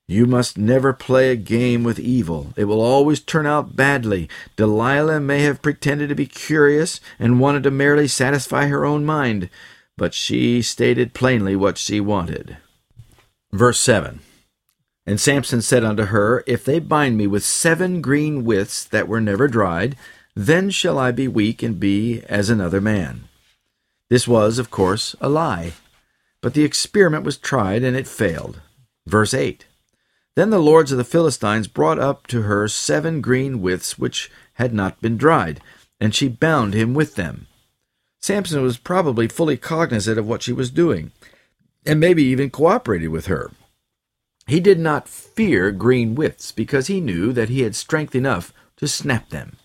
You 0.07 0.25
must 0.25 0.57
never 0.57 0.95
play 0.95 1.31
a 1.31 1.37
game 1.37 1.85
with 1.85 1.99
evil. 1.99 2.55
It 2.57 2.65
will 2.65 2.81
always 2.81 3.21
turn 3.21 3.45
out 3.45 3.77
badly. 3.77 4.31
Delilah 4.57 5.21
may 5.21 5.41
have 5.41 5.61
pretended 5.61 6.09
to 6.09 6.15
be 6.15 6.25
curious 6.25 7.01
and 7.19 7.39
wanted 7.39 7.65
to 7.65 7.71
merely 7.71 8.09
satisfy 8.09 8.69
her 8.69 8.87
own 8.87 9.05
mind, 9.05 9.51
but 9.99 10.15
she 10.15 10.63
stated 10.63 11.13
plainly 11.13 11.55
what 11.55 11.77
she 11.77 12.01
wanted. 12.01 12.57
Verse 13.53 13.79
7 13.79 14.21
And 15.09 15.19
Samson 15.19 15.63
said 15.63 15.85
unto 15.85 16.05
her, 16.05 16.45
If 16.47 16.67
they 16.67 16.81
bind 16.81 17.17
me 17.17 17.27
with 17.27 17.43
seven 17.43 18.03
green 18.03 18.45
withs 18.45 18.85
that 18.85 19.09
were 19.09 19.23
never 19.23 19.49
dried, 19.49 19.97
then 20.37 20.69
shall 20.69 20.99
I 20.99 21.13
be 21.13 21.27
weak 21.27 21.63
and 21.63 21.81
be 21.81 22.21
as 22.29 22.51
another 22.51 22.79
man. 22.79 23.27
This 24.11 24.29
was, 24.29 24.59
of 24.59 24.71
course, 24.71 25.17
a 25.19 25.31
lie, 25.31 25.73
but 26.43 26.53
the 26.53 26.63
experiment 26.63 27.25
was 27.25 27.39
tried 27.39 27.83
and 27.83 27.97
it 27.97 28.07
failed. 28.07 28.61
Verse 29.07 29.33
8 29.33 29.65
then 30.35 30.51
the 30.51 30.61
lords 30.61 30.93
of 30.93 30.99
the 30.99 31.05
Philistines 31.05 31.67
brought 31.69 31.99
up 31.99 32.27
to 32.27 32.43
her 32.43 32.69
seven 32.69 33.23
green 33.23 33.63
withs 33.63 33.99
which 33.99 34.31
had 34.53 34.75
not 34.75 35.01
been 35.01 35.17
dried, 35.17 35.61
and 35.99 36.15
she 36.15 36.29
bound 36.29 36.75
him 36.75 36.93
with 36.95 37.15
them. 37.15 37.47
Samson 38.21 38.63
was 38.63 38.77
probably 38.77 39.27
fully 39.27 39.57
cognizant 39.57 40.19
of 40.19 40.29
what 40.29 40.43
she 40.43 40.53
was 40.53 40.71
doing, 40.71 41.13
and 41.87 41.99
maybe 41.99 42.23
even 42.23 42.51
cooperated 42.51 43.09
with 43.09 43.27
her. 43.27 43.51
He 44.49 44.61
did 44.61 44.81
not 44.81 45.11
fear 45.11 45.71
green 45.71 46.15
withs 46.15 46.53
because 46.53 46.87
he 46.87 47.03
knew 47.03 47.35
that 47.35 47.51
he 47.51 47.61
had 47.61 47.77
strength 47.77 48.15
enough 48.15 48.55
to 48.79 48.89
snap 48.89 49.29
them. 49.29 49.59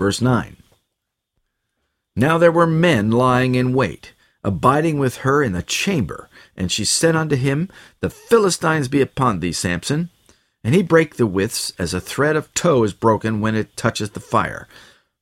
Verse 0.00 0.20
9 0.20 0.56
Now 2.16 2.36
there 2.36 2.50
were 2.50 2.66
men 2.66 3.12
lying 3.12 3.54
in 3.54 3.72
wait, 3.72 4.12
abiding 4.42 4.98
with 4.98 5.18
her 5.18 5.44
in 5.44 5.52
the 5.52 5.62
chamber, 5.62 6.28
and 6.56 6.72
she 6.72 6.84
said 6.84 7.14
unto 7.14 7.36
him, 7.36 7.68
The 8.00 8.10
Philistines 8.10 8.88
be 8.88 9.00
upon 9.00 9.38
thee, 9.38 9.52
Samson. 9.52 10.10
And 10.64 10.74
he 10.74 10.82
brake 10.82 11.14
the 11.14 11.26
withs 11.26 11.72
as 11.78 11.94
a 11.94 12.00
thread 12.00 12.34
of 12.34 12.52
tow 12.52 12.82
is 12.82 12.92
broken 12.92 13.40
when 13.40 13.54
it 13.54 13.76
toucheth 13.76 14.14
the 14.14 14.20
fire. 14.20 14.66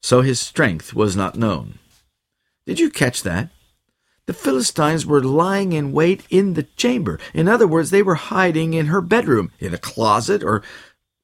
So 0.01 0.23
his 0.23 0.41
strength 0.41 0.95
was 0.95 1.15
not 1.15 1.37
known. 1.37 1.79
Did 2.65 2.81
you 2.81 2.89
catch 2.89 3.23
that? 3.23 3.51
The 4.29 4.35
Philistines 4.35 5.07
were 5.07 5.25
lying 5.25 5.73
in 5.73 5.91
wait 5.91 6.23
in 6.29 6.53
the 6.53 6.69
chamber. 6.77 7.19
In 7.33 7.49
other 7.49 7.67
words, 7.67 7.89
they 7.89 8.03
were 8.03 8.15
hiding 8.15 8.75
in 8.75 8.87
her 8.87 9.01
bedroom, 9.01 9.51
in 9.59 9.73
a 9.73 9.79
closet, 9.79 10.45
or 10.45 10.63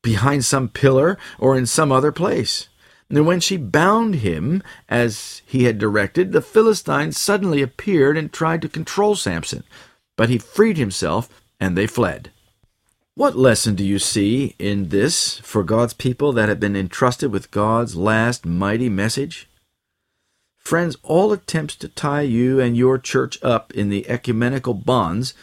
behind 0.03 0.45
some 0.45 0.69
pillar, 0.69 1.19
or 1.39 1.57
in 1.57 1.67
some 1.67 1.93
other 1.93 2.11
place. 2.11 2.69
And 3.11 3.27
when 3.27 3.41
she 3.41 3.59
bound 3.59 4.17
him, 4.17 4.63
as 4.89 5.43
he 5.45 5.65
had 5.65 5.79
directed, 5.79 6.33
the 6.33 6.41
Philistines 6.41 7.19
suddenly 7.19 7.63
appeared 7.63 8.17
and 8.17 8.33
tried 8.33 8.63
to 8.63 8.69
control 8.69 9.15
Samson 9.15 9.63
but 10.17 10.29
he 10.29 10.39
freed 10.39 10.77
himself, 10.77 11.29
and 11.61 11.77
they 11.77 11.87
fled. 11.87 12.31
What 13.15 13.37
lesson 13.37 13.75
do 13.75 13.85
you 13.85 13.99
see 13.99 14.55
in 14.59 14.89
this 14.89 15.39
for 15.39 15.63
God's 15.63 15.95
people 15.95 16.33
that 16.33 16.49
have 16.49 16.61
been 16.61 16.77
entrusted 16.77 17.31
with 17.31 17.51
God's 17.51 17.97
last 17.97 18.45
mighty 18.45 18.89
message? 18.89 19.49
Friends, 20.65 20.97
all 21.03 21.31
attempts 21.33 21.77
to 21.77 21.89
tie 21.89 22.23
you 22.23 22.59
and 22.59 22.75
your 22.75 22.99
church 22.99 23.39
up 23.43 23.71
in 23.75 23.91
the 23.91 24.09
ecumenical 24.09 24.73
bonds 24.73 25.35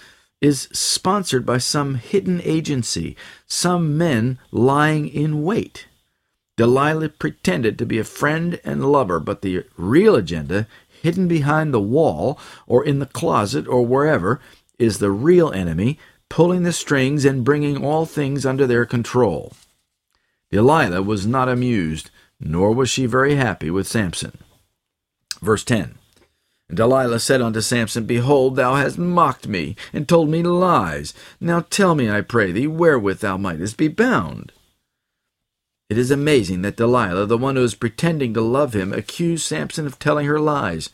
is 0.41 0.67
sponsored 0.71 1.45
by 1.45 1.59
some 1.59 1.95
hidden 1.95 2.41
agency, 2.43 3.15
some 3.45 3.95
men 3.95 4.39
lying 4.49 5.07
in 5.07 5.43
wait. 5.43 5.85
Delilah 6.57 7.09
pretended 7.09 7.77
to 7.77 7.85
be 7.85 7.99
a 7.99 8.03
friend 8.03 8.59
and 8.63 8.91
lover, 8.91 9.19
but 9.19 9.43
the 9.43 9.63
real 9.77 10.15
agenda, 10.15 10.67
hidden 10.87 11.27
behind 11.27 11.71
the 11.71 11.79
wall 11.79 12.39
or 12.65 12.83
in 12.83 12.97
the 12.97 13.05
closet 13.05 13.67
or 13.67 13.85
wherever, 13.85 14.41
is 14.79 14.97
the 14.97 15.11
real 15.11 15.51
enemy, 15.51 15.99
pulling 16.29 16.63
the 16.63 16.73
strings 16.73 17.25
and 17.25 17.45
bringing 17.45 17.85
all 17.85 18.07
things 18.07 18.43
under 18.43 18.65
their 18.65 18.87
control. 18.87 19.53
Delilah 20.49 21.03
was 21.03 21.27
not 21.27 21.47
amused, 21.47 22.09
nor 22.39 22.73
was 22.73 22.89
she 22.89 23.05
very 23.05 23.35
happy 23.35 23.69
with 23.69 23.87
Samson. 23.87 24.39
Verse 25.41 25.63
10 25.63 25.97
and 26.71 26.77
Delilah 26.77 27.19
said 27.19 27.41
unto 27.41 27.59
Samson, 27.59 28.05
Behold, 28.05 28.55
thou 28.55 28.75
hast 28.75 28.97
mocked 28.97 29.45
me, 29.45 29.75
and 29.91 30.07
told 30.07 30.29
me 30.29 30.41
lies. 30.41 31.13
Now 31.37 31.65
tell 31.69 31.95
me, 31.95 32.09
I 32.09 32.21
pray 32.21 32.53
thee, 32.53 32.65
wherewith 32.65 33.19
thou 33.19 33.35
mightest 33.35 33.75
be 33.75 33.89
bound. 33.89 34.53
It 35.89 35.97
is 35.97 36.11
amazing 36.11 36.61
that 36.61 36.77
Delilah, 36.77 37.25
the 37.25 37.37
one 37.37 37.57
who 37.57 37.63
is 37.63 37.75
pretending 37.75 38.33
to 38.35 38.41
love 38.41 38.73
him, 38.73 38.93
accused 38.93 39.43
Samson 39.43 39.85
of 39.85 39.99
telling 39.99 40.27
her 40.27 40.39
lies. 40.39 40.89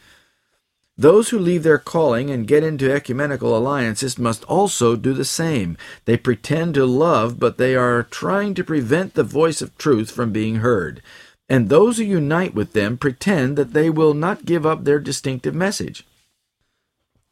Those 0.97 1.29
who 1.29 1.37
leave 1.37 1.61
their 1.61 1.77
calling 1.77 2.31
and 2.31 2.47
get 2.47 2.63
into 2.63 2.91
ecumenical 2.91 3.55
alliances 3.55 4.17
must 4.17 4.43
also 4.45 4.95
do 4.95 5.13
the 5.13 5.23
same. 5.23 5.77
They 6.05 6.17
pretend 6.17 6.73
to 6.73 6.87
love, 6.87 7.39
but 7.39 7.59
they 7.59 7.75
are 7.75 8.01
trying 8.01 8.55
to 8.55 8.63
prevent 8.63 9.13
the 9.13 9.23
voice 9.23 9.61
of 9.61 9.77
truth 9.77 10.09
from 10.09 10.31
being 10.31 10.55
heard. 10.55 11.03
And 11.49 11.69
those 11.69 11.97
who 11.97 12.03
unite 12.03 12.53
with 12.53 12.73
them 12.73 12.97
pretend 12.97 13.57
that 13.57 13.73
they 13.73 13.89
will 13.89 14.13
not 14.13 14.45
give 14.45 14.65
up 14.65 14.83
their 14.83 14.99
distinctive 14.99 15.55
message. 15.55 16.05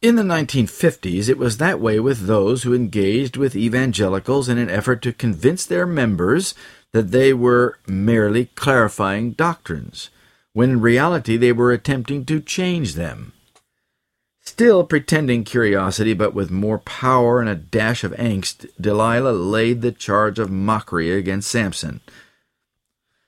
In 0.02 0.16
the 0.16 0.24
1950s, 0.24 1.30
it 1.30 1.38
was 1.38 1.58
that 1.58 1.80
way 1.80 2.00
with 2.00 2.28
those 2.28 2.64
who 2.64 2.74
engaged 2.74 3.38
with 3.38 3.56
evangelicals 3.56 4.48
in 4.48 4.58
an 4.58 4.70
effort 4.70 5.02
to 5.02 5.12
convince 5.12 5.66
their 5.66 5.86
members 5.86 6.54
that 6.92 7.12
they 7.12 7.34
were 7.34 7.80
merely 7.88 8.46
clarifying 8.56 9.32
doctrines, 9.32 10.10
when 10.54 10.70
in 10.70 10.82
reality 10.82 11.38
they 11.38 11.52
were 11.52 11.72
attempting 11.72 12.24
to 12.26 12.40
change 12.40 12.94
them. 12.94 13.34
Still 14.42 14.84
pretending 14.84 15.44
curiosity, 15.44 16.14
but 16.14 16.36
with 16.36 16.52
more 16.52 16.78
power 16.78 17.42
and 17.42 17.50
a 17.50 17.56
dash 17.56 18.04
of 18.04 18.12
angst, 18.12 18.70
Delilah 18.80 19.32
laid 19.32 19.82
the 19.82 19.92
charge 19.92 20.38
of 20.38 20.52
mockery 20.52 21.12
against 21.12 21.50
Samson. 21.50 22.00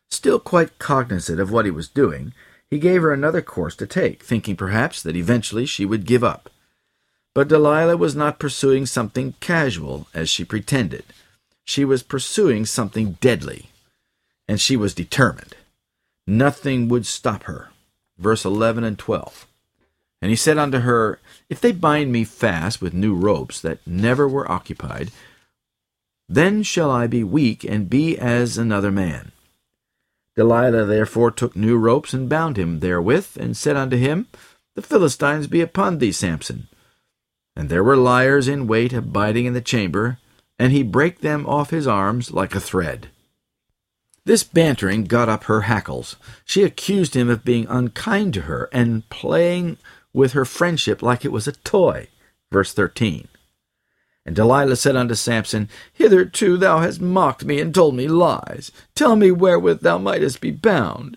Still 0.10 0.40
quite 0.40 0.80
cognizant 0.80 1.40
of 1.40 1.52
what 1.52 1.66
he 1.66 1.72
was 1.72 1.88
doing, 1.88 2.34
he 2.70 2.80
gave 2.80 3.02
her 3.02 3.14
another 3.14 3.42
course 3.42 3.76
to 3.78 3.88
take, 3.88 4.24
thinking 4.24 4.56
perhaps 4.56 5.02
that 5.02 5.16
eventually 5.16 5.66
she 5.66 5.86
would 5.86 6.06
give 6.06 6.24
up. 6.24 6.50
But 7.34 7.48
Delilah 7.48 7.98
was 7.98 8.16
not 8.16 8.40
pursuing 8.40 8.86
something 8.86 9.36
casual, 9.40 10.08
as 10.14 10.30
she 10.30 10.44
pretended. 10.44 11.04
She 11.64 11.86
was 11.86 12.04
pursuing 12.04 12.66
something 12.66 13.18
deadly, 13.22 13.70
and 14.48 14.60
she 14.60 14.76
was 14.76 14.94
determined. 14.94 15.56
Nothing 16.26 16.88
would 16.90 17.06
stop 17.06 17.44
her. 17.44 17.70
Verse 18.18 18.44
11 18.44 18.84
and 18.84 18.98
12. 18.98 19.46
And 20.22 20.30
he 20.30 20.36
said 20.36 20.58
unto 20.58 20.80
her, 20.80 21.20
If 21.50 21.62
they 21.62 21.72
bind 21.72 22.12
me 22.12 22.24
fast 22.24 22.82
with 22.82 22.94
new 22.94 23.14
ropes 23.14 23.62
that 23.62 23.86
never 23.86 24.28
were 24.28 24.52
occupied, 24.52 25.12
then 26.28 26.64
shall 26.64 26.90
I 26.90 27.08
be 27.08 27.24
weak 27.24 27.64
and 27.64 27.90
be 27.90 28.18
as 28.18 28.58
another 28.58 28.92
man. 28.92 29.32
Delilah 30.38 30.86
therefore 30.86 31.32
took 31.32 31.56
new 31.56 31.78
ropes 31.78 32.14
and 32.14 32.30
bound 32.30 32.58
him 32.58 32.80
therewith, 32.80 33.38
and 33.40 33.58
said 33.58 33.76
unto 33.76 33.98
him, 33.98 34.28
The 34.76 34.84
Philistines 34.84 35.48
be 35.48 35.62
upon 35.62 35.98
thee, 35.98 36.12
Samson. 36.12 36.68
And 37.56 37.70
there 37.70 37.84
were 37.84 37.98
liars 37.98 38.48
in 38.48 38.68
wait 38.68 38.94
abiding 38.94 39.46
in 39.46 39.54
the 39.54 39.62
chamber, 39.62 40.20
and 40.60 40.72
he 40.72 40.84
brake 40.84 41.22
them 41.22 41.48
off 41.48 41.72
his 41.72 41.88
arms 41.88 42.32
like 42.32 42.54
a 42.54 42.60
thread. 42.60 43.10
This 44.26 44.44
bantering 44.44 45.06
got 45.06 45.28
up 45.28 45.46
her 45.46 45.62
hackles. 45.62 46.18
She 46.46 46.64
accused 46.64 47.16
him 47.16 47.30
of 47.30 47.44
being 47.44 47.66
unkind 47.68 48.36
to 48.36 48.42
her 48.42 48.70
and 48.72 49.10
playing 49.10 49.78
with 50.14 50.34
her 50.34 50.46
friendship 50.46 51.02
like 51.02 51.26
it 51.26 51.32
was 51.32 51.48
a 51.48 51.54
toy. 51.54 52.10
Verse 52.52 52.74
13. 52.74 53.28
And 54.28 54.36
Delilah 54.36 54.76
said 54.76 54.98
unto 54.98 55.16
Samson, 55.16 55.70
Hitherto 55.94 56.58
thou 56.58 56.80
hast 56.80 57.00
mocked 57.00 57.46
me 57.46 57.62
and 57.62 57.74
told 57.74 57.96
me 57.96 58.10
lies. 58.10 58.74
Tell 58.94 59.16
me 59.16 59.32
wherewith 59.32 59.80
thou 59.80 59.98
mightest 59.98 60.42
be 60.42 60.52
bound. 60.52 61.16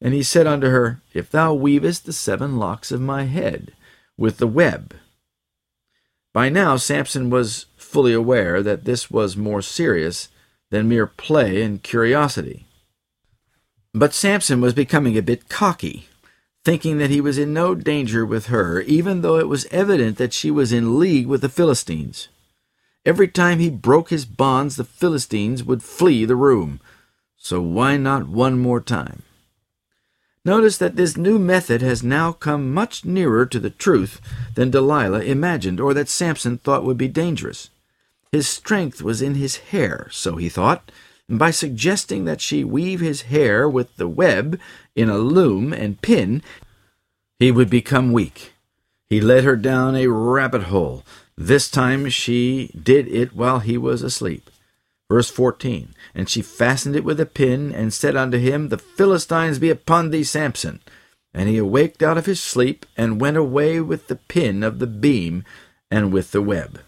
And 0.00 0.14
he 0.14 0.22
said 0.22 0.46
unto 0.46 0.68
her, 0.68 1.02
If 1.12 1.32
thou 1.32 1.52
weavest 1.52 2.06
the 2.06 2.12
seven 2.12 2.56
locks 2.56 2.92
of 2.92 3.00
my 3.00 3.24
head 3.24 3.72
with 4.16 4.38
the 4.38 4.46
web. 4.46 4.94
By 6.32 6.48
now 6.48 6.76
Samson 6.76 7.28
was 7.28 7.66
fully 7.76 8.12
aware 8.12 8.62
that 8.62 8.84
this 8.84 9.10
was 9.10 9.36
more 9.36 9.60
serious 9.60 10.28
than 10.70 10.88
mere 10.88 11.08
play 11.08 11.60
and 11.62 11.82
curiosity. 11.82 12.66
But 13.92 14.14
Samson 14.14 14.60
was 14.60 14.74
becoming 14.74 15.18
a 15.18 15.22
bit 15.22 15.48
cocky 15.48 16.06
thinking 16.68 16.98
that 16.98 17.08
he 17.08 17.18
was 17.18 17.38
in 17.38 17.54
no 17.54 17.74
danger 17.74 18.26
with 18.26 18.48
her, 18.48 18.82
even 18.82 19.22
though 19.22 19.38
it 19.38 19.48
was 19.48 19.66
evident 19.70 20.18
that 20.18 20.34
she 20.34 20.50
was 20.50 20.70
in 20.70 20.98
league 20.98 21.26
with 21.26 21.40
the 21.40 21.48
Philistines. 21.48 22.28
Every 23.06 23.26
time 23.26 23.58
he 23.58 23.70
broke 23.70 24.10
his 24.10 24.26
bonds, 24.26 24.76
the 24.76 24.84
Philistines 24.84 25.64
would 25.64 25.82
flee 25.82 26.26
the 26.26 26.36
room. 26.36 26.80
So 27.38 27.62
why 27.62 27.96
not 27.96 28.28
one 28.28 28.58
more 28.58 28.82
time? 28.82 29.22
Notice 30.44 30.76
that 30.76 30.96
this 30.96 31.16
new 31.16 31.38
method 31.38 31.80
has 31.80 32.02
now 32.02 32.32
come 32.32 32.74
much 32.74 33.02
nearer 33.02 33.46
to 33.46 33.58
the 33.58 33.70
truth 33.70 34.20
than 34.54 34.70
Delilah 34.70 35.22
imagined, 35.22 35.80
or 35.80 35.94
that 35.94 36.10
Samson 36.10 36.58
thought 36.58 36.84
would 36.84 36.98
be 36.98 37.08
dangerous. 37.08 37.70
His 38.30 38.46
strength 38.46 39.00
was 39.00 39.22
in 39.22 39.36
his 39.36 39.56
hair, 39.72 40.08
so 40.10 40.36
he 40.36 40.50
thought, 40.50 40.92
and 41.28 41.38
by 41.38 41.50
suggesting 41.50 42.24
that 42.24 42.40
she 42.40 42.64
weave 42.64 43.00
his 43.00 43.22
hair 43.22 43.68
with 43.68 43.96
the 43.96 44.08
web 44.08 44.58
in 44.96 45.10
a 45.10 45.18
loom 45.18 45.72
and 45.72 46.00
pin, 46.00 46.42
he 47.38 47.50
would 47.50 47.68
become 47.68 48.12
weak. 48.12 48.52
He 49.08 49.20
led 49.20 49.44
her 49.44 49.56
down 49.56 49.94
a 49.94 50.08
rabbit 50.08 50.64
hole, 50.64 51.04
This 51.36 51.70
time 51.70 52.08
she 52.08 52.70
did 52.80 53.08
it 53.08 53.34
while 53.34 53.60
he 53.60 53.78
was 53.78 54.02
asleep. 54.02 54.50
Verse 55.10 55.30
14 55.30 55.94
And 56.14 56.28
she 56.28 56.42
fastened 56.42 56.96
it 56.96 57.04
with 57.04 57.20
a 57.20 57.26
pin, 57.26 57.72
and 57.72 57.92
said 57.92 58.16
unto 58.16 58.38
him, 58.38 58.68
The 58.68 58.78
Philistines 58.78 59.58
be 59.58 59.70
upon 59.70 60.10
thee, 60.10 60.24
Samson. 60.24 60.80
And 61.32 61.48
he 61.48 61.58
awaked 61.58 62.02
out 62.02 62.18
of 62.18 62.26
his 62.26 62.42
sleep, 62.42 62.86
and 62.96 63.20
went 63.20 63.36
away 63.36 63.80
with 63.80 64.08
the 64.08 64.16
pin 64.16 64.62
of 64.62 64.78
the 64.78 64.86
beam 64.86 65.44
and 65.90 66.12
with 66.12 66.32
the 66.32 66.42
web. 66.42 66.80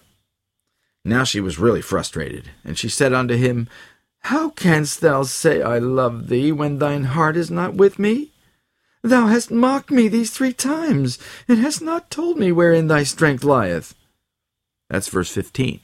Now 1.05 1.24
she 1.24 1.40
was 1.40 1.59
really 1.59 1.81
frustrated, 1.81 2.50
and 2.64 2.76
she 2.76 2.88
said 2.88 3.14
unto 3.14 3.37
him, 3.37 3.68
How 4.20 4.50
canst 4.50 5.00
thou 5.00 5.22
say, 5.22 5.62
I 5.62 5.78
love 5.78 6.28
thee, 6.28 6.52
when 6.52 6.78
thine 6.78 7.04
heart 7.04 7.37
is 7.37 7.50
not 7.50 7.74
with 7.74 7.98
me? 7.98 8.33
Thou 9.02 9.26
hast 9.26 9.50
mocked 9.50 9.90
me 9.90 10.09
these 10.09 10.30
three 10.30 10.52
times, 10.52 11.18
and 11.48 11.59
hast 11.59 11.80
not 11.80 12.11
told 12.11 12.38
me 12.38 12.52
wherein 12.52 12.87
thy 12.87 13.02
strength 13.02 13.44
lieth. 13.44 13.94
That's 14.88 15.09
verse 15.09 15.30
15. 15.30 15.80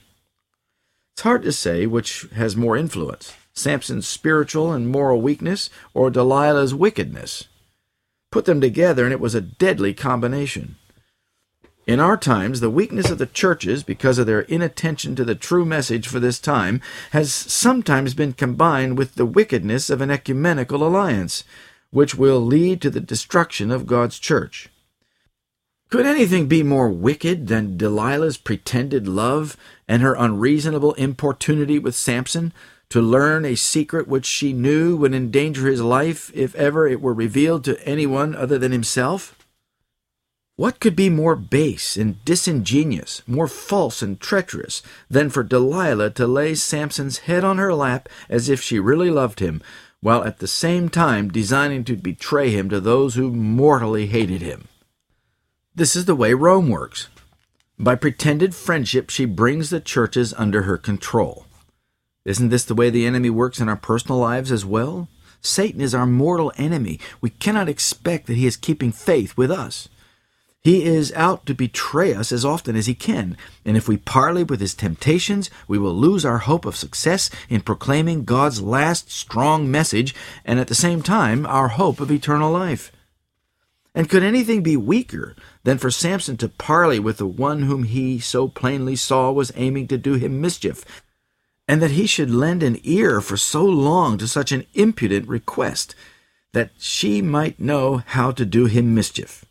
It's 1.15 1.23
hard 1.23 1.43
to 1.45 1.53
say 1.53 1.87
which 1.87 2.27
has 2.35 2.57
more 2.57 2.77
influence 2.77 3.33
Samson's 3.55 4.07
spiritual 4.07 4.73
and 4.73 4.87
moral 4.87 5.23
weakness 5.23 5.71
or 5.95 6.11
Delilah's 6.11 6.75
wickedness. 6.75 7.45
Put 8.31 8.45
them 8.45 8.61
together, 8.61 9.05
and 9.05 9.15
it 9.15 9.21
was 9.21 9.35
a 9.35 9.41
deadly 9.41 9.95
combination. 9.95 10.77
In 11.87 12.01
our 12.01 12.17
times, 12.17 12.59
the 12.59 12.69
weakness 12.69 13.11
of 13.11 13.19
the 13.19 13.27
churches, 13.27 13.85
because 13.85 14.19
of 14.19 14.27
their 14.27 14.41
inattention 14.41 15.15
to 15.15 15.25
the 15.25 15.37
true 15.37 15.65
message 15.65 16.09
for 16.09 16.19
this 16.19 16.41
time, 16.41 16.81
has 17.13 17.33
sometimes 17.33 18.13
been 18.13 18.33
combined 18.33 18.99
with 18.99 19.15
the 19.15 19.25
wickedness 19.25 19.89
of 19.89 20.01
an 20.01 20.11
ecumenical 20.11 20.85
alliance, 20.85 21.45
which 21.91 22.17
will 22.17 22.41
lead 22.41 22.83
to 22.83 22.91
the 22.91 23.01
destruction 23.01 23.71
of 23.71 23.87
God's 23.87 24.19
church. 24.19 24.69
Could 25.89 26.07
anything 26.07 26.49
be 26.49 26.65
more 26.65 26.91
wicked 26.91 27.47
than 27.47 27.79
Delilah's 27.79 28.37
pretended 28.37 29.07
love 29.07 29.57
and 29.87 30.03
her 30.03 30.17
unreasonable 30.19 30.95
importunity 30.95 31.79
with 31.79 31.95
Samson 31.95 32.53
to 32.89 33.01
learn 33.01 33.45
a 33.45 33.55
secret 33.55 34.09
which 34.09 34.27
she 34.27 34.53
knew 34.53 34.97
would 34.97 35.15
endanger 35.15 35.69
his 35.69 35.81
life 35.81 36.33
if 36.35 36.53
ever 36.57 36.89
it 36.89 37.01
were 37.01 37.15
revealed 37.15 37.63
to 37.65 37.81
anyone 37.87 38.35
other 38.35 38.59
than 38.59 38.73
himself? 38.73 39.36
What 40.57 40.81
could 40.81 40.97
be 40.97 41.11
more 41.11 41.37
base 41.37 41.99
and 41.99 42.25
disingenuous, 42.25 43.21
more 43.27 43.47
false 43.47 44.01
and 44.01 44.19
treacherous, 44.19 44.81
than 45.11 45.29
for 45.29 45.43
Delilah 45.43 46.11
to 46.11 46.27
lay 46.27 46.55
Samson's 46.55 47.19
head 47.19 47.45
on 47.45 47.59
her 47.59 47.75
lap 47.75 48.09
as 48.31 48.49
if 48.49 48.63
she 48.63 48.79
really 48.79 49.11
loved 49.11 49.41
him, 49.41 49.61
while 50.01 50.25
at 50.25 50.39
the 50.39 50.47
same 50.47 50.89
time 50.89 51.29
designing 51.29 51.85
to 51.85 51.97
betray 51.97 52.49
him 52.49 52.71
to 52.71 52.81
those 52.81 53.17
who 53.17 53.33
mortally 53.33 54.07
hated 54.07 54.41
him? 54.41 54.69
This 55.75 55.95
is 55.95 56.07
the 56.07 56.15
way 56.15 56.33
Rome 56.33 56.71
works. 56.71 57.09
By 57.79 57.95
pretended 57.95 58.55
friendship, 58.55 59.11
she 59.11 59.27
brings 59.27 59.69
the 59.69 59.81
churches 59.81 60.33
under 60.39 60.63
her 60.63 60.79
control. 60.79 61.45
Isn't 62.25 62.49
this 62.49 62.65
the 62.65 62.75
way 62.75 62.89
the 62.89 63.05
enemy 63.05 63.29
works 63.29 63.61
in 63.61 63.69
our 63.69 63.77
personal 63.77 64.19
lives 64.19 64.51
as 64.51 64.65
well? 64.65 65.09
Satan 65.43 65.83
is 65.83 65.95
our 65.95 66.07
mortal 66.07 66.51
enemy. 66.57 66.99
We 67.21 67.29
cannot 67.29 67.69
expect 67.69 68.27
that 68.27 68.39
he 68.39 68.47
is 68.47 68.57
keeping 68.57 68.91
faith 68.91 69.37
with 69.37 69.51
us. 69.51 69.91
He 70.67 70.83
is 70.83 71.13
out 71.13 71.47
to 71.47 71.55
betray 71.55 72.13
us 72.13 72.33
as 72.33 72.45
often 72.45 72.75
as 72.75 72.87
he 72.87 72.95
can, 72.97 73.37
and 73.65 73.77
if 73.77 73.87
we 73.87 73.99
parley 73.99 74.43
with 74.43 74.59
his 74.59 74.75
temptations, 74.75 75.49
we 75.69 75.79
will 75.79 75.95
lose 75.95 76.25
our 76.25 76.39
hope 76.39 76.65
of 76.65 76.75
success 76.75 77.31
in 77.49 77.61
proclaiming 77.61 78.25
God's 78.25 78.61
last 78.61 79.09
strong 79.09 79.71
message 79.71 80.13
and 80.45 80.59
at 80.59 80.67
the 80.67 80.75
same 80.75 81.03
time 81.03 81.47
our 81.47 81.69
hope 81.69 82.01
of 82.01 82.11
eternal 82.11 82.51
life. 82.51 82.91
And 83.95 84.11
could 84.11 84.25
anything 84.25 84.65
be 84.65 84.77
weaker 84.77 85.37
than 85.63 85.79
for 85.79 85.89
Samson 85.89 86.37
to 86.39 86.49
parley 86.49 86.99
with 86.99 87.19
the 87.19 87.29
one 87.29 87.63
whom 87.63 87.85
he 87.85 88.19
so 88.19 88.49
plainly 88.49 88.97
saw 88.97 89.31
was 89.31 89.53
aiming 89.55 89.87
to 89.87 89.97
do 89.97 90.15
him 90.15 90.41
mischief, 90.41 90.85
and 91.69 91.81
that 91.81 91.93
he 91.93 92.09
should 92.09 92.29
lend 92.33 92.65
an 92.65 92.81
ear 92.83 93.21
for 93.21 93.37
so 93.37 93.65
long 93.65 94.19
to 94.19 94.27
such 94.27 94.51
an 94.51 94.67
impudent 94.75 95.29
request, 95.29 95.95
that 96.53 96.73
she 96.77 97.23
might 97.23 97.61
know 97.61 98.03
how 98.05 98.33
to 98.33 98.45
do 98.45 98.67
him 98.67 98.97
mischief? 98.97 99.46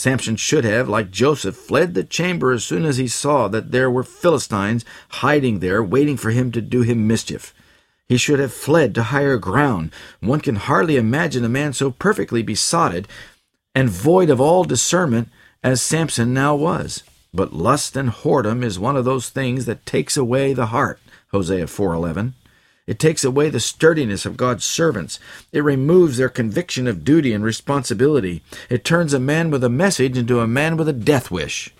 Samson 0.00 0.36
should 0.36 0.64
have, 0.64 0.88
like 0.88 1.10
Joseph, 1.10 1.54
fled 1.54 1.92
the 1.92 2.02
chamber 2.02 2.52
as 2.52 2.64
soon 2.64 2.86
as 2.86 2.96
he 2.96 3.06
saw 3.06 3.48
that 3.48 3.70
there 3.70 3.90
were 3.90 4.02
Philistines 4.02 4.82
hiding 5.20 5.58
there, 5.58 5.82
waiting 5.84 6.16
for 6.16 6.30
him 6.30 6.50
to 6.52 6.62
do 6.62 6.80
him 6.80 7.06
mischief. 7.06 7.52
He 8.08 8.16
should 8.16 8.38
have 8.38 8.54
fled 8.54 8.94
to 8.94 9.02
higher 9.02 9.36
ground. 9.36 9.92
One 10.20 10.40
can 10.40 10.56
hardly 10.56 10.96
imagine 10.96 11.44
a 11.44 11.50
man 11.50 11.74
so 11.74 11.90
perfectly 11.90 12.42
besotted 12.42 13.08
and 13.74 13.90
void 13.90 14.30
of 14.30 14.40
all 14.40 14.64
discernment 14.64 15.28
as 15.62 15.82
Samson 15.82 16.32
now 16.32 16.54
was. 16.54 17.02
But 17.34 17.52
lust 17.52 17.94
and 17.94 18.08
whoredom 18.08 18.64
is 18.64 18.78
one 18.78 18.96
of 18.96 19.04
those 19.04 19.28
things 19.28 19.66
that 19.66 19.84
takes 19.84 20.16
away 20.16 20.54
the 20.54 20.66
heart. 20.66 20.98
Hosea 21.30 21.66
4:11. 21.66 22.32
It 22.90 22.98
takes 22.98 23.22
away 23.22 23.50
the 23.50 23.60
sturdiness 23.60 24.26
of 24.26 24.36
God's 24.36 24.64
servants. 24.64 25.20
It 25.52 25.62
removes 25.62 26.16
their 26.16 26.28
conviction 26.28 26.88
of 26.88 27.04
duty 27.04 27.32
and 27.32 27.44
responsibility. 27.44 28.42
It 28.68 28.84
turns 28.84 29.14
a 29.14 29.20
man 29.20 29.52
with 29.52 29.62
a 29.62 29.68
message 29.68 30.18
into 30.18 30.40
a 30.40 30.48
man 30.48 30.76
with 30.76 30.88
a 30.88 30.92
death 30.92 31.30
wish. 31.30 31.72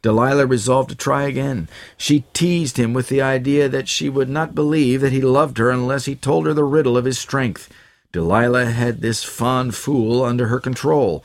Delilah 0.00 0.46
resolved 0.46 0.88
to 0.88 0.96
try 0.96 1.24
again. 1.24 1.68
She 1.98 2.24
teased 2.32 2.78
him 2.78 2.94
with 2.94 3.10
the 3.10 3.20
idea 3.20 3.68
that 3.68 3.88
she 3.88 4.08
would 4.08 4.30
not 4.30 4.54
believe 4.54 5.02
that 5.02 5.12
he 5.12 5.20
loved 5.20 5.58
her 5.58 5.68
unless 5.68 6.06
he 6.06 6.14
told 6.14 6.46
her 6.46 6.54
the 6.54 6.64
riddle 6.64 6.96
of 6.96 7.04
his 7.04 7.18
strength. 7.18 7.70
Delilah 8.10 8.70
had 8.70 9.02
this 9.02 9.22
fond 9.22 9.74
fool 9.74 10.24
under 10.24 10.46
her 10.46 10.60
control. 10.60 11.22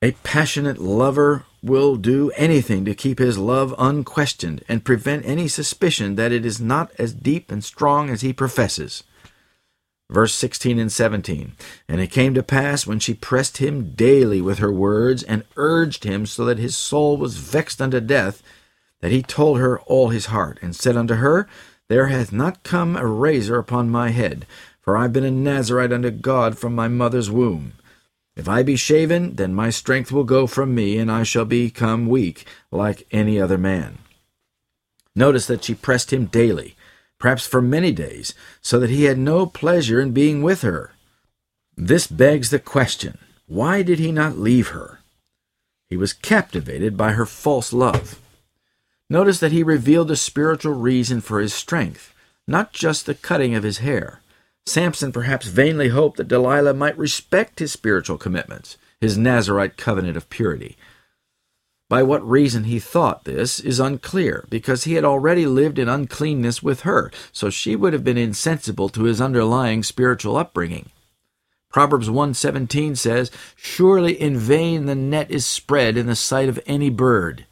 A 0.00 0.12
passionate 0.22 0.78
lover 0.78 1.44
will 1.62 1.96
do 1.96 2.30
anything 2.32 2.84
to 2.84 2.94
keep 2.94 3.18
his 3.18 3.38
love 3.38 3.74
unquestioned 3.78 4.64
and 4.68 4.84
prevent 4.84 5.24
any 5.24 5.46
suspicion 5.46 6.16
that 6.16 6.32
it 6.32 6.44
is 6.44 6.60
not 6.60 6.90
as 6.98 7.14
deep 7.14 7.52
and 7.52 7.62
strong 7.62 8.10
as 8.10 8.20
he 8.20 8.32
professes. 8.32 9.04
Verse 10.10 10.34
16 10.34 10.78
and 10.78 10.92
17 10.92 11.52
And 11.88 12.00
it 12.00 12.10
came 12.10 12.34
to 12.34 12.42
pass 12.42 12.86
when 12.86 12.98
she 12.98 13.14
pressed 13.14 13.58
him 13.58 13.92
daily 13.92 14.42
with 14.42 14.58
her 14.58 14.72
words 14.72 15.22
and 15.22 15.44
urged 15.56 16.04
him 16.04 16.26
so 16.26 16.44
that 16.44 16.58
his 16.58 16.76
soul 16.76 17.16
was 17.16 17.38
vexed 17.38 17.80
unto 17.80 18.00
death, 18.00 18.42
that 19.00 19.12
he 19.12 19.22
told 19.22 19.58
her 19.58 19.80
all 19.80 20.08
his 20.08 20.26
heart, 20.26 20.58
and 20.60 20.76
said 20.76 20.96
unto 20.96 21.14
her, 21.14 21.48
There 21.88 22.08
hath 22.08 22.32
not 22.32 22.62
come 22.62 22.96
a 22.96 23.06
razor 23.06 23.56
upon 23.56 23.88
my 23.88 24.10
head, 24.10 24.46
for 24.80 24.96
I 24.96 25.02
have 25.02 25.12
been 25.12 25.24
a 25.24 25.30
Nazarite 25.30 25.92
unto 25.92 26.10
God 26.10 26.58
from 26.58 26.74
my 26.74 26.88
mother's 26.88 27.30
womb. 27.30 27.72
If 28.34 28.48
I 28.48 28.62
be 28.62 28.76
shaven, 28.76 29.36
then 29.36 29.54
my 29.54 29.70
strength 29.70 30.10
will 30.10 30.24
go 30.24 30.46
from 30.46 30.74
me, 30.74 30.98
and 30.98 31.10
I 31.10 31.22
shall 31.22 31.44
become 31.44 32.06
weak 32.06 32.46
like 32.70 33.06
any 33.12 33.40
other 33.40 33.58
man. 33.58 33.98
Notice 35.14 35.46
that 35.46 35.64
she 35.64 35.74
pressed 35.74 36.12
him 36.12 36.26
daily, 36.26 36.74
perhaps 37.18 37.46
for 37.46 37.60
many 37.60 37.92
days, 37.92 38.34
so 38.62 38.80
that 38.80 38.90
he 38.90 39.04
had 39.04 39.18
no 39.18 39.44
pleasure 39.44 40.00
in 40.00 40.12
being 40.12 40.42
with 40.42 40.62
her. 40.62 40.92
This 41.76 42.06
begs 42.06 42.50
the 42.50 42.58
question 42.58 43.18
why 43.46 43.82
did 43.82 43.98
he 43.98 44.12
not 44.12 44.38
leave 44.38 44.68
her? 44.68 45.00
He 45.90 45.96
was 45.98 46.14
captivated 46.14 46.96
by 46.96 47.12
her 47.12 47.26
false 47.26 47.70
love. 47.70 48.18
Notice 49.10 49.40
that 49.40 49.52
he 49.52 49.62
revealed 49.62 50.10
a 50.10 50.16
spiritual 50.16 50.72
reason 50.72 51.20
for 51.20 51.38
his 51.38 51.52
strength, 51.52 52.14
not 52.46 52.72
just 52.72 53.04
the 53.04 53.14
cutting 53.14 53.54
of 53.54 53.62
his 53.62 53.78
hair. 53.78 54.21
Samson 54.66 55.12
perhaps 55.12 55.46
vainly 55.46 55.88
hoped 55.88 56.16
that 56.18 56.28
Delilah 56.28 56.74
might 56.74 56.96
respect 56.96 57.58
his 57.58 57.72
spiritual 57.72 58.18
commitments, 58.18 58.76
his 59.00 59.18
Nazarite 59.18 59.76
covenant 59.76 60.16
of 60.16 60.30
purity. 60.30 60.76
By 61.88 62.02
what 62.02 62.26
reason 62.26 62.64
he 62.64 62.78
thought 62.78 63.24
this 63.24 63.60
is 63.60 63.78
unclear, 63.78 64.46
because 64.48 64.84
he 64.84 64.94
had 64.94 65.04
already 65.04 65.44
lived 65.44 65.78
in 65.78 65.88
uncleanness 65.88 66.62
with 66.62 66.80
her, 66.82 67.10
so 67.32 67.50
she 67.50 67.76
would 67.76 67.92
have 67.92 68.04
been 68.04 68.16
insensible 68.16 68.88
to 68.90 69.02
his 69.02 69.20
underlying 69.20 69.82
spiritual 69.82 70.36
upbringing. 70.36 70.90
Proverbs 71.70 72.08
1:17 72.08 72.96
says, 72.96 73.30
"Surely 73.56 74.18
in 74.18 74.38
vain 74.38 74.86
the 74.86 74.94
net 74.94 75.30
is 75.30 75.44
spread 75.44 75.96
in 75.96 76.06
the 76.06 76.16
sight 76.16 76.48
of 76.48 76.60
any 76.64 76.88
bird." 76.88 77.46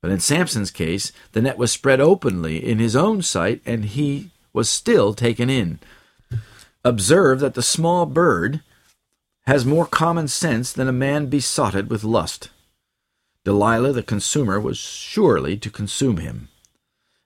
But 0.00 0.10
in 0.10 0.20
Samson's 0.20 0.70
case, 0.70 1.12
the 1.32 1.42
net 1.42 1.58
was 1.58 1.70
spread 1.70 2.00
openly 2.00 2.64
in 2.64 2.78
his 2.78 2.96
own 2.96 3.22
sight, 3.22 3.60
and 3.66 3.84
he 3.84 4.30
was 4.52 4.68
still 4.68 5.14
taken 5.14 5.50
in. 5.50 5.78
Observe 6.84 7.40
that 7.40 7.54
the 7.54 7.62
small 7.62 8.06
bird 8.06 8.60
has 9.46 9.66
more 9.66 9.86
common 9.86 10.28
sense 10.28 10.72
than 10.72 10.88
a 10.88 10.92
man 10.92 11.26
besotted 11.26 11.90
with 11.90 12.04
lust. 12.04 12.48
Delilah, 13.44 13.92
the 13.92 14.02
consumer, 14.02 14.58
was 14.58 14.78
surely 14.78 15.56
to 15.58 15.70
consume 15.70 16.18
him. 16.18 16.48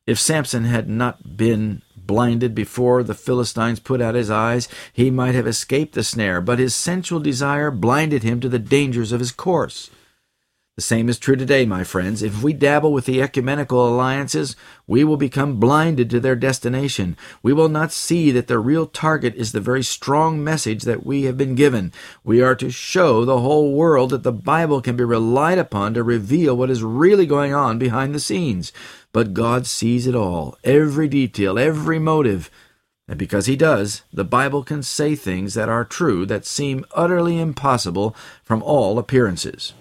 If 0.07 0.19
Samson 0.19 0.65
had 0.65 0.89
not 0.89 1.37
been 1.37 1.83
blinded 1.97 2.55
before 2.55 3.03
the 3.03 3.15
Philistines 3.15 3.81
put 3.81 4.01
out 4.01 4.15
his 4.15 4.31
eyes, 4.31 4.69
he 4.93 5.11
might 5.11 5.35
have 5.35 5.47
escaped 5.47 5.95
the 5.95 6.05
snare, 6.05 6.41
but 6.41 6.59
his 6.59 6.75
sensual 6.75 7.21
desire 7.21 7.71
blinded 7.71 8.23
him 8.23 8.41
to 8.41 8.49
the 8.49 8.59
dangers 8.59 9.13
of 9.13 9.21
his 9.21 9.33
course. 9.33 9.91
The 10.77 10.83
same 10.83 11.09
is 11.09 11.21
true 11.21 11.37
today, 11.37 11.65
my 11.67 11.85
friends. 11.85 12.21
If 12.21 12.43
we 12.43 12.53
dabble 12.53 12.93
with 12.93 13.07
the 13.07 13.23
ecumenical 13.23 13.87
alliances, 13.87 14.57
we 14.89 15.05
will 15.05 15.17
become 15.17 15.61
blinded 15.61 16.11
to 16.11 16.19
their 16.19 16.35
destination. 16.35 17.17
We 17.45 17.53
will 17.53 17.69
not 17.69 17.93
see 17.93 18.33
that 18.33 18.49
the 18.49 18.59
real 18.59 18.89
target 18.89 19.37
is 19.37 19.53
the 19.53 19.61
very 19.61 19.85
strong 19.85 20.43
message 20.43 20.83
that 20.83 21.07
we 21.07 21.23
have 21.23 21.37
been 21.37 21.55
given. 21.55 21.93
We 22.25 22.43
are 22.43 22.57
to 22.57 22.73
show 22.73 23.25
the 23.25 23.39
whole 23.39 23.73
world 23.77 24.11
that 24.11 24.25
the 24.25 24.33
Bible 24.33 24.81
can 24.81 24.97
be 24.97 25.05
relied 25.05 25.59
upon 25.59 25.95
to 25.95 26.03
reveal 26.03 26.57
what 26.57 26.71
is 26.71 26.83
really 26.83 27.25
going 27.25 27.55
on 27.55 27.79
behind 27.79 28.13
the 28.13 28.19
scenes. 28.19 28.73
But 29.13 29.33
God 29.33 29.69
sees 29.69 30.09
it 30.09 30.17
all, 30.17 30.59
every 30.65 31.07
detail, 31.07 31.57
every 31.57 32.01
motive. 32.01 32.51
And 33.07 33.17
because 33.17 33.47
He 33.47 33.55
does, 33.55 34.03
the 34.13 34.25
Bible 34.25 34.65
can 34.65 34.83
say 34.83 35.15
things 35.15 35.55
that 35.55 35.69
are 35.69 35.85
true 35.85 36.27
that 36.27 36.45
seem 36.45 36.85
utterly 36.97 37.39
impossible 37.39 38.17
from 38.43 38.61
all 38.61 38.99
appearances. 38.99 39.73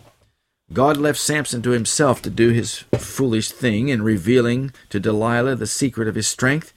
God 0.71 0.97
left 0.97 1.19
Samson 1.19 1.61
to 1.63 1.71
himself 1.71 2.21
to 2.21 2.29
do 2.29 2.49
his 2.49 2.85
foolish 2.97 3.51
thing 3.51 3.89
in 3.89 4.01
revealing 4.01 4.73
to 4.89 4.99
Delilah 4.99 5.55
the 5.55 5.67
secret 5.67 6.07
of 6.07 6.15
his 6.15 6.27
strength. 6.27 6.73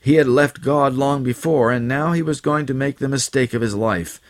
He 0.00 0.14
had 0.14 0.26
left 0.26 0.62
God 0.62 0.94
long 0.94 1.22
before, 1.22 1.70
and 1.70 1.86
now 1.86 2.12
he 2.12 2.22
was 2.22 2.40
going 2.40 2.66
to 2.66 2.74
make 2.74 2.98
the 2.98 3.08
mistake 3.08 3.52
of 3.52 3.62
his 3.62 3.74
life. 3.74 4.20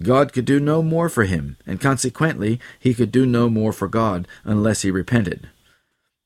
God 0.00 0.32
could 0.32 0.44
do 0.44 0.58
no 0.60 0.82
more 0.82 1.08
for 1.08 1.24
him, 1.24 1.56
and 1.66 1.80
consequently 1.80 2.60
he 2.78 2.94
could 2.94 3.12
do 3.12 3.26
no 3.26 3.48
more 3.48 3.72
for 3.72 3.88
God 3.88 4.26
unless 4.44 4.82
he 4.82 4.90
repented. 4.90 5.48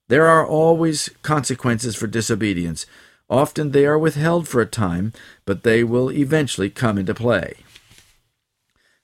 There 0.08 0.26
are 0.26 0.46
always 0.46 1.10
consequences 1.22 1.94
for 1.94 2.06
disobedience. 2.06 2.86
Often 3.28 3.72
they 3.72 3.84
are 3.84 3.98
withheld 3.98 4.48
for 4.48 4.60
a 4.60 4.66
time, 4.66 5.12
but 5.44 5.62
they 5.62 5.84
will 5.84 6.10
eventually 6.10 6.70
come 6.70 6.96
into 6.96 7.14
play. 7.14 7.56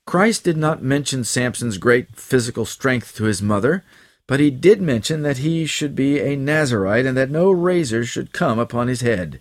Christ 0.07 0.45
did 0.45 0.57
not 0.57 0.83
mention 0.83 1.25
Samson's 1.25 1.79
great 1.79 2.17
physical 2.17 2.65
strength 2.65 3.17
to 3.17 3.25
his 3.25 3.41
mother, 3.41 3.85
but 4.27 4.41
he 4.41 4.51
did 4.51 4.81
mention 4.81 5.23
that 5.23 5.39
he 5.39 5.67
should 5.67 5.95
be 5.95 6.21
a 6.21 6.37
Nazarite 6.37 7.07
and 7.07 7.17
that 7.17 7.31
no 7.31 7.51
razor 7.51 8.05
should 8.05 8.33
come 8.33 8.59
upon 8.59 8.89
his 8.89 9.01
head. 9.01 9.41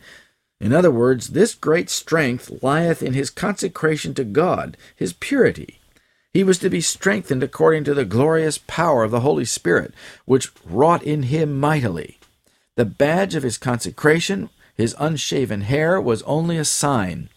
In 0.60 0.72
other 0.72 0.92
words, 0.92 1.30
this 1.30 1.56
great 1.56 1.90
strength 1.90 2.64
lieth 2.64 3.04
in 3.04 3.14
his 3.14 3.30
consecration 3.30 4.14
to 4.14 4.24
God, 4.24 4.78
his 4.96 5.14
purity. 5.14 5.80
He 6.34 6.44
was 6.44 6.58
to 6.60 6.70
be 6.70 6.82
strengthened 6.82 7.44
according 7.44 7.84
to 7.84 7.94
the 7.94 8.06
glorious 8.06 8.58
power 8.58 9.04
of 9.04 9.12
the 9.12 9.20
Holy 9.20 9.46
Spirit, 9.46 9.94
which 10.26 10.52
wrought 10.66 11.04
in 11.04 11.24
him 11.24 11.60
mightily. 11.60 12.18
The 12.76 12.86
badge 12.86 13.36
of 13.36 13.44
his 13.44 13.58
consecration, 13.58 14.50
his 14.76 14.96
unshaven 14.98 15.62
hair, 15.62 16.02
was 16.02 16.24
only 16.24 16.58
a 16.58 16.66
sign. 16.66 17.30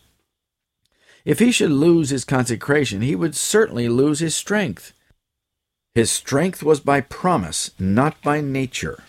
If 1.27 1.41
he 1.41 1.51
should 1.51 1.73
lose 1.73 2.11
his 2.11 2.25
consecration, 2.25 3.03
he 3.03 3.17
would 3.17 3.35
certainly 3.35 3.89
lose 3.89 4.21
his 4.21 4.37
strength. 4.37 4.93
His 5.93 6.09
strength 6.09 6.63
was 6.63 6.79
by 6.79 7.01
promise, 7.01 7.73
not 7.81 8.23
by 8.23 8.41
nature. 8.41 9.03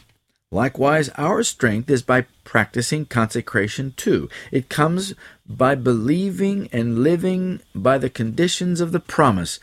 Likewise, 0.49 1.09
our 1.09 1.43
strength 1.43 1.91
is 1.91 2.01
by 2.01 2.25
practicing 2.43 3.05
consecration 3.05 3.93
too. 3.97 4.29
It 4.51 4.67
comes 4.67 5.13
by 5.45 5.75
believing 5.75 6.69
and 6.71 7.03
living 7.03 7.59
by 7.75 7.99
the 7.99 8.09
conditions 8.09 8.81
of 8.81 8.93
the 8.93 8.99
promise, 8.99 9.59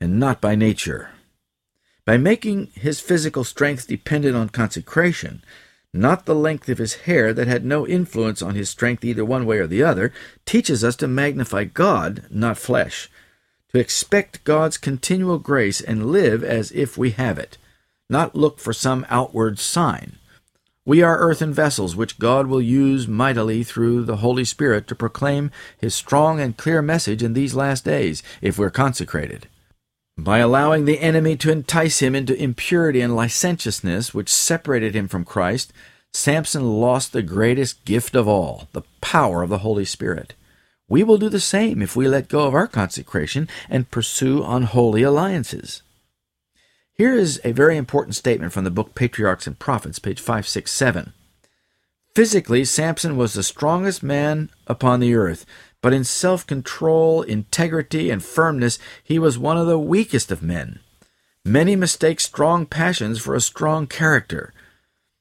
and 0.00 0.18
not 0.18 0.40
by 0.40 0.54
nature. 0.54 1.10
By 2.06 2.16
making 2.16 2.68
his 2.74 3.00
physical 3.00 3.44
strength 3.44 3.88
dependent 3.88 4.36
on 4.36 4.48
consecration, 4.48 5.42
not 5.94 6.26
the 6.26 6.34
length 6.34 6.68
of 6.68 6.78
his 6.78 6.94
hair 6.94 7.32
that 7.32 7.46
had 7.46 7.64
no 7.64 7.86
influence 7.86 8.42
on 8.42 8.56
his 8.56 8.68
strength 8.68 9.04
either 9.04 9.24
one 9.24 9.46
way 9.46 9.58
or 9.58 9.66
the 9.68 9.82
other, 9.82 10.12
teaches 10.44 10.82
us 10.82 10.96
to 10.96 11.06
magnify 11.06 11.62
God, 11.62 12.24
not 12.30 12.58
flesh, 12.58 13.08
to 13.72 13.78
expect 13.78 14.42
God's 14.42 14.76
continual 14.76 15.38
grace 15.38 15.80
and 15.80 16.10
live 16.10 16.42
as 16.42 16.72
if 16.72 16.98
we 16.98 17.12
have 17.12 17.38
it, 17.38 17.58
not 18.10 18.34
look 18.34 18.58
for 18.58 18.72
some 18.72 19.06
outward 19.08 19.60
sign. 19.60 20.18
We 20.84 21.00
are 21.00 21.18
earthen 21.18 21.54
vessels 21.54 21.96
which 21.96 22.18
God 22.18 22.48
will 22.48 22.60
use 22.60 23.08
mightily 23.08 23.62
through 23.62 24.04
the 24.04 24.16
Holy 24.16 24.44
Spirit 24.44 24.86
to 24.88 24.94
proclaim 24.94 25.50
His 25.78 25.94
strong 25.94 26.40
and 26.40 26.56
clear 26.56 26.82
message 26.82 27.22
in 27.22 27.32
these 27.32 27.54
last 27.54 27.84
days, 27.84 28.22
if 28.42 28.58
we're 28.58 28.68
consecrated. 28.68 29.48
By 30.16 30.38
allowing 30.38 30.84
the 30.84 31.00
enemy 31.00 31.36
to 31.38 31.50
entice 31.50 32.00
him 32.00 32.14
into 32.14 32.40
impurity 32.40 33.00
and 33.00 33.16
licentiousness, 33.16 34.14
which 34.14 34.32
separated 34.32 34.94
him 34.94 35.08
from 35.08 35.24
Christ, 35.24 35.72
Samson 36.12 36.80
lost 36.80 37.12
the 37.12 37.22
greatest 37.22 37.84
gift 37.84 38.14
of 38.14 38.28
all, 38.28 38.68
the 38.72 38.82
power 39.00 39.42
of 39.42 39.50
the 39.50 39.58
Holy 39.58 39.84
Spirit. 39.84 40.34
We 40.88 41.02
will 41.02 41.18
do 41.18 41.28
the 41.28 41.40
same 41.40 41.82
if 41.82 41.96
we 41.96 42.06
let 42.06 42.28
go 42.28 42.46
of 42.46 42.54
our 42.54 42.68
consecration 42.68 43.48
and 43.68 43.90
pursue 43.90 44.44
unholy 44.44 45.02
alliances. 45.02 45.82
Here 46.92 47.14
is 47.14 47.40
a 47.42 47.50
very 47.50 47.76
important 47.76 48.14
statement 48.14 48.52
from 48.52 48.62
the 48.62 48.70
book 48.70 48.94
Patriarchs 48.94 49.48
and 49.48 49.58
Prophets, 49.58 49.98
page 49.98 50.20
567. 50.20 51.12
Physically, 52.14 52.64
Samson 52.64 53.16
was 53.16 53.32
the 53.32 53.42
strongest 53.42 54.04
man 54.04 54.50
upon 54.68 55.00
the 55.00 55.16
earth, 55.16 55.44
but 55.84 55.92
in 55.92 56.02
self 56.02 56.46
control, 56.46 57.20
integrity, 57.20 58.08
and 58.08 58.24
firmness, 58.24 58.78
he 59.02 59.18
was 59.18 59.38
one 59.38 59.58
of 59.58 59.66
the 59.66 59.78
weakest 59.78 60.32
of 60.32 60.42
men. 60.42 60.78
Many 61.44 61.76
mistake 61.76 62.20
strong 62.20 62.64
passions 62.64 63.20
for 63.20 63.34
a 63.34 63.40
strong 63.42 63.86
character. 63.86 64.54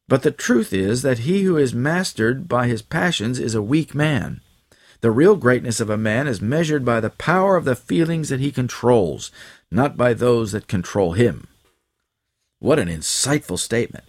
But 0.07 0.24
the 0.24 0.32
truth 0.32 0.72
is 0.72 1.01
that 1.01 1.28
he 1.28 1.43
who 1.43 1.57
is 1.57 1.74
mastered 1.74 2.47
by 2.47 2.68
his 2.68 2.82
passions 2.82 3.39
is 3.39 3.55
a 3.55 3.61
weak 3.61 3.93
man. 3.93 4.39
The 5.01 5.11
real 5.11 5.36
greatness 5.36 5.82
of 5.82 5.89
a 5.89 5.97
man 5.97 6.28
is 6.28 6.41
measured 6.41 6.86
by 6.86 7.01
the 7.01 7.09
power 7.09 7.57
of 7.57 7.66
the 7.66 7.76
feelings 7.76 8.30
that 8.30 8.39
he 8.39 8.49
controls, 8.49 9.32
not 9.70 9.97
by 9.97 10.14
those 10.14 10.53
that 10.53 10.70
control 10.70 11.11
him. 11.11 11.47
What 12.59 12.80
an 12.80 12.88
insightful 12.88 13.59
statement. 13.59 14.05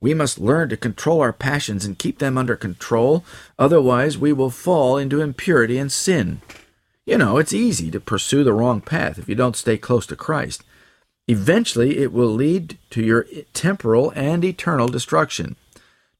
We 0.00 0.14
must 0.14 0.38
learn 0.38 0.68
to 0.68 0.76
control 0.76 1.20
our 1.20 1.32
passions 1.32 1.84
and 1.84 1.98
keep 1.98 2.18
them 2.18 2.38
under 2.38 2.54
control, 2.54 3.24
otherwise, 3.58 4.16
we 4.16 4.32
will 4.32 4.50
fall 4.50 4.96
into 4.96 5.20
impurity 5.20 5.76
and 5.78 5.90
sin. 5.90 6.40
You 7.04 7.18
know, 7.18 7.38
it's 7.38 7.52
easy 7.52 7.90
to 7.90 8.00
pursue 8.00 8.44
the 8.44 8.52
wrong 8.52 8.80
path 8.80 9.18
if 9.18 9.28
you 9.28 9.34
don't 9.34 9.56
stay 9.56 9.76
close 9.76 10.06
to 10.06 10.16
Christ. 10.16 10.62
Eventually, 11.26 11.98
it 11.98 12.12
will 12.12 12.28
lead 12.28 12.78
to 12.90 13.02
your 13.02 13.26
temporal 13.54 14.12
and 14.14 14.44
eternal 14.44 14.88
destruction. 14.88 15.56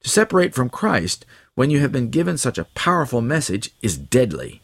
To 0.03 0.09
separate 0.09 0.55
from 0.55 0.71
Christ, 0.71 1.25
when 1.55 1.71
you 1.71 1.81
have 1.81 1.93
been 1.93 2.11
given 2.11 2.37
such 2.37 2.59
a 2.59 2.65
powerful 2.65 3.21
message, 3.21 3.71
is 3.81 3.97
deadly. 3.97 4.61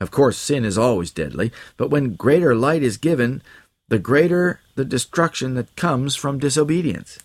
Of 0.00 0.10
course, 0.10 0.38
sin 0.38 0.64
is 0.64 0.78
always 0.78 1.10
deadly, 1.10 1.52
but 1.76 1.90
when 1.90 2.14
greater 2.14 2.54
light 2.54 2.82
is 2.82 2.96
given, 2.96 3.42
the 3.88 3.98
greater 3.98 4.60
the 4.76 4.84
destruction 4.84 5.54
that 5.54 5.76
comes 5.76 6.16
from 6.16 6.38
disobedience. 6.38 7.18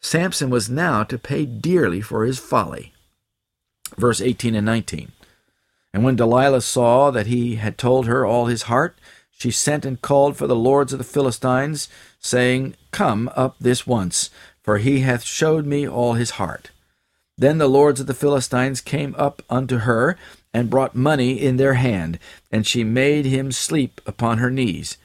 Samson 0.00 0.50
was 0.50 0.70
now 0.70 1.02
to 1.04 1.18
pay 1.18 1.46
dearly 1.46 2.00
for 2.00 2.24
his 2.24 2.38
folly. 2.38 2.92
Verse 3.96 4.20
18 4.20 4.54
and 4.54 4.66
19. 4.66 5.12
And 5.92 6.04
when 6.04 6.16
Delilah 6.16 6.60
saw 6.60 7.10
that 7.10 7.26
he 7.26 7.56
had 7.56 7.78
told 7.78 8.06
her 8.06 8.26
all 8.26 8.46
his 8.46 8.62
heart, 8.62 8.98
she 9.30 9.50
sent 9.50 9.84
and 9.84 10.00
called 10.00 10.36
for 10.36 10.46
the 10.46 10.56
lords 10.56 10.92
of 10.92 10.98
the 10.98 11.04
Philistines, 11.04 11.88
saying, 12.18 12.74
Come 12.90 13.30
up 13.36 13.56
this 13.60 13.86
once, 13.86 14.30
for 14.62 14.78
he 14.78 15.00
hath 15.00 15.24
showed 15.24 15.66
me 15.66 15.86
all 15.86 16.14
his 16.14 16.30
heart. 16.32 16.70
Then 17.38 17.58
the 17.58 17.68
lords 17.68 18.00
of 18.00 18.06
the 18.06 18.14
Philistines 18.14 18.80
came 18.80 19.14
up 19.18 19.42
unto 19.50 19.78
her, 19.78 20.16
and 20.54 20.70
brought 20.70 20.94
money 20.94 21.32
in 21.38 21.58
their 21.58 21.74
hand, 21.74 22.18
and 22.50 22.66
she 22.66 22.82
made 22.82 23.26
him 23.26 23.52
sleep 23.52 24.00
upon 24.06 24.38
her 24.38 24.50
knees. 24.50 24.96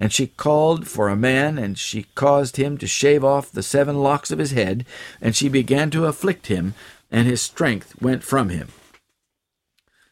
And 0.00 0.12
she 0.12 0.28
called 0.28 0.86
for 0.86 1.08
a 1.08 1.16
man, 1.16 1.58
and 1.58 1.76
she 1.76 2.04
caused 2.14 2.56
him 2.56 2.78
to 2.78 2.86
shave 2.86 3.24
off 3.24 3.50
the 3.50 3.62
seven 3.62 3.96
locks 4.00 4.30
of 4.30 4.38
his 4.38 4.52
head, 4.52 4.86
and 5.20 5.34
she 5.34 5.48
began 5.48 5.90
to 5.90 6.06
afflict 6.06 6.46
him, 6.46 6.74
and 7.10 7.26
his 7.26 7.42
strength 7.42 8.00
went 8.00 8.22
from 8.22 8.48
him. 8.48 8.68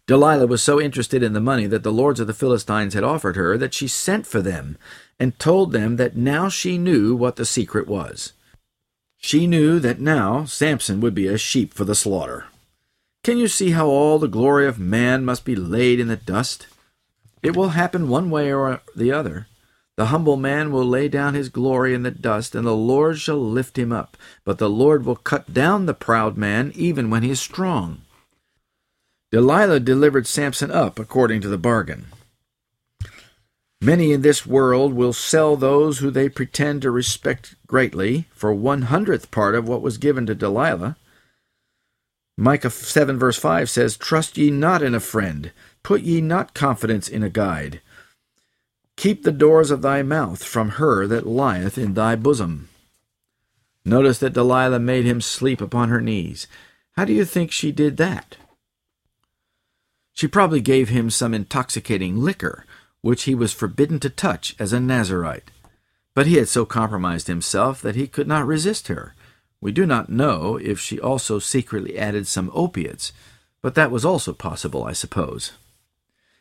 Delilah 0.07 0.47
was 0.47 0.63
so 0.63 0.81
interested 0.81 1.23
in 1.23 1.33
the 1.33 1.41
money 1.41 1.67
that 1.67 1.83
the 1.83 1.93
lords 1.93 2.21
of 2.21 2.27
the 2.27 2.35
Philistines 2.35 2.95
had 2.95 3.03
offered 3.03 3.37
her 3.37 3.59
that 3.59 3.75
she 3.75 3.89
sent 3.89 4.27
for 4.27 4.41
them, 4.41 4.77
and 5.19 5.39
told 5.39 5.73
them 5.73 5.97
that 5.97 6.17
now 6.17 6.49
she 6.49 6.79
knew 6.79 7.15
what 7.15 7.37
the 7.37 7.45
secret 7.45 7.89
was. 7.89 8.33
She 9.19 9.47
knew 9.47 9.81
that 9.81 10.01
now 10.01 10.45
Samson 10.45 11.01
would 11.01 11.15
be 11.15 11.27
a 11.27 11.39
sheep 11.39 11.75
for 11.75 11.85
the 11.85 11.95
slaughter. 11.95 12.47
Can 13.25 13.39
you 13.39 13.49
see 13.49 13.71
how 13.71 13.89
all 13.89 14.21
the 14.21 14.29
glory 14.29 14.69
of 14.69 14.79
man 14.79 15.25
must 15.25 15.45
be 15.45 15.57
laid 15.57 15.99
in 15.99 16.07
the 16.07 16.17
dust? 16.17 16.69
It 17.43 17.57
will 17.57 17.71
happen 17.71 18.09
one 18.09 18.31
way 18.31 18.53
or 18.53 18.81
the 18.95 19.11
other. 19.11 19.49
The 19.97 20.07
humble 20.07 20.37
man 20.37 20.71
will 20.71 20.85
lay 20.85 21.09
down 21.09 21.35
his 21.35 21.49
glory 21.49 21.95
in 21.95 22.03
the 22.03 22.11
dust, 22.11 22.55
and 22.55 22.67
the 22.67 22.77
Lord 22.77 23.19
shall 23.19 23.41
lift 23.41 23.79
him 23.79 23.93
up. 23.93 24.17
But 24.45 24.59
the 24.59 24.69
Lord 24.69 25.07
will 25.07 25.17
cut 25.17 25.55
down 25.55 25.87
the 25.87 25.95
proud 25.95 26.37
man, 26.37 26.73
even 26.75 27.09
when 27.09 27.23
he 27.23 27.31
is 27.31 27.41
strong. 27.41 28.03
Delilah 29.33 29.81
delivered 29.81 30.27
Samson 30.27 30.71
up 30.71 30.99
according 30.99 31.41
to 31.41 31.49
the 31.49 31.59
bargain. 31.59 32.07
Many 33.81 34.13
in 34.13 34.23
this 34.23 34.47
world 34.47 34.95
will 34.95 35.13
sell 35.13 35.57
those 35.57 35.99
who 35.99 36.11
they 36.11 36.29
pretend 36.29 36.83
to 36.83 36.91
respect 36.91 37.55
greatly 37.67 38.27
for 38.33 38.53
one 38.53 38.83
hundredth 38.83 39.31
part 39.31 39.55
of 39.55 39.69
what 39.69 39.83
was 39.83 39.99
given 39.99 40.27
to 40.27 40.35
Delilah. 40.35 40.97
Micah 42.39 42.71
7 42.71 43.19
verse 43.19 43.39
5 43.39 43.71
says, 43.71 43.97
Trust 43.97 44.37
ye 44.37 44.51
not 44.51 44.83
in 44.83 44.95
a 44.95 45.01
friend, 45.01 45.53
put 45.83 46.03
ye 46.03 46.21
not 46.21 46.53
confidence 46.53 47.09
in 47.09 47.23
a 47.23 47.31
guide. 47.31 47.81
Keep 48.97 49.25
the 49.25 49.33
doors 49.33 49.71
of 49.71 49.83
thy 49.83 50.03
mouth 50.03 50.43
from 50.43 50.71
her 50.71 51.07
that 51.07 51.27
lieth 51.27 51.77
in 51.77 51.95
thy 51.95 52.17
bosom. 52.17 52.69
Notice 53.85 54.19
that 54.19 54.33
Delilah 54.33 54.81
made 54.81 55.05
him 55.05 55.21
sleep 55.21 55.61
upon 55.61 55.91
her 55.91 56.01
knees. 56.01 56.47
How 56.97 57.05
do 57.05 57.13
you 57.13 57.25
think 57.25 57.53
she 57.53 57.73
did 57.73 57.99
that? 57.99 58.37
She 60.15 60.27
probably 60.27 60.63
gave 60.63 60.89
him 60.89 61.11
some 61.11 61.35
intoxicating 61.35 62.17
liquor, 62.17 62.65
which 63.03 63.25
he 63.25 63.35
was 63.35 63.53
forbidden 63.53 64.01
to 64.01 64.11
touch 64.11 64.57
as 64.59 64.73
a 64.73 64.81
Nazarite. 64.81 65.51
But 66.15 66.27
he 66.27 66.37
had 66.37 66.49
so 66.49 66.65
compromised 66.65 67.27
himself 67.27 67.83
that 67.83 67.97
he 67.97 68.07
could 68.07 68.27
not 68.27 68.47
resist 68.47 68.89
her. 68.89 69.15
We 69.61 69.73
do 69.73 69.85
not 69.85 70.09
know 70.09 70.57
if 70.57 70.81
she 70.81 70.99
also 70.99 71.39
secretly 71.39 71.99
added 71.99 72.27
some 72.27 72.51
opiates, 72.55 73.13
but 73.61 73.75
that 73.75 73.91
was 73.91 74.07
also 74.07 74.33
possible, 74.33 74.85
I 74.85 74.95
suppose. 74.95 75.53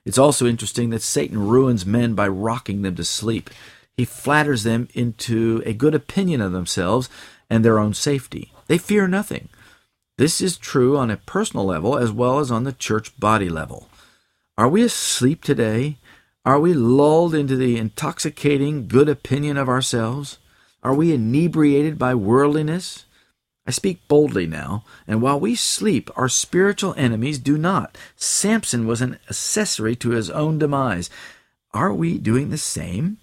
It's 0.06 0.18
also 0.18 0.45
interesting 0.45 0.91
that 0.91 1.01
Satan 1.01 1.47
ruins 1.47 1.86
men 1.86 2.14
by 2.14 2.28
rocking 2.28 2.84
them 2.84 2.95
to 2.95 3.03
sleep. 3.03 3.49
He 3.97 4.06
flatters 4.06 4.64
them 4.64 4.88
into 4.93 5.64
a 5.66 5.74
good 5.74 5.95
opinion 5.95 6.41
of 6.41 6.51
themselves 6.51 7.10
and 7.49 7.66
their 7.66 7.80
own 7.80 7.93
safety. 7.93 8.51
They 8.68 8.78
fear 8.78 9.08
nothing. 9.08 9.49
This 10.18 10.41
is 10.41 10.58
true 10.58 10.97
on 10.97 11.12
a 11.12 11.18
personal 11.18 11.66
level 11.66 11.97
as 11.97 12.12
well 12.12 12.39
as 12.39 12.51
on 12.51 12.64
the 12.64 12.74
church 12.74 13.18
body 13.20 13.49
level. 13.49 13.89
Are 14.58 14.70
we 14.70 14.84
asleep 14.84 15.43
today? 15.43 15.97
Are 16.45 16.60
we 16.60 16.74
lulled 16.74 17.34
into 17.34 17.56
the 17.56 17.78
intoxicating 17.78 18.88
good 18.88 19.10
opinion 19.10 19.58
of 19.58 19.68
ourselves? 19.68 20.38
Are 20.84 20.93
we 20.93 21.12
inebriated 21.12 21.97
by 21.97 22.14
worldliness? 22.14 23.05
I 23.68 23.72
speak 23.72 24.07
boldly 24.07 24.45
now, 24.45 24.84
and 25.07 25.22
while 25.22 25.39
we 25.39 25.55
sleep, 25.55 26.11
our 26.16 26.30
spiritual 26.30 26.93
enemies 26.97 27.39
do 27.39 27.57
not. 27.57 27.97
Samson 28.16 28.86
was 28.86 29.01
an 29.01 29.18
accessory 29.28 29.95
to 29.97 30.11
his 30.11 30.30
own 30.30 30.59
demise. 30.59 31.09
Are 31.74 31.91
we 31.91 32.20
doing 32.20 32.49
the 32.49 32.59
same? 32.59 33.18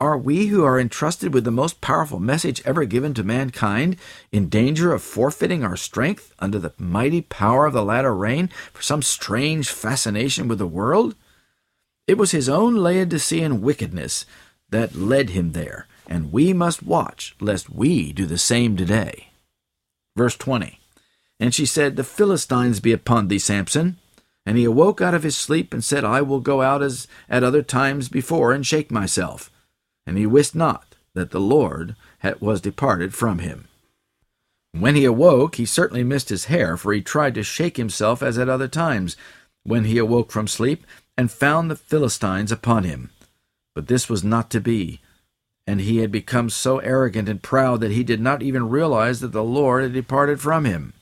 Are 0.00 0.18
we 0.18 0.46
who 0.46 0.64
are 0.64 0.80
entrusted 0.80 1.32
with 1.32 1.44
the 1.44 1.52
most 1.52 1.80
powerful 1.80 2.18
message 2.18 2.60
ever 2.64 2.84
given 2.84 3.14
to 3.14 3.22
mankind 3.22 3.96
in 4.32 4.48
danger 4.48 4.92
of 4.92 5.00
forfeiting 5.00 5.62
our 5.62 5.76
strength 5.76 6.34
under 6.40 6.58
the 6.58 6.72
mighty 6.76 7.22
power 7.22 7.64
of 7.66 7.72
the 7.72 7.84
latter 7.84 8.14
rain 8.14 8.50
for 8.72 8.82
some 8.82 9.00
strange 9.00 9.70
fascination 9.70 10.48
with 10.48 10.58
the 10.58 10.66
world? 10.66 11.14
It 12.08 12.18
was 12.18 12.32
his 12.32 12.48
own 12.48 12.74
Laodicean 12.74 13.60
wickedness 13.62 14.26
that 14.70 14.96
led 14.96 15.30
him 15.30 15.52
there, 15.52 15.86
and 16.08 16.32
we 16.32 16.52
must 16.52 16.82
watch 16.82 17.36
lest 17.40 17.70
we 17.70 18.12
do 18.12 18.26
the 18.26 18.36
same 18.36 18.76
today. 18.76 19.28
Verse 20.16 20.36
20 20.36 20.78
And 21.40 21.54
she 21.54 21.66
said, 21.66 21.96
The 21.96 22.04
Philistines 22.04 22.80
be 22.80 22.92
upon 22.92 23.28
thee, 23.28 23.38
Samson. 23.38 23.98
And 24.46 24.58
he 24.58 24.64
awoke 24.64 25.00
out 25.00 25.14
of 25.14 25.22
his 25.22 25.36
sleep 25.36 25.72
and 25.72 25.82
said, 25.82 26.04
I 26.04 26.20
will 26.20 26.40
go 26.40 26.60
out 26.60 26.82
as 26.82 27.08
at 27.30 27.42
other 27.42 27.62
times 27.62 28.08
before 28.08 28.52
and 28.52 28.66
shake 28.66 28.90
myself. 28.90 29.50
And 30.06 30.18
he 30.18 30.26
wist 30.26 30.54
not 30.54 30.96
that 31.14 31.30
the 31.30 31.40
Lord 31.40 31.96
had, 32.18 32.40
was 32.40 32.60
departed 32.60 33.14
from 33.14 33.38
him. 33.38 33.68
When 34.72 34.96
he 34.96 35.04
awoke, 35.04 35.54
he 35.54 35.66
certainly 35.66 36.04
missed 36.04 36.28
his 36.28 36.46
hair, 36.46 36.76
for 36.76 36.92
he 36.92 37.00
tried 37.00 37.34
to 37.36 37.42
shake 37.42 37.76
himself 37.76 38.22
as 38.22 38.38
at 38.38 38.48
other 38.48 38.68
times, 38.68 39.16
when 39.62 39.84
he 39.84 39.98
awoke 39.98 40.32
from 40.32 40.48
sleep, 40.48 40.84
and 41.16 41.30
found 41.30 41.70
the 41.70 41.76
Philistines 41.76 42.50
upon 42.50 42.82
him. 42.82 43.10
But 43.74 43.86
this 43.86 44.08
was 44.10 44.24
not 44.24 44.50
to 44.50 44.60
be, 44.60 45.00
and 45.66 45.80
he 45.80 45.98
had 45.98 46.12
become 46.12 46.50
so 46.50 46.78
arrogant 46.78 47.28
and 47.28 47.42
proud 47.42 47.80
that 47.80 47.92
he 47.92 48.04
did 48.04 48.20
not 48.20 48.42
even 48.42 48.68
realize 48.68 49.20
that 49.20 49.32
the 49.32 49.44
Lord 49.44 49.82
had 49.82 49.92
departed 49.92 50.40
from 50.40 50.64
him. 50.64 50.92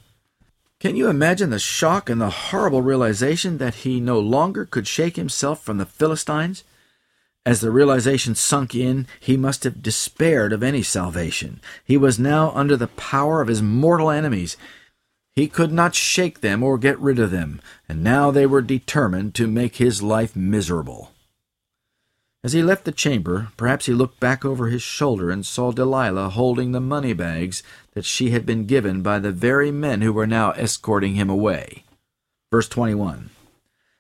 Can 0.79 0.97
you 0.97 1.09
imagine 1.09 1.51
the 1.51 1.59
shock 1.59 2.11
and 2.11 2.21
the 2.21 2.31
horrible 2.31 2.83
realization 2.83 3.59
that 3.59 3.77
he 3.77 4.01
no 4.01 4.19
longer 4.19 4.65
could 4.65 4.87
shake 4.87 5.17
himself 5.17 5.63
from 5.63 5.79
the 5.79 5.87
Philistines? 5.87 6.65
As 7.45 7.61
the 7.61 7.71
realization 7.73 8.37
sunk 8.37 8.75
in, 8.75 9.07
he 9.19 9.37
must 9.37 9.65
have 9.65 9.83
despaired 9.83 10.53
of 10.53 10.63
any 10.63 10.83
salvation. 10.83 11.61
He 11.85 11.97
was 11.97 12.19
now 12.19 12.53
under 12.53 12.77
the 12.77 12.87
power 12.87 13.41
of 13.41 13.49
his 13.49 13.63
mortal 13.63 14.11
enemies. 14.11 14.57
He 15.35 15.49
could 15.49 15.73
not 15.73 15.95
shake 15.95 16.41
them 16.41 16.63
or 16.63 16.79
get 16.79 16.99
rid 17.01 17.19
of 17.19 17.33
them, 17.33 17.61
and 17.89 18.03
now 18.03 18.31
they 18.31 18.47
were 18.47 18.63
determined 18.63 19.35
to 19.37 19.49
make 19.49 19.77
his 19.77 20.03
life 20.03 20.37
miserable. 20.37 21.11
As 22.45 22.53
he 22.53 22.63
left 22.63 22.85
the 22.85 22.93
chamber, 22.93 23.49
perhaps 23.57 23.87
he 23.87 23.93
looked 23.93 24.19
back 24.19 24.45
over 24.45 24.67
his 24.67 24.83
shoulder 24.83 25.31
and 25.31 25.47
saw 25.47 25.71
Delilah 25.71 26.31
holding 26.31 26.73
the 26.73 26.81
money 26.81 27.13
bags 27.13 27.63
that 27.95 28.05
she 28.05 28.31
had 28.31 28.45
been 28.45 28.67
given 28.67 29.01
by 29.01 29.21
the 29.21 29.31
very 29.31 29.71
men 29.71 30.01
who 30.01 30.13
were 30.13 30.27
now 30.27 30.51
escorting 30.53 31.15
him 31.15 31.31
away. 31.31 31.85
Verse 32.51 32.69
21 32.69 33.31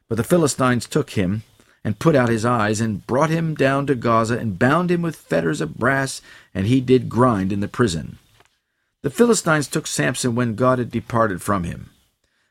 But 0.09 0.16
the 0.16 0.24
Philistines 0.24 0.86
took 0.86 1.11
him, 1.11 1.45
and 1.84 2.01
put 2.01 2.16
out 2.16 2.28
his 2.28 2.45
eyes, 2.45 2.80
and 2.80 3.07
brought 3.07 3.30
him 3.30 3.55
down 3.55 3.86
to 3.86 3.95
Gaza, 3.95 4.36
and 4.38 4.59
bound 4.59 4.90
him 4.90 5.03
with 5.03 5.14
fetters 5.14 5.61
of 5.61 5.78
brass, 5.78 6.20
and 6.53 6.66
he 6.66 6.80
did 6.80 7.09
grind 7.09 7.53
in 7.53 7.61
the 7.61 7.68
prison. 7.68 8.18
The 9.03 9.11
Philistines 9.11 9.68
took 9.68 9.86
Samson 9.86 10.34
when 10.34 10.57
God 10.57 10.78
had 10.78 10.90
departed 10.90 11.43
from 11.43 11.62
him. 11.62 11.90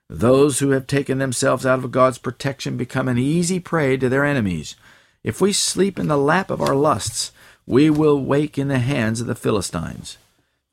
Those 0.10 0.60
who 0.60 0.72
have 0.72 0.88
taken 0.88 1.20
themselves 1.20 1.66
out 1.66 1.80
of 1.80 1.92
God's 1.92 2.18
protection 2.18 2.76
become 2.76 3.08
an 3.08 3.18
easy 3.18 3.62
prey 3.62 3.96
to 3.96 4.10
their 4.10 4.26
enemies. 4.26 4.76
If 5.24 5.40
we 5.40 5.54
sleep 5.54 6.00
in 6.00 6.08
the 6.08 6.18
lap 6.18 6.50
of 6.50 6.62
our 6.62 6.74
lusts, 6.74 7.32
we 7.68 7.90
will 7.92 8.20
wake 8.20 8.58
in 8.58 8.70
the 8.70 8.80
hands 8.80 9.22
of 9.22 9.28
the 9.28 9.36
Philistines. 9.36 10.18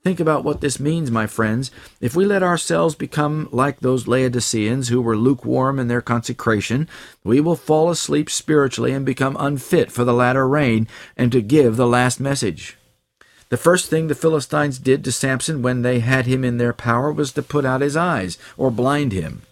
Think 0.03 0.21
about 0.21 0.43
what 0.43 0.63
this 0.63 0.81
means, 0.81 1.11
my 1.11 1.27
friends. 1.27 1.71
If 2.01 2.17
we 2.17 2.25
let 2.25 2.43
ourselves 2.43 2.95
become 2.95 3.49
like 3.53 3.81
those 3.81 4.09
Laodiceans 4.09 4.89
who 4.89 5.03
were 5.03 5.19
lukewarm 5.19 5.79
in 5.79 5.89
their 5.89 6.01
consecration, 6.01 6.89
we 7.25 7.41
will 7.41 7.57
fall 7.57 7.91
asleep 7.91 8.31
spiritually 8.31 8.93
and 8.93 9.05
become 9.05 9.37
unfit 9.39 9.93
for 9.93 10.05
the 10.05 10.15
latter 10.15 10.49
rain 10.49 10.89
and 11.15 11.31
to 11.33 11.43
give 11.43 11.77
the 11.77 11.87
last 11.87 12.19
message. 12.19 12.79
The 13.51 13.59
first 13.59 13.91
thing 13.91 14.07
the 14.07 14.15
Philistines 14.15 14.79
did 14.79 15.05
to 15.05 15.13
Samson 15.13 15.61
when 15.61 15.83
they 15.83 16.01
had 16.01 16.27
him 16.27 16.43
in 16.43 16.57
their 16.57 16.73
power 16.73 17.13
was 17.13 17.33
to 17.33 17.43
put 17.43 17.67
out 17.67 17.83
his 17.83 17.97
eyes 17.97 18.39
or 18.57 18.71
blind 18.71 19.13
him. 19.13 19.43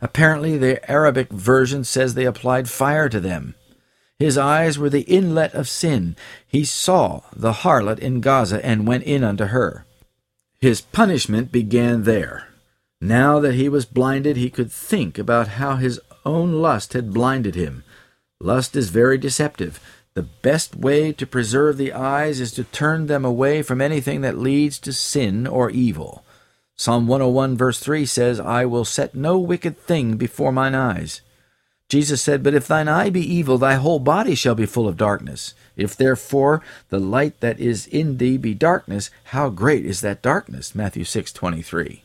Apparently, 0.00 0.56
the 0.56 0.90
Arabic 0.90 1.30
version 1.30 1.84
says 1.84 2.14
they 2.14 2.24
applied 2.24 2.70
fire 2.70 3.08
to 3.08 3.20
them. 3.20 3.54
His 4.22 4.38
eyes 4.38 4.78
were 4.78 4.88
the 4.88 5.00
inlet 5.00 5.52
of 5.52 5.68
sin. 5.68 6.14
He 6.46 6.64
saw 6.64 7.22
the 7.34 7.64
harlot 7.64 7.98
in 7.98 8.20
Gaza 8.20 8.64
and 8.64 8.86
went 8.86 9.02
in 9.02 9.24
unto 9.24 9.46
her. 9.46 9.84
His 10.60 10.80
punishment 10.80 11.50
began 11.50 12.04
there. 12.04 12.46
Now 13.00 13.40
that 13.40 13.54
he 13.54 13.68
was 13.68 13.84
blinded, 13.84 14.36
he 14.36 14.48
could 14.48 14.70
think 14.70 15.18
about 15.18 15.58
how 15.58 15.74
his 15.74 15.98
own 16.24 16.52
lust 16.52 16.92
had 16.92 17.12
blinded 17.12 17.56
him. 17.56 17.82
Lust 18.38 18.76
is 18.76 18.90
very 18.90 19.18
deceptive. 19.18 19.80
The 20.14 20.22
best 20.22 20.76
way 20.76 21.10
to 21.14 21.26
preserve 21.26 21.76
the 21.76 21.92
eyes 21.92 22.38
is 22.38 22.52
to 22.52 22.62
turn 22.62 23.08
them 23.08 23.24
away 23.24 23.60
from 23.60 23.80
anything 23.80 24.20
that 24.20 24.38
leads 24.38 24.78
to 24.82 24.92
sin 24.92 25.48
or 25.48 25.68
evil. 25.68 26.24
Psalm 26.76 27.08
101, 27.08 27.56
verse 27.56 27.80
3 27.80 28.06
says, 28.06 28.38
I 28.38 28.66
will 28.66 28.84
set 28.84 29.16
no 29.16 29.36
wicked 29.40 29.76
thing 29.76 30.16
before 30.16 30.52
mine 30.52 30.76
eyes. 30.76 31.22
Jesus 31.92 32.22
said, 32.22 32.42
But 32.42 32.54
if 32.54 32.66
thine 32.66 32.88
eye 32.88 33.10
be 33.10 33.20
evil, 33.20 33.58
thy 33.58 33.74
whole 33.74 33.98
body 33.98 34.34
shall 34.34 34.54
be 34.54 34.64
full 34.64 34.88
of 34.88 34.96
darkness. 34.96 35.52
If 35.76 35.94
therefore 35.94 36.62
the 36.88 36.98
light 36.98 37.40
that 37.40 37.60
is 37.60 37.86
in 37.86 38.16
thee 38.16 38.38
be 38.38 38.54
darkness, 38.54 39.10
how 39.24 39.50
great 39.50 39.84
is 39.84 40.00
that 40.00 40.22
darkness? 40.22 40.74
Matthew 40.74 41.04
6:23. 41.04 42.02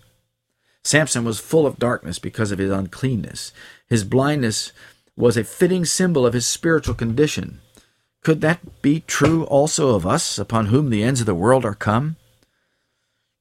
Samson 0.83 1.23
was 1.23 1.39
full 1.39 1.65
of 1.65 1.79
darkness 1.79 2.19
because 2.19 2.51
of 2.51 2.59
his 2.59 2.69
uncleanness. 2.69 3.53
His 3.87 4.03
blindness 4.03 4.73
was 5.15 5.37
a 5.37 5.45
fitting 5.45 5.85
symbol 5.85 6.25
of 6.25 6.33
his 6.33 6.45
spiritual 6.45 6.93
condition. 6.93 7.61
Could 8.25 8.41
that 8.41 8.81
be 8.81 9.05
true 9.07 9.45
also 9.45 9.95
of 9.95 10.05
us, 10.05 10.37
upon 10.37 10.65
whom 10.65 10.89
the 10.89 11.01
ends 11.01 11.21
of 11.21 11.27
the 11.27 11.33
world 11.33 11.63
are 11.63 11.73
come? 11.73 12.17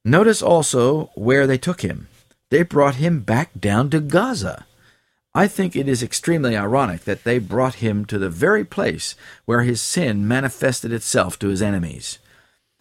Notice 0.05 0.41
also 0.41 1.11
where 1.15 1.45
they 1.45 1.57
took 1.57 1.81
him. 1.81 2.07
They 2.51 2.63
brought 2.63 2.95
him 2.95 3.19
back 3.19 3.49
down 3.59 3.89
to 3.89 3.99
Gaza. 3.99 4.65
I 5.37 5.47
think 5.47 5.75
it 5.75 5.87
is 5.87 6.01
extremely 6.01 6.57
ironic 6.57 7.01
that 7.01 7.23
they 7.23 7.37
brought 7.37 7.75
him 7.75 8.05
to 8.05 8.17
the 8.17 8.27
very 8.27 8.65
place 8.65 9.13
where 9.45 9.61
his 9.61 9.79
sin 9.79 10.27
manifested 10.27 10.91
itself 10.91 11.37
to 11.37 11.49
his 11.49 11.61
enemies. 11.61 12.17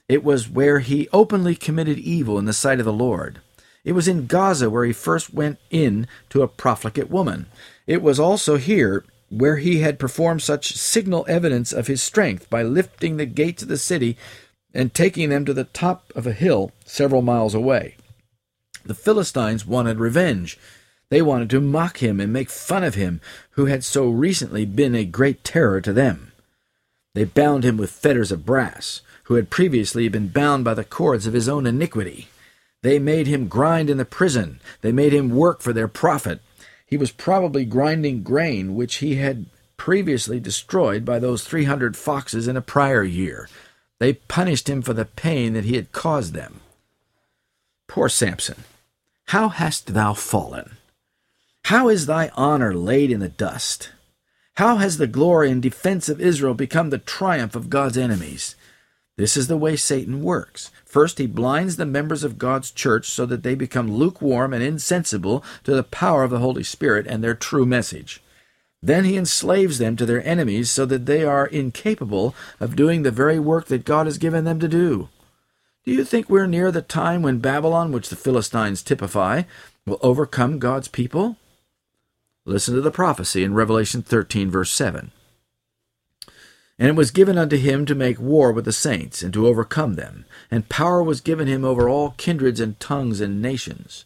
It 0.09 0.25
was 0.25 0.49
where 0.49 0.79
he 0.79 1.07
openly 1.13 1.55
committed 1.55 1.99
evil 1.99 2.39
in 2.39 2.47
the 2.47 2.55
sight 2.55 2.79
of 2.79 2.87
the 2.87 2.95
Lord. 2.95 3.43
It 3.85 3.93
was 3.93 4.09
in 4.09 4.27
Gaza 4.27 4.71
where 4.71 4.87
he 4.87 4.95
first 4.95 5.35
went 5.35 5.59
in 5.69 6.07
to 6.31 6.41
a 6.41 6.49
profligate 6.49 7.11
woman. 7.11 7.45
It 7.87 8.01
was 8.01 8.19
also 8.19 8.57
here 8.57 9.05
where 9.29 9.59
he 9.59 9.81
had 9.81 9.99
performed 9.99 10.41
such 10.41 10.73
signal 10.73 11.27
evidence 11.29 11.75
of 11.75 11.89
his 11.89 12.03
strength 12.03 12.49
by 12.49 12.63
lifting 12.63 13.19
the 13.19 13.27
gates 13.27 13.65
of 13.65 13.69
the 13.69 13.77
city 13.77 14.17
and 14.73 14.95
taking 14.95 15.29
them 15.29 15.45
to 15.45 15.53
the 15.53 15.65
top 15.65 16.11
of 16.15 16.27
a 16.27 16.33
hill 16.33 16.73
several 16.87 17.21
miles 17.21 17.55
away. 17.55 17.97
The 18.83 18.95
Philistines 18.95 19.67
wanted 19.67 19.99
revenge. 20.01 20.59
They 21.09 21.23
wanted 21.23 21.51
to 21.51 21.61
mock 21.61 21.99
him 21.99 22.21
and 22.21 22.33
make 22.33 22.51
fun 22.51 22.83
of 22.83 22.97
him, 22.97 23.21
who 23.51 23.67
had 23.67 23.85
so 23.85 24.09
recently 24.09 24.65
been 24.65 24.95
a 24.95 25.05
great 25.05 25.45
terror 25.45 25.81
to 25.81 25.93
them. 25.93 26.33
They 27.15 27.25
bound 27.25 27.65
him 27.65 27.77
with 27.77 27.91
fetters 27.91 28.33
of 28.33 28.45
brass, 28.45 29.03
who 29.25 29.35
had 29.35 29.51
previously 29.51 30.09
been 30.09 30.29
bound 30.29 30.65
by 30.65 30.75
the 30.75 30.85
cords 30.85 31.27
of 31.27 31.33
his 31.33 31.49
own 31.49 31.67
iniquity. 31.67 32.29
They 32.83 32.99
made 32.99 33.27
him 33.27 33.49
grind 33.49 33.89
in 33.89 33.99
the 33.99 34.05
prison. 34.05 34.61
They 34.81 34.93
made 34.93 35.13
him 35.13 35.31
work 35.31 35.61
for 35.61 35.73
their 35.73 35.89
profit. 35.89 36.41
He 36.87 36.97
was 36.97 37.11
probably 37.11 37.65
grinding 37.65 38.23
grain 38.23 38.75
which 38.75 38.97
he 38.97 39.17
had 39.17 39.47
previously 39.77 40.41
destroyed 40.41 41.05
by 41.05 41.19
those 41.19 41.45
300 41.45 41.97
foxes 41.97 42.47
in 42.49 42.57
a 42.57 42.63
prior 42.63 43.03
year. 43.03 43.49
They 43.99 44.15
punished 44.15 44.69
him 44.69 44.83
for 44.83 44.93
the 44.93 45.05
pain 45.05 45.55
that 45.55 45.65
he 45.65 45.77
had 45.77 45.93
caused 45.93 46.35
them. 46.35 46.61
Poor 47.89 48.09
Samson, 48.09 48.65
how 49.27 49.49
hast 49.49 49.95
thou 49.95 50.13
fallen? 50.13 50.76
How 51.67 51.89
is 51.89 52.07
thy 52.07 52.31
honor 52.37 52.73
laid 52.73 53.11
in 53.11 53.19
the 53.19 53.29
dust? 53.29 53.91
How 54.55 54.77
has 54.77 54.99
the 54.99 55.09
glory 55.09 55.51
and 55.51 55.61
defense 55.61 56.09
of 56.09 56.21
Israel 56.21 56.55
become 56.55 56.91
the 56.91 56.99
triumph 56.99 57.57
of 57.57 57.71
God's 57.71 57.99
enemies? 57.99 58.55
This 59.17 59.37
is 59.37 59.49
the 59.49 59.57
way 59.57 59.75
Satan 59.75 60.23
works. 60.23 60.71
First, 60.85 61.19
he 61.19 61.27
blinds 61.27 61.75
the 61.75 61.85
members 61.85 62.23
of 62.23 62.39
God's 62.39 62.71
church 62.71 63.09
so 63.11 63.27
that 63.27 63.43
they 63.43 63.57
become 63.57 63.91
lukewarm 63.91 64.55
and 64.55 64.62
insensible 64.62 65.43
to 65.64 65.75
the 65.75 65.83
power 65.83 66.23
of 66.23 66.31
the 66.31 66.39
Holy 66.39 66.62
Spirit 66.62 67.05
and 67.09 67.25
their 67.25 67.35
true 67.35 67.67
message. 67.67 68.23
Then 68.81 69.05
he 69.05 69.17
enslaves 69.17 69.79
them 69.79 69.97
to 69.97 70.07
their 70.07 70.25
enemies 70.25 70.71
so 70.71 70.87
that 70.87 71.07
they 71.07 71.25
are 71.25 71.49
incapable 71.49 72.33
of 72.61 72.77
doing 72.77 73.03
the 73.03 73.11
very 73.11 73.41
work 73.41 73.67
that 73.67 73.85
God 73.85 74.07
has 74.07 74.19
given 74.19 74.45
them 74.45 74.61
to 74.61 74.69
do. 74.69 75.09
Do 75.85 75.91
you 75.91 76.05
think 76.05 76.31
we're 76.31 76.47
near 76.47 76.71
the 76.71 76.81
time 76.81 77.23
when 77.23 77.41
Babylon, 77.41 77.91
which 77.91 78.09
the 78.09 78.14
Philistines 78.14 78.85
typify, 78.85 79.43
will 79.85 79.99
overcome 80.01 80.61
God's 80.61 80.87
people? 80.87 81.37
Listen 82.49 82.77
to 82.77 82.81
the 82.81 82.93
prophecy 82.93 83.43
in 83.43 83.55
Revelation 83.55 84.03
13, 84.03 84.53
verse 84.53 84.71
7. 84.71 85.11
And 86.79 86.89
it 86.89 86.95
was 86.95 87.11
given 87.11 87.37
unto 87.37 87.57
him 87.57 87.85
to 87.87 87.95
make 87.97 88.21
war 88.21 88.53
with 88.53 88.67
the 88.67 88.73
saints, 88.73 89.21
and 89.21 89.35
to 89.35 89.49
overcome 89.49 89.95
them, 89.95 90.27
and 90.49 90.69
power 90.69 91.03
was 91.03 91.21
given 91.21 91.49
him 91.49 91.65
over 91.65 91.89
all 91.89 92.15
kindreds 92.17 92.61
and 92.61 92.79
tongues 92.79 93.21
and 93.21 93.43
nations. 93.43 94.05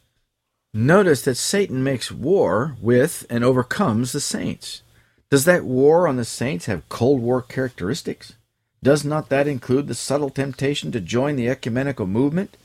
Notice 0.72 1.20
that 1.22 1.34
Satan 1.34 1.84
makes 1.84 2.10
war 2.10 2.76
with 2.80 3.26
and 3.28 3.44
overcomes 3.44 4.12
the 4.12 4.20
saints. 4.20 4.82
Does 5.28 5.44
that 5.44 5.64
war 5.64 6.08
on 6.08 6.16
the 6.16 6.24
saints 6.24 6.64
have 6.64 6.88
Cold 6.88 7.20
War 7.20 7.42
characteristics? 7.42 8.36
Does 8.82 9.04
not 9.04 9.28
that 9.28 9.48
include 9.48 9.86
the 9.86 9.94
subtle 9.94 10.30
temptation 10.30 10.90
to 10.92 11.00
join 11.00 11.36
the 11.36 11.48
ecumenical 11.48 12.06
movement? 12.06 12.56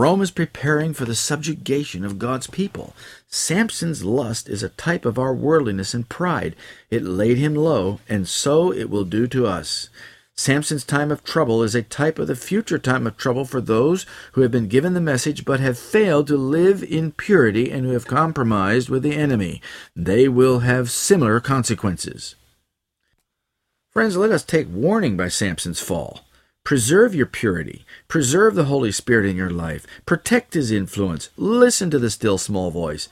Rome 0.00 0.22
is 0.22 0.30
preparing 0.30 0.94
for 0.94 1.04
the 1.04 1.14
subjugation 1.14 2.06
of 2.06 2.18
God's 2.18 2.46
people. 2.46 2.94
Samson's 3.28 4.02
lust 4.02 4.48
is 4.48 4.62
a 4.62 4.70
type 4.70 5.04
of 5.04 5.18
our 5.18 5.34
worldliness 5.34 5.92
and 5.92 6.08
pride. 6.08 6.56
It 6.88 7.02
laid 7.02 7.36
him 7.36 7.54
low, 7.54 8.00
and 8.08 8.26
so 8.26 8.72
it 8.72 8.88
will 8.88 9.04
do 9.04 9.26
to 9.26 9.46
us. 9.46 9.90
Samson's 10.34 10.84
time 10.84 11.10
of 11.10 11.22
trouble 11.22 11.62
is 11.62 11.74
a 11.74 11.82
type 11.82 12.18
of 12.18 12.28
the 12.28 12.34
future 12.34 12.78
time 12.78 13.06
of 13.06 13.18
trouble 13.18 13.44
for 13.44 13.60
those 13.60 14.06
who 14.32 14.40
have 14.40 14.50
been 14.50 14.68
given 14.68 14.94
the 14.94 15.02
message 15.02 15.44
but 15.44 15.60
have 15.60 15.78
failed 15.78 16.28
to 16.28 16.36
live 16.38 16.82
in 16.82 17.12
purity 17.12 17.70
and 17.70 17.84
who 17.84 17.92
have 17.92 18.06
compromised 18.06 18.88
with 18.88 19.02
the 19.02 19.16
enemy. 19.16 19.60
They 19.94 20.28
will 20.28 20.60
have 20.60 20.90
similar 20.90 21.40
consequences. 21.40 22.36
Friends, 23.90 24.16
let 24.16 24.32
us 24.32 24.44
take 24.44 24.68
warning 24.70 25.18
by 25.18 25.28
Samson's 25.28 25.82
fall. 25.82 26.24
Preserve 26.64 27.14
your 27.14 27.26
purity. 27.26 27.84
Preserve 28.06 28.54
the 28.54 28.64
Holy 28.64 28.92
Spirit 28.92 29.26
in 29.26 29.36
your 29.36 29.50
life. 29.50 29.86
Protect 30.06 30.54
His 30.54 30.70
influence. 30.70 31.30
Listen 31.36 31.90
to 31.90 31.98
the 31.98 32.10
still 32.10 32.38
small 32.38 32.70
voice. 32.70 33.08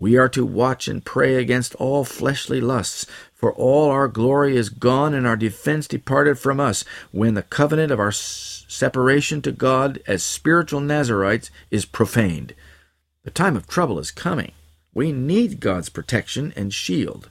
We 0.00 0.16
are 0.16 0.28
to 0.30 0.46
watch 0.46 0.86
and 0.86 1.04
pray 1.04 1.34
against 1.36 1.74
all 1.74 2.04
fleshly 2.04 2.60
lusts, 2.60 3.04
for 3.34 3.52
all 3.52 3.90
our 3.90 4.06
glory 4.06 4.56
is 4.56 4.68
gone 4.68 5.12
and 5.12 5.26
our 5.26 5.36
defense 5.36 5.88
departed 5.88 6.38
from 6.38 6.60
us 6.60 6.84
when 7.10 7.34
the 7.34 7.42
covenant 7.42 7.90
of 7.90 7.98
our 7.98 8.12
separation 8.12 9.42
to 9.42 9.52
God 9.52 10.00
as 10.06 10.22
spiritual 10.22 10.80
Nazarites 10.80 11.50
is 11.70 11.84
profaned. 11.84 12.54
The 13.24 13.30
time 13.30 13.56
of 13.56 13.66
trouble 13.66 13.98
is 13.98 14.10
coming. 14.10 14.52
We 14.94 15.12
need 15.12 15.60
God's 15.60 15.88
protection 15.88 16.52
and 16.56 16.72
shield. 16.72 17.28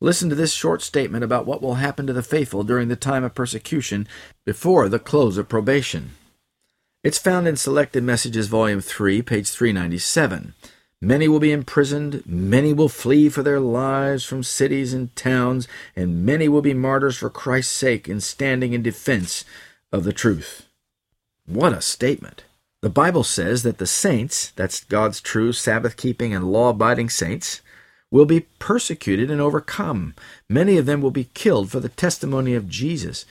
Listen 0.00 0.28
to 0.28 0.34
this 0.34 0.52
short 0.52 0.82
statement 0.82 1.24
about 1.24 1.46
what 1.46 1.62
will 1.62 1.74
happen 1.74 2.06
to 2.06 2.12
the 2.12 2.22
faithful 2.22 2.64
during 2.64 2.88
the 2.88 2.96
time 2.96 3.24
of 3.24 3.34
persecution 3.34 4.06
before 4.44 4.88
the 4.88 4.98
close 4.98 5.38
of 5.38 5.48
probation. 5.48 6.10
It's 7.02 7.18
found 7.18 7.46
in 7.46 7.56
Selected 7.56 8.02
Messages, 8.02 8.48
Volume 8.48 8.80
3, 8.80 9.22
page 9.22 9.48
397. 9.48 10.54
Many 11.00 11.28
will 11.28 11.38
be 11.38 11.52
imprisoned, 11.52 12.22
many 12.24 12.72
will 12.72 12.88
flee 12.88 13.28
for 13.28 13.42
their 13.42 13.60
lives 13.60 14.24
from 14.24 14.42
cities 14.42 14.94
and 14.94 15.14
towns, 15.14 15.68
and 15.94 16.24
many 16.24 16.48
will 16.48 16.62
be 16.62 16.72
martyrs 16.72 17.18
for 17.18 17.28
Christ's 17.28 17.74
sake 17.74 18.08
in 18.08 18.20
standing 18.20 18.72
in 18.72 18.82
defense 18.82 19.44
of 19.92 20.04
the 20.04 20.14
truth. 20.14 20.66
What 21.44 21.74
a 21.74 21.82
statement! 21.82 22.44
The 22.80 22.88
Bible 22.88 23.22
says 23.22 23.62
that 23.64 23.76
the 23.76 23.86
saints, 23.86 24.50
that's 24.56 24.84
God's 24.84 25.20
true 25.20 25.52
Sabbath 25.52 25.98
keeping 25.98 26.34
and 26.34 26.50
law 26.50 26.70
abiding 26.70 27.10
saints, 27.10 27.60
will 28.14 28.24
be 28.24 28.46
persecuted 28.60 29.28
and 29.28 29.40
overcome. 29.40 30.14
Many 30.48 30.76
of 30.76 30.86
them 30.86 31.00
will 31.00 31.10
be 31.10 31.30
killed 31.34 31.68
for 31.68 31.80
the 31.80 31.88
testimony 31.88 32.54
of 32.54 32.68
Jesus. 32.68 33.26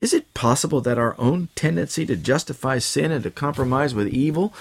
Is 0.00 0.14
it 0.14 0.32
possible 0.32 0.80
that 0.80 0.96
our 0.96 1.14
own 1.18 1.50
tendency 1.54 2.06
to 2.06 2.16
justify 2.16 2.78
sin 2.78 3.12
and 3.12 3.22
to 3.24 3.30
compromise 3.30 3.94
with 3.94 4.08
evil, 4.08 4.54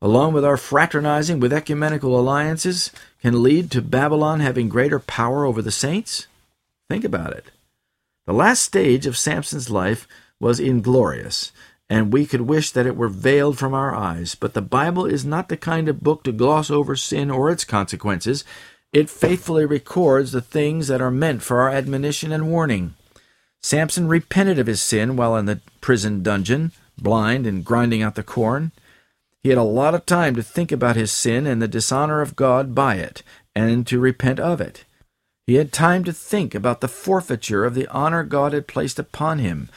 along 0.00 0.34
with 0.34 0.44
our 0.44 0.56
fraternizing 0.56 1.40
with 1.40 1.52
ecumenical 1.52 2.16
alliances, 2.16 2.92
can 3.20 3.42
lead 3.42 3.72
to 3.72 3.82
Babylon 3.82 4.38
having 4.38 4.68
greater 4.68 5.00
power 5.00 5.44
over 5.44 5.62
the 5.62 5.72
saints? 5.72 6.28
Think 6.88 7.02
about 7.02 7.32
it. 7.32 7.50
The 8.24 8.32
last 8.32 8.62
stage 8.62 9.04
of 9.04 9.18
Samson's 9.18 9.68
life 9.68 10.06
was 10.38 10.60
inglorious, 10.60 11.50
and 11.90 12.12
we 12.12 12.24
could 12.24 12.42
wish 12.42 12.70
that 12.70 12.86
it 12.86 12.96
were 12.96 13.08
veiled 13.08 13.58
from 13.58 13.74
our 13.74 13.96
eyes. 13.96 14.36
But 14.36 14.54
the 14.54 14.62
Bible 14.62 15.06
is 15.06 15.24
not 15.24 15.48
the 15.48 15.56
kind 15.56 15.88
of 15.88 16.04
book 16.04 16.22
to 16.22 16.30
gloss 16.30 16.70
over 16.70 16.94
sin 16.94 17.32
or 17.32 17.50
its 17.50 17.64
consequences. 17.64 18.44
It 18.92 19.10
faithfully 19.10 19.66
records 19.66 20.32
the 20.32 20.40
things 20.40 20.88
that 20.88 21.02
are 21.02 21.10
meant 21.10 21.42
for 21.42 21.60
our 21.60 21.68
admonition 21.68 22.32
and 22.32 22.50
warning. 22.50 22.94
Samson 23.62 24.08
repented 24.08 24.58
of 24.58 24.66
his 24.66 24.80
sin 24.80 25.16
while 25.16 25.36
in 25.36 25.44
the 25.44 25.60
prison 25.80 26.22
dungeon, 26.22 26.72
blind 26.96 27.46
and 27.46 27.64
grinding 27.64 28.02
out 28.02 28.14
the 28.14 28.22
corn. 28.22 28.72
He 29.42 29.50
had 29.50 29.58
a 29.58 29.62
lot 29.62 29.94
of 29.94 30.06
time 30.06 30.34
to 30.36 30.42
think 30.42 30.72
about 30.72 30.96
his 30.96 31.12
sin 31.12 31.46
and 31.46 31.60
the 31.60 31.68
dishonor 31.68 32.20
of 32.20 32.36
God 32.36 32.74
by 32.74 32.96
it, 32.96 33.22
and 33.54 33.86
to 33.86 34.00
repent 34.00 34.40
of 34.40 34.60
it. 34.60 34.84
He 35.46 35.54
had 35.54 35.72
time 35.72 36.04
to 36.04 36.12
think 36.12 36.54
about 36.54 36.80
the 36.80 36.88
forfeiture 36.88 37.64
of 37.64 37.74
the 37.74 37.86
honor 37.88 38.22
God 38.22 38.52
had 38.52 38.66
placed 38.66 38.98
upon 38.98 39.38
him, 39.38 39.68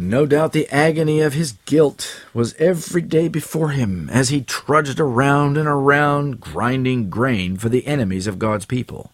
no 0.00 0.26
doubt 0.26 0.52
the 0.52 0.68
agony 0.68 1.20
of 1.20 1.34
his 1.34 1.52
guilt 1.66 2.24
was 2.32 2.54
every 2.54 3.02
day 3.02 3.26
before 3.26 3.70
him 3.70 4.08
as 4.10 4.28
he 4.28 4.40
trudged 4.40 5.00
around 5.00 5.56
and 5.56 5.66
around 5.66 6.40
grinding 6.40 7.10
grain 7.10 7.56
for 7.56 7.68
the 7.68 7.84
enemies 7.84 8.28
of 8.28 8.38
God's 8.38 8.64
people. 8.64 9.10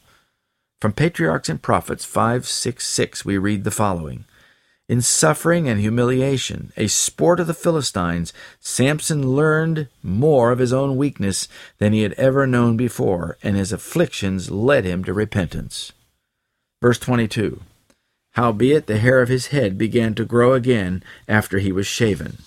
From 0.83 0.93
Patriarchs 0.93 1.49
and 1.49 1.63
Prophets 1.63 2.05
566 2.05 3.25
we 3.25 3.39
read 3.39 3.65
the 3.65 3.71
following 3.71 4.27
In 4.87 5.01
suffering 5.01 5.67
and 5.67 5.81
humiliation, 5.81 6.71
a 6.77 6.87
sport 6.87 7.41
of 7.41 7.47
the 7.47 7.55
Philistines, 7.55 8.35
Samson 8.61 9.35
learned 9.35 9.89
more 10.03 10.53
of 10.53 10.59
his 10.59 10.75
own 10.75 10.99
weakness 10.99 11.49
than 11.79 11.95
he 11.95 12.03
had 12.03 12.13
ever 12.15 12.47
known 12.47 12.77
before, 12.77 13.39
and 13.43 13.57
his 13.57 13.73
afflictions 13.73 14.51
led 14.51 14.85
him 14.85 15.03
to 15.05 15.15
repentance. 15.15 15.93
Verse 16.83 16.99
22 16.99 17.63
Howbeit 18.35 18.87
the 18.87 18.99
hair 18.99 19.23
of 19.23 19.29
his 19.29 19.49
head 19.49 19.79
began 19.79 20.15
to 20.15 20.25
grow 20.25 20.55
again 20.55 21.03
after 21.29 21.59
he 21.59 21.71
was 21.73 21.87
shaven. 21.87 22.39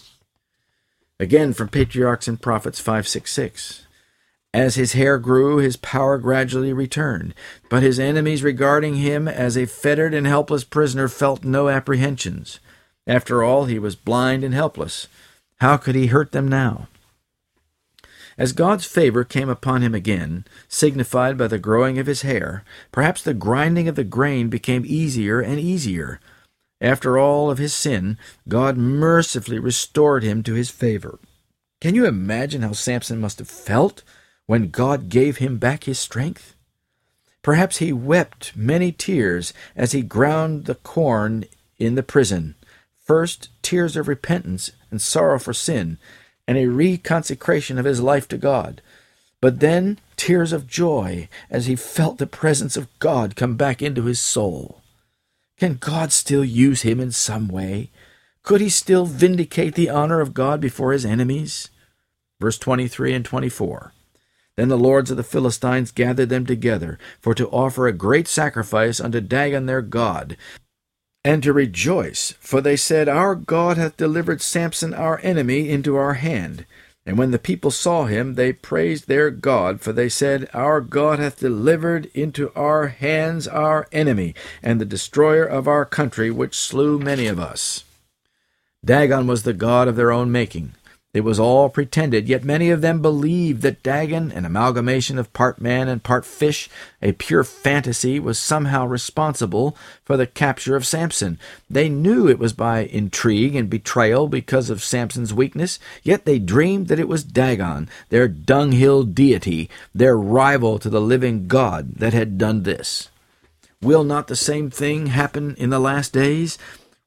Again 1.19 1.53
from 1.53 1.69
Patriarchs 1.69 2.27
and 2.27 2.41
Prophets 2.41 2.79
566. 2.79 3.87
As 4.53 4.75
his 4.75 4.93
hair 4.93 5.17
grew, 5.17 5.57
his 5.57 5.77
power 5.77 6.17
gradually 6.17 6.73
returned, 6.73 7.33
but 7.69 7.83
his 7.83 7.99
enemies 7.99 8.43
regarding 8.43 8.95
him 8.95 9.27
as 9.27 9.57
a 9.57 9.65
fettered 9.65 10.13
and 10.13 10.27
helpless 10.27 10.63
prisoner 10.63 11.07
felt 11.07 11.43
no 11.43 11.69
apprehensions. 11.69 12.59
After 13.05 13.41
all, 13.41 13.65
he 13.65 13.79
was 13.79 13.95
blind 13.95 14.43
and 14.43 14.53
helpless. 14.53 15.07
How 15.61 15.77
could 15.77 15.95
he 15.95 16.07
hurt 16.07 16.33
them 16.33 16.47
now? 16.47 16.87
As 18.37 18.53
God's 18.53 18.85
favor 18.85 19.23
came 19.23 19.49
upon 19.49 19.81
him 19.81 19.95
again, 19.95 20.45
signified 20.67 21.37
by 21.37 21.47
the 21.47 21.57
growing 21.57 21.97
of 21.97 22.05
his 22.05 22.21
hair, 22.21 22.63
perhaps 22.91 23.23
the 23.23 23.33
grinding 23.33 23.87
of 23.87 23.95
the 23.95 24.03
grain 24.03 24.49
became 24.49 24.83
easier 24.85 25.41
and 25.41 25.59
easier. 25.59 26.19
After 26.79 27.17
all 27.17 27.49
of 27.49 27.57
his 27.57 27.73
sin, 27.73 28.17
God 28.47 28.77
mercifully 28.77 29.57
restored 29.57 30.23
him 30.23 30.43
to 30.43 30.53
his 30.53 30.69
favor. 30.69 31.17
Can 31.81 31.95
you 31.95 32.05
imagine 32.05 32.61
how 32.61 32.73
Samson 32.73 33.19
must 33.19 33.39
have 33.39 33.49
felt 33.49 34.03
when 34.45 34.69
God 34.69 35.09
gave 35.09 35.37
him 35.37 35.57
back 35.57 35.85
his 35.85 35.97
strength? 35.97 36.55
Perhaps 37.41 37.77
he 37.77 37.91
wept 37.91 38.55
many 38.55 38.91
tears 38.91 39.53
as 39.75 39.93
he 39.93 40.01
ground 40.01 40.65
the 40.65 40.75
corn 40.75 41.45
in 41.79 41.95
the 41.95 42.03
prison. 42.03 42.55
First, 42.99 43.49
tears 43.63 43.95
of 43.95 44.07
repentance 44.07 44.71
and 44.91 45.01
sorrow 45.01 45.39
for 45.39 45.53
sin, 45.53 45.97
and 46.47 46.57
a 46.57 46.65
reconsecration 46.65 47.77
of 47.77 47.85
his 47.85 48.01
life 48.01 48.27
to 48.29 48.37
God. 48.37 48.81
But 49.41 49.59
then 49.59 49.99
tears 50.15 50.53
of 50.53 50.67
joy 50.67 51.29
as 51.49 51.67
he 51.67 51.75
felt 51.75 52.17
the 52.17 52.27
presence 52.27 52.77
of 52.77 52.87
God 52.99 53.35
come 53.35 53.55
back 53.55 53.81
into 53.81 54.05
his 54.05 54.19
soul. 54.19 54.81
Can 55.57 55.75
God 55.75 56.11
still 56.11 56.45
use 56.45 56.83
him 56.83 56.99
in 56.99 57.11
some 57.11 57.47
way? 57.47 57.89
Could 58.43 58.61
he 58.61 58.69
still 58.69 59.05
vindicate 59.05 59.75
the 59.75 59.89
honor 59.89 60.21
of 60.21 60.33
God 60.33 60.61
before 60.61 60.93
his 60.93 61.05
enemies? 61.05 61.69
Verse 62.39 62.57
23 62.57 63.13
and 63.13 63.25
24. 63.25 63.93
Then 64.55 64.69
the 64.69 64.77
lords 64.77 65.11
of 65.11 65.17
the 65.17 65.23
Philistines 65.23 65.91
gathered 65.91 66.29
them 66.29 66.45
together, 66.45 66.97
for 67.19 67.35
to 67.35 67.49
offer 67.49 67.87
a 67.87 67.93
great 67.93 68.27
sacrifice 68.27 68.99
unto 68.99 69.21
Dagon 69.21 69.65
their 69.65 69.81
god, 69.81 70.37
and 71.27 71.43
to 71.43 71.51
rejoice, 71.51 72.35
for 72.39 72.61
they 72.61 72.77
said, 72.77 73.09
Our 73.09 73.35
God 73.35 73.75
hath 73.75 73.97
delivered 73.97 74.41
Samson 74.41 74.93
our 74.93 75.19
enemy 75.21 75.69
into 75.69 75.97
our 75.97 76.13
hand. 76.13 76.65
And 77.05 77.17
when 77.17 77.31
the 77.31 77.37
people 77.37 77.69
saw 77.69 78.05
him, 78.05 78.35
they 78.35 78.53
praised 78.53 79.09
their 79.09 79.29
God, 79.29 79.81
for 79.81 79.91
they 79.91 80.07
said, 80.07 80.49
Our 80.53 80.79
God 80.79 81.19
hath 81.19 81.41
delivered 81.41 82.05
into 82.13 82.53
our 82.55 82.87
hands 82.87 83.45
our 83.45 83.89
enemy, 83.91 84.35
and 84.63 84.79
the 84.79 84.85
destroyer 84.85 85.43
of 85.43 85.67
our 85.67 85.83
country, 85.83 86.31
which 86.31 86.57
slew 86.57 86.97
many 86.97 87.27
of 87.27 87.41
us. 87.41 87.83
Dagon 88.85 89.27
was 89.27 89.43
the 89.43 89.51
god 89.51 89.89
of 89.89 89.97
their 89.97 90.13
own 90.13 90.31
making. 90.31 90.75
It 91.17 91.23
was 91.23 91.39
all 91.39 91.67
pretended, 91.69 92.29
yet 92.29 92.43
many 92.43 92.69
of 92.69 92.81
them 92.81 93.01
believed 93.01 93.63
that 93.63 93.81
Dagon, 93.81 94.31
an 94.31 94.45
amalgamation 94.45 95.17
of 95.17 95.33
part 95.33 95.59
man 95.59 95.87
and 95.87 96.03
part 96.03 96.25
fish, 96.25 96.69
a 97.01 97.13
pure 97.13 97.43
fantasy, 97.43 98.19
was 98.19 98.37
somehow 98.37 98.85
responsible 98.85 99.75
for 100.05 100.15
the 100.15 100.27
capture 100.27 100.75
of 100.75 100.85
Samson. 100.85 101.39
They 101.71 101.89
knew 101.89 102.27
it 102.27 102.37
was 102.37 102.53
by 102.53 102.81
intrigue 102.81 103.55
and 103.55 103.67
betrayal 103.67 104.27
because 104.27 104.69
of 104.69 104.83
Samson's 104.83 105.33
weakness, 105.33 105.79
yet 106.03 106.25
they 106.25 106.37
dreamed 106.37 106.87
that 106.89 106.99
it 106.99 107.07
was 107.07 107.23
Dagon, 107.23 107.89
their 108.09 108.27
dunghill 108.27 109.01
deity, 109.01 109.71
their 109.95 110.15
rival 110.15 110.77
to 110.77 110.87
the 110.87 111.01
living 111.01 111.47
God, 111.47 111.95
that 111.95 112.13
had 112.13 112.37
done 112.37 112.61
this. 112.61 113.09
Will 113.81 114.03
not 114.03 114.27
the 114.27 114.35
same 114.35 114.69
thing 114.69 115.07
happen 115.07 115.55
in 115.55 115.71
the 115.71 115.79
last 115.79 116.13
days? 116.13 116.59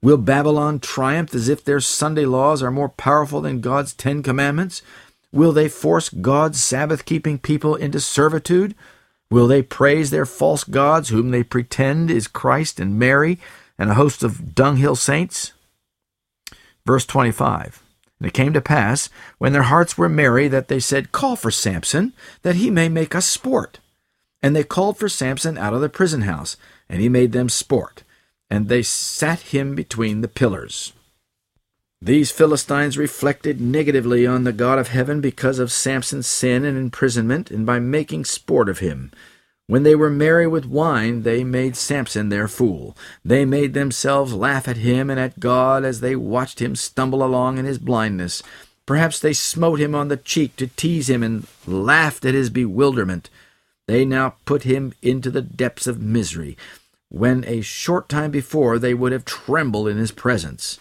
Will 0.03 0.17
Babylon 0.17 0.81
triumph 0.81 1.35
as 1.35 1.51
if 1.51 1.63
their 1.63 1.81
Sunday 1.81 2.25
laws 2.25 2.63
are 2.63 2.71
more 2.71 2.89
powerful 2.89 3.43
than 3.43 3.61
God's 3.61 3.93
Ten 3.93 4.23
Commandments? 4.23 4.81
Will 5.31 5.53
they 5.53 5.69
force 5.69 6.09
God's 6.09 6.63
Sabbath 6.63 7.05
keeping 7.05 7.39
people 7.39 7.75
into 7.75 8.01
servitude? 8.01 8.75
Will 9.31 9.47
they 9.47 9.61
praise 9.61 10.11
their 10.11 10.25
false 10.25 10.65
gods, 10.65 11.11
whom 11.11 11.31
they 11.31 11.43
pretend 11.43 12.11
is 12.11 12.29
Christ 12.29 12.81
and 12.81 12.99
Mary 12.99 13.39
and 13.79 13.91
a 13.91 13.95
host 13.95 14.23
of 14.23 14.55
dunghill 14.55 14.97
saints? 14.97 15.53
Verse 16.87 17.05
25 17.05 17.83
And 18.19 18.27
it 18.27 18.33
came 18.33 18.55
to 18.55 18.63
pass, 18.63 19.11
when 19.37 19.53
their 19.53 19.65
hearts 19.65 19.99
were 19.99 20.09
merry, 20.09 20.49
that 20.49 20.69
they 20.69 20.81
said, 20.81 21.13
Call 21.13 21.37
for 21.37 21.51
Samson, 21.51 22.15
that 22.41 22.57
he 22.57 22.71
may 22.71 22.89
make 22.89 23.15
us 23.15 23.27
sport. 23.27 23.81
And 24.43 24.57
they 24.57 24.65
called 24.65 24.97
for 24.97 25.11
Samson 25.11 25.59
out 25.59 25.75
of 25.75 25.83
the 25.83 25.91
prison 25.91 26.23
house, 26.23 26.57
and 26.89 27.03
he 27.03 27.11
made 27.11 27.33
them 27.33 27.51
sport 27.51 28.03
and 28.51 28.69
they 28.69 28.83
sat 28.83 29.41
him 29.41 29.75
between 29.75 30.21
the 30.21 30.29
pillars. 30.29 30.93
These 32.03 32.31
Philistines 32.31 32.97
reflected 32.97 33.61
negatively 33.61 34.27
on 34.27 34.45
the 34.45 34.53
God 34.53 34.79
of 34.79 34.89
heaven 34.89 35.21
because 35.21 35.59
of 35.59 35.71
Samson's 35.71 36.27
sin 36.27 36.65
and 36.65 36.77
imprisonment, 36.77 37.51
and 37.51 37.67
by 37.67 37.79
making 37.79 38.25
sport 38.25 38.69
of 38.71 38.79
him. 38.79 39.13
When 39.67 39.83
they 39.85 39.95
were 39.95 40.11
merry 40.11 40.47
with 40.47 40.65
wine, 40.65 41.23
they 41.23 41.45
made 41.45 41.77
Samson 41.77 42.29
their 42.31 42.49
fool. 42.49 42.97
They 43.25 43.45
made 43.45 43.75
themselves 43.75 44.33
laugh 44.33 44.67
at 44.67 44.79
him 44.79 45.11
and 45.11 45.21
at 45.21 45.39
God 45.39 45.85
as 45.85 46.01
they 46.01 46.17
watched 46.17 46.61
him 46.61 46.75
stumble 46.75 47.23
along 47.23 47.59
in 47.59 47.67
his 47.67 47.79
blindness. 47.79 48.43
Perhaps 48.87 49.21
they 49.21 49.33
smote 49.35 49.79
him 49.79 49.95
on 49.95 50.09
the 50.09 50.17
cheek 50.17 50.57
to 50.57 50.67
tease 50.67 51.09
him 51.09 51.23
and 51.23 51.47
laughed 51.67 52.25
at 52.25 52.35
his 52.35 52.51
bewilderment. 52.51 53.31
They 53.87 54.05
now 54.05 54.37
put 54.45 54.65
him 54.65 54.95
into 55.03 55.31
the 55.31 55.43
depths 55.43 55.87
of 55.87 56.01
misery 56.01 56.57
when 57.11 57.45
a 57.45 57.61
short 57.61 58.09
time 58.09 58.31
before 58.31 58.79
they 58.79 58.95
would 58.95 59.13
have 59.13 59.25
trembled 59.25 59.89
in 59.89 59.99
his 59.99 60.13
presence. 60.13 60.81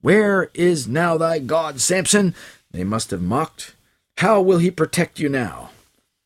Where 0.00 0.50
is 0.54 0.88
now 0.88 1.16
thy 1.16 1.38
God, 1.38 1.80
Samson? 1.80 2.34
They 2.72 2.82
must 2.82 3.10
have 3.12 3.22
mocked. 3.22 3.74
How 4.18 4.40
will 4.40 4.58
he 4.58 4.70
protect 4.70 5.20
you 5.20 5.28
now? 5.28 5.70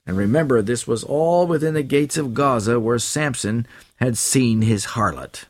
And 0.06 0.16
remember, 0.16 0.62
this 0.62 0.86
was 0.86 1.04
all 1.04 1.46
within 1.46 1.74
the 1.74 1.82
gates 1.82 2.16
of 2.16 2.32
Gaza 2.32 2.80
where 2.80 2.98
Samson 2.98 3.66
had 3.96 4.16
seen 4.16 4.62
his 4.62 4.86
harlot. 4.86 5.44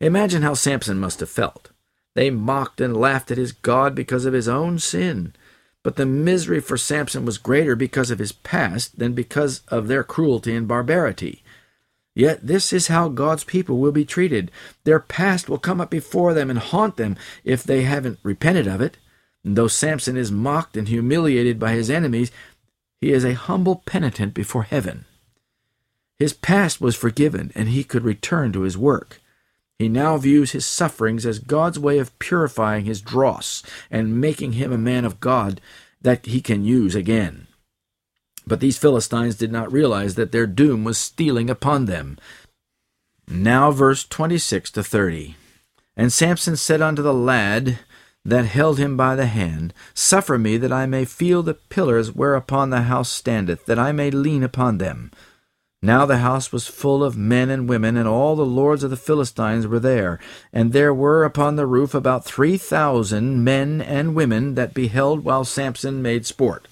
Imagine 0.00 0.42
how 0.42 0.54
Samson 0.54 0.98
must 0.98 1.20
have 1.20 1.30
felt. 1.30 1.70
They 2.14 2.30
mocked 2.30 2.80
and 2.80 2.96
laughed 2.96 3.30
at 3.30 3.38
his 3.38 3.52
God 3.52 3.94
because 3.94 4.24
of 4.24 4.34
his 4.34 4.48
own 4.48 4.78
sin. 4.78 5.34
But 5.82 5.96
the 5.96 6.06
misery 6.06 6.60
for 6.60 6.76
Samson 6.76 7.24
was 7.24 7.38
greater 7.38 7.76
because 7.76 8.10
of 8.10 8.18
his 8.18 8.32
past 8.32 8.98
than 8.98 9.12
because 9.12 9.62
of 9.68 9.88
their 9.88 10.04
cruelty 10.04 10.54
and 10.54 10.68
barbarity. 10.68 11.42
Yet 12.18 12.44
this 12.44 12.72
is 12.72 12.88
how 12.88 13.10
God's 13.10 13.44
people 13.44 13.78
will 13.78 13.92
be 13.92 14.04
treated. 14.04 14.50
Their 14.82 14.98
past 14.98 15.48
will 15.48 15.56
come 15.56 15.80
up 15.80 15.88
before 15.88 16.34
them 16.34 16.50
and 16.50 16.58
haunt 16.58 16.96
them 16.96 17.16
if 17.44 17.62
they 17.62 17.82
haven't 17.84 18.18
repented 18.24 18.66
of 18.66 18.80
it. 18.80 18.96
And 19.44 19.54
though 19.54 19.68
Samson 19.68 20.16
is 20.16 20.32
mocked 20.32 20.76
and 20.76 20.88
humiliated 20.88 21.60
by 21.60 21.74
his 21.74 21.88
enemies, 21.88 22.32
he 23.00 23.12
is 23.12 23.24
a 23.24 23.34
humble 23.34 23.84
penitent 23.86 24.34
before 24.34 24.64
heaven. 24.64 25.04
His 26.18 26.32
past 26.32 26.80
was 26.80 26.96
forgiven, 26.96 27.52
and 27.54 27.68
he 27.68 27.84
could 27.84 28.02
return 28.02 28.52
to 28.52 28.62
his 28.62 28.76
work. 28.76 29.20
He 29.78 29.88
now 29.88 30.16
views 30.16 30.50
his 30.50 30.66
sufferings 30.66 31.24
as 31.24 31.38
God's 31.38 31.78
way 31.78 32.00
of 32.00 32.18
purifying 32.18 32.84
his 32.84 33.00
dross 33.00 33.62
and 33.92 34.20
making 34.20 34.54
him 34.54 34.72
a 34.72 34.76
man 34.76 35.04
of 35.04 35.20
God 35.20 35.60
that 36.02 36.26
he 36.26 36.40
can 36.40 36.64
use 36.64 36.96
again. 36.96 37.47
But 38.48 38.60
these 38.60 38.78
Philistines 38.78 39.36
did 39.36 39.52
not 39.52 39.70
realize 39.70 40.14
that 40.14 40.32
their 40.32 40.46
doom 40.46 40.82
was 40.82 40.96
stealing 40.96 41.50
upon 41.50 41.84
them. 41.84 42.18
Now, 43.28 43.70
verse 43.70 44.06
26 44.06 44.70
to 44.72 44.82
30. 44.82 45.36
And 45.96 46.10
Samson 46.10 46.56
said 46.56 46.80
unto 46.80 47.02
the 47.02 47.12
lad 47.12 47.78
that 48.24 48.46
held 48.46 48.78
him 48.78 48.96
by 48.96 49.16
the 49.16 49.26
hand, 49.26 49.74
Suffer 49.92 50.38
me 50.38 50.56
that 50.56 50.72
I 50.72 50.86
may 50.86 51.04
feel 51.04 51.42
the 51.42 51.54
pillars 51.54 52.12
whereupon 52.12 52.70
the 52.70 52.82
house 52.82 53.10
standeth, 53.10 53.66
that 53.66 53.78
I 53.78 53.92
may 53.92 54.10
lean 54.10 54.42
upon 54.42 54.78
them. 54.78 55.10
Now 55.82 56.06
the 56.06 56.18
house 56.18 56.50
was 56.50 56.66
full 56.66 57.04
of 57.04 57.16
men 57.16 57.50
and 57.50 57.68
women, 57.68 57.96
and 57.96 58.08
all 58.08 58.34
the 58.34 58.46
lords 58.46 58.82
of 58.82 58.90
the 58.90 58.96
Philistines 58.96 59.66
were 59.66 59.78
there. 59.78 60.18
And 60.52 60.72
there 60.72 60.94
were 60.94 61.22
upon 61.22 61.56
the 61.56 61.66
roof 61.66 61.94
about 61.94 62.24
three 62.24 62.56
thousand 62.56 63.44
men 63.44 63.82
and 63.82 64.14
women 64.14 64.54
that 64.54 64.74
beheld 64.74 65.22
while 65.22 65.44
Samson 65.44 66.02
made 66.02 66.26
sport. 66.26 66.66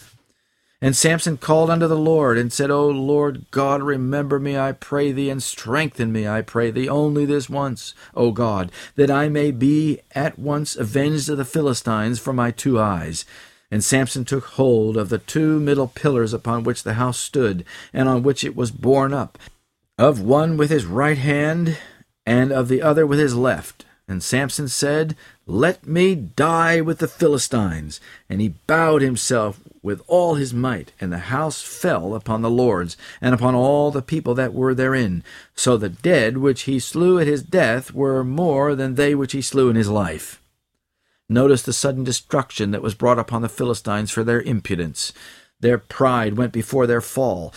And 0.82 0.94
Samson 0.94 1.38
called 1.38 1.70
unto 1.70 1.86
the 1.86 1.96
Lord, 1.96 2.36
and 2.36 2.52
said, 2.52 2.70
O 2.70 2.86
Lord 2.86 3.46
God, 3.50 3.82
remember 3.82 4.38
me, 4.38 4.58
I 4.58 4.72
pray 4.72 5.10
thee, 5.10 5.30
and 5.30 5.42
strengthen 5.42 6.12
me, 6.12 6.28
I 6.28 6.42
pray 6.42 6.70
thee, 6.70 6.88
only 6.88 7.24
this 7.24 7.48
once, 7.48 7.94
O 8.14 8.30
God, 8.30 8.70
that 8.94 9.10
I 9.10 9.30
may 9.30 9.50
be 9.50 10.00
at 10.14 10.38
once 10.38 10.76
avenged 10.76 11.30
of 11.30 11.38
the 11.38 11.46
Philistines 11.46 12.18
for 12.18 12.34
my 12.34 12.50
two 12.50 12.78
eyes. 12.78 13.24
And 13.70 13.82
Samson 13.82 14.26
took 14.26 14.44
hold 14.44 14.98
of 14.98 15.08
the 15.08 15.18
two 15.18 15.58
middle 15.58 15.88
pillars 15.88 16.34
upon 16.34 16.62
which 16.62 16.82
the 16.82 16.94
house 16.94 17.18
stood, 17.18 17.64
and 17.94 18.06
on 18.06 18.22
which 18.22 18.44
it 18.44 18.54
was 18.54 18.70
borne 18.70 19.14
up, 19.14 19.38
of 19.98 20.20
one 20.20 20.58
with 20.58 20.68
his 20.68 20.84
right 20.84 21.18
hand, 21.18 21.78
and 22.26 22.52
of 22.52 22.68
the 22.68 22.82
other 22.82 23.06
with 23.06 23.18
his 23.18 23.34
left. 23.34 23.86
And 24.08 24.22
Samson 24.22 24.68
said, 24.68 25.16
Let 25.46 25.86
me 25.86 26.14
die 26.14 26.80
with 26.80 26.98
the 26.98 27.08
Philistines. 27.08 28.00
And 28.28 28.40
he 28.40 28.54
bowed 28.66 29.02
himself 29.02 29.60
with 29.86 30.02
all 30.08 30.34
his 30.34 30.52
might, 30.52 30.90
and 31.00 31.12
the 31.12 31.30
house 31.30 31.62
fell 31.62 32.16
upon 32.16 32.42
the 32.42 32.50
lords, 32.50 32.96
and 33.20 33.32
upon 33.32 33.54
all 33.54 33.92
the 33.92 34.02
people 34.02 34.34
that 34.34 34.52
were 34.52 34.74
therein. 34.74 35.22
So 35.54 35.76
the 35.76 35.88
dead 35.88 36.38
which 36.38 36.62
he 36.62 36.80
slew 36.80 37.20
at 37.20 37.28
his 37.28 37.44
death 37.44 37.94
were 37.94 38.24
more 38.24 38.74
than 38.74 38.96
they 38.96 39.14
which 39.14 39.30
he 39.30 39.40
slew 39.40 39.70
in 39.70 39.76
his 39.76 39.88
life. 39.88 40.42
Notice 41.28 41.62
the 41.62 41.72
sudden 41.72 42.02
destruction 42.02 42.72
that 42.72 42.82
was 42.82 42.96
brought 42.96 43.20
upon 43.20 43.42
the 43.42 43.48
Philistines 43.48 44.10
for 44.10 44.24
their 44.24 44.42
impudence. 44.42 45.12
Their 45.60 45.78
pride 45.78 46.36
went 46.36 46.52
before 46.52 46.88
their 46.88 47.00
fall. 47.00 47.54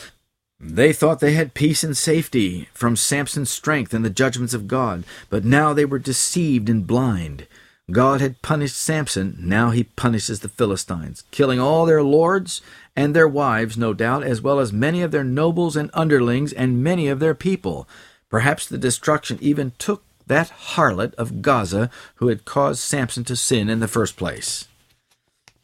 They 0.60 0.94
thought 0.94 1.22
they 1.22 1.34
had 1.34 1.56
peace 1.56 1.84
and 1.84 1.98
safety 1.98 2.70
from 2.76 2.96
Samson's 2.96 3.50
strength 3.50 3.92
and 3.92 4.06
the 4.06 4.10
judgments 4.12 4.54
of 4.54 4.68
God, 4.68 5.04
but 5.32 5.46
now 5.46 5.74
they 5.74 5.86
were 5.86 5.98
deceived 5.98 6.70
and 6.70 6.86
blind. 6.86 7.48
God 7.92 8.22
had 8.22 8.42
punished 8.42 8.78
Samson, 8.78 9.38
now 9.40 9.72
he 9.72 9.84
punishes 9.84 10.42
the 10.42 10.50
Philistines, 10.50 11.24
killing 11.32 11.60
all 11.60 11.86
their 11.86 12.04
lords 12.04 12.62
and 12.96 13.16
their 13.16 13.28
wives, 13.28 13.78
no 13.78 13.94
doubt, 13.94 14.24
as 14.24 14.42
well 14.42 14.60
as 14.60 14.74
many 14.74 15.02
of 15.02 15.12
their 15.12 15.24
nobles 15.24 15.76
and 15.76 15.90
underlings 15.94 16.54
and 16.54 16.84
many 16.84 17.08
of 17.08 17.20
their 17.20 17.34
people. 17.34 17.88
Perhaps 18.30 18.68
the 18.68 18.78
destruction 18.78 19.38
even 19.42 19.72
took 19.78 20.04
that 20.28 20.50
harlot 20.50 21.16
of 21.16 21.42
Gaza 21.42 21.90
who 22.16 22.28
had 22.28 22.46
caused 22.46 22.80
Samson 22.80 23.24
to 23.24 23.36
sin 23.36 23.70
in 23.70 23.80
the 23.80 23.88
first 23.88 24.18
place. 24.18 24.68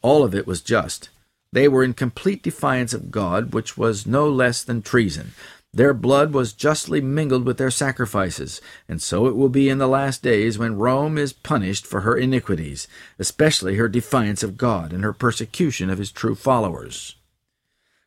All 0.02 0.24
of 0.24 0.34
it 0.34 0.46
was 0.46 0.60
just. 0.60 1.10
They 1.52 1.68
were 1.68 1.84
in 1.84 1.94
complete 1.94 2.42
defiance 2.42 2.92
of 2.92 3.10
God, 3.10 3.54
which 3.54 3.78
was 3.78 4.06
no 4.06 4.28
less 4.28 4.62
than 4.62 4.82
treason. 4.82 5.32
Their 5.76 5.92
blood 5.92 6.32
was 6.32 6.54
justly 6.54 7.02
mingled 7.02 7.44
with 7.44 7.58
their 7.58 7.70
sacrifices, 7.70 8.62
and 8.88 9.02
so 9.02 9.26
it 9.26 9.36
will 9.36 9.50
be 9.50 9.68
in 9.68 9.76
the 9.76 9.86
last 9.86 10.22
days 10.22 10.58
when 10.58 10.78
Rome 10.78 11.18
is 11.18 11.34
punished 11.34 11.86
for 11.86 12.00
her 12.00 12.16
iniquities, 12.16 12.88
especially 13.18 13.76
her 13.76 13.86
defiance 13.86 14.42
of 14.42 14.56
God 14.56 14.90
and 14.94 15.04
her 15.04 15.12
persecution 15.12 15.90
of 15.90 15.98
his 15.98 16.10
true 16.10 16.34
followers. 16.34 17.16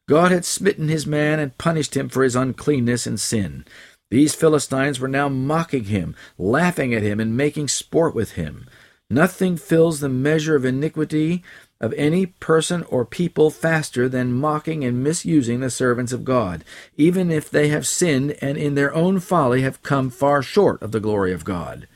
God 0.07 0.31
had 0.31 0.45
smitten 0.45 0.87
his 0.87 1.05
man 1.05 1.37
and 1.37 1.59
punished 1.59 1.95
him 1.95 2.09
for 2.09 2.23
his 2.23 2.35
uncleanness 2.35 3.05
and 3.05 3.19
sin. 3.19 3.65
These 4.09 4.33
Philistines 4.33 4.99
were 4.99 5.07
now 5.07 5.29
mocking 5.29 5.83
him, 5.83 6.15
laughing 6.39 6.95
at 6.95 7.03
him, 7.03 7.19
and 7.19 7.37
making 7.37 7.67
sport 7.67 8.15
with 8.15 8.31
him. 8.31 8.67
Nothing 9.11 9.57
fills 9.57 9.99
the 9.99 10.09
measure 10.09 10.55
of 10.55 10.65
iniquity 10.65 11.43
of 11.81 11.93
any 11.93 12.25
person 12.25 12.83
or 12.83 13.05
people 13.05 13.49
faster 13.49 14.09
than 14.09 14.33
mocking 14.33 14.83
and 14.83 15.03
misusing 15.03 15.61
the 15.61 15.69
servants 15.69 16.11
of 16.11 16.25
God, 16.25 16.63
even 16.97 17.31
if 17.31 17.49
they 17.49 17.69
have 17.69 17.87
sinned 17.87 18.37
and 18.41 18.57
in 18.57 18.75
their 18.75 18.93
own 18.93 19.19
folly 19.19 19.61
have 19.61 19.81
come 19.81 20.09
far 20.09 20.41
short 20.41 20.81
of 20.81 20.91
the 20.91 20.99
glory 20.99 21.31
of 21.31 21.45
God. 21.45 21.87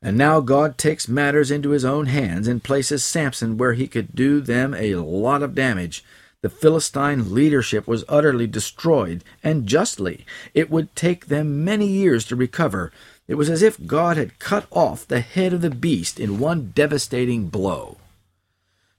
And 0.00 0.16
now 0.16 0.40
God 0.40 0.78
takes 0.78 1.08
matters 1.08 1.50
into 1.50 1.70
his 1.70 1.84
own 1.84 2.06
hands 2.06 2.46
and 2.46 2.62
places 2.62 3.02
Samson 3.02 3.58
where 3.58 3.72
he 3.72 3.88
could 3.88 4.14
do 4.14 4.40
them 4.40 4.72
a 4.74 4.94
lot 4.94 5.42
of 5.42 5.54
damage. 5.54 6.04
The 6.42 6.50
Philistine 6.50 7.34
leadership 7.34 7.88
was 7.88 8.04
utterly 8.08 8.46
destroyed, 8.46 9.24
and 9.42 9.66
justly. 9.66 10.24
It 10.54 10.70
would 10.70 10.94
take 10.94 11.26
them 11.26 11.64
many 11.64 11.88
years 11.88 12.24
to 12.26 12.36
recover. 12.36 12.92
It 13.26 13.34
was 13.34 13.50
as 13.50 13.62
if 13.62 13.84
God 13.84 14.16
had 14.16 14.38
cut 14.38 14.66
off 14.70 15.08
the 15.08 15.20
head 15.20 15.52
of 15.52 15.60
the 15.62 15.70
beast 15.70 16.20
in 16.20 16.38
one 16.38 16.72
devastating 16.72 17.48
blow. 17.48 17.96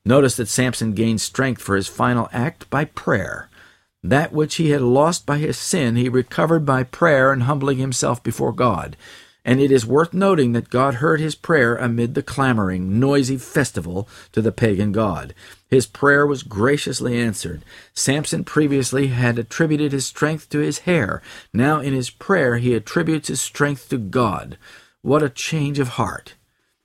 Notice 0.07 0.37
that 0.37 0.47
Samson 0.47 0.93
gained 0.93 1.19
strength 1.19 1.61
for 1.61 1.75
his 1.75 1.89
final 1.89 2.29
act 2.31 2.69
by 2.69 2.85
prayer. 2.85 3.49
That 4.01 4.31
which 4.31 4.55
he 4.55 4.69
had 4.69 4.79
lost 4.79 5.25
by 5.25 5.37
his 5.37 5.57
sin 5.57 5.97
he 5.97 6.07
recovered 6.07 6.65
by 6.65 6.83
prayer 6.83 7.33
and 7.33 7.43
humbling 7.43 7.77
himself 7.77 8.23
before 8.23 8.53
God. 8.53 8.95
And 9.43 9.59
it 9.59 9.69
is 9.69 9.85
worth 9.85 10.13
noting 10.13 10.53
that 10.53 10.69
God 10.69 10.95
heard 10.95 11.19
his 11.19 11.35
prayer 11.35 11.75
amid 11.75 12.15
the 12.15 12.23
clamoring, 12.23 13.01
noisy 13.01 13.35
festival 13.35 14.07
to 14.31 14.41
the 14.41 14.53
pagan 14.53 14.93
god. 14.93 15.33
His 15.69 15.85
prayer 15.85 16.25
was 16.25 16.41
graciously 16.41 17.19
answered. 17.19 17.65
Samson 17.93 18.45
previously 18.45 19.07
had 19.07 19.37
attributed 19.37 19.91
his 19.91 20.05
strength 20.05 20.47
to 20.51 20.59
his 20.59 20.79
hair. 20.79 21.21
Now 21.51 21.81
in 21.81 21.91
his 21.91 22.09
prayer 22.09 22.59
he 22.59 22.73
attributes 22.75 23.27
his 23.27 23.41
strength 23.41 23.89
to 23.89 23.97
God. 23.97 24.57
What 25.01 25.21
a 25.21 25.27
change 25.27 25.79
of 25.79 25.99
heart! 25.99 26.35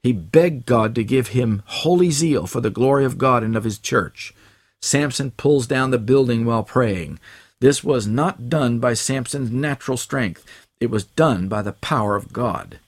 He 0.02 0.12
begged 0.12 0.66
God 0.66 0.94
to 0.96 1.04
give 1.04 1.28
him 1.28 1.62
holy 1.66 2.10
zeal 2.10 2.46
for 2.46 2.60
the 2.60 2.70
glory 2.70 3.04
of 3.04 3.18
God 3.18 3.44
and 3.44 3.56
of 3.56 3.64
his 3.64 3.78
church. 3.78 4.34
Samson 4.80 5.30
pulls 5.30 5.66
down 5.66 5.92
the 5.92 5.98
building 5.98 6.44
while 6.44 6.64
praying. 6.64 7.20
This 7.60 7.84
was 7.84 8.08
not 8.08 8.48
done 8.48 8.80
by 8.80 8.94
Samson's 8.94 9.52
natural 9.52 9.96
strength. 9.96 10.44
It 10.80 10.90
was 10.90 11.04
done 11.04 11.46
by 11.46 11.62
the 11.62 11.74
power 11.74 12.16
of 12.16 12.32
God. 12.32 12.80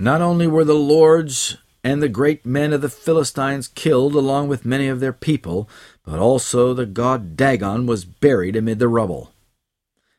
Not 0.00 0.20
only 0.20 0.48
were 0.48 0.64
the 0.64 0.74
lords 0.74 1.58
and 1.84 2.02
the 2.02 2.08
great 2.08 2.44
men 2.44 2.72
of 2.72 2.80
the 2.80 2.88
Philistines 2.88 3.68
killed 3.68 4.16
along 4.16 4.48
with 4.48 4.64
many 4.64 4.88
of 4.88 4.98
their 4.98 5.12
people, 5.12 5.68
but 6.04 6.18
also 6.18 6.74
the 6.74 6.86
god 6.86 7.36
Dagon 7.36 7.86
was 7.86 8.04
buried 8.04 8.56
amid 8.56 8.80
the 8.80 8.88
rubble. 8.88 9.32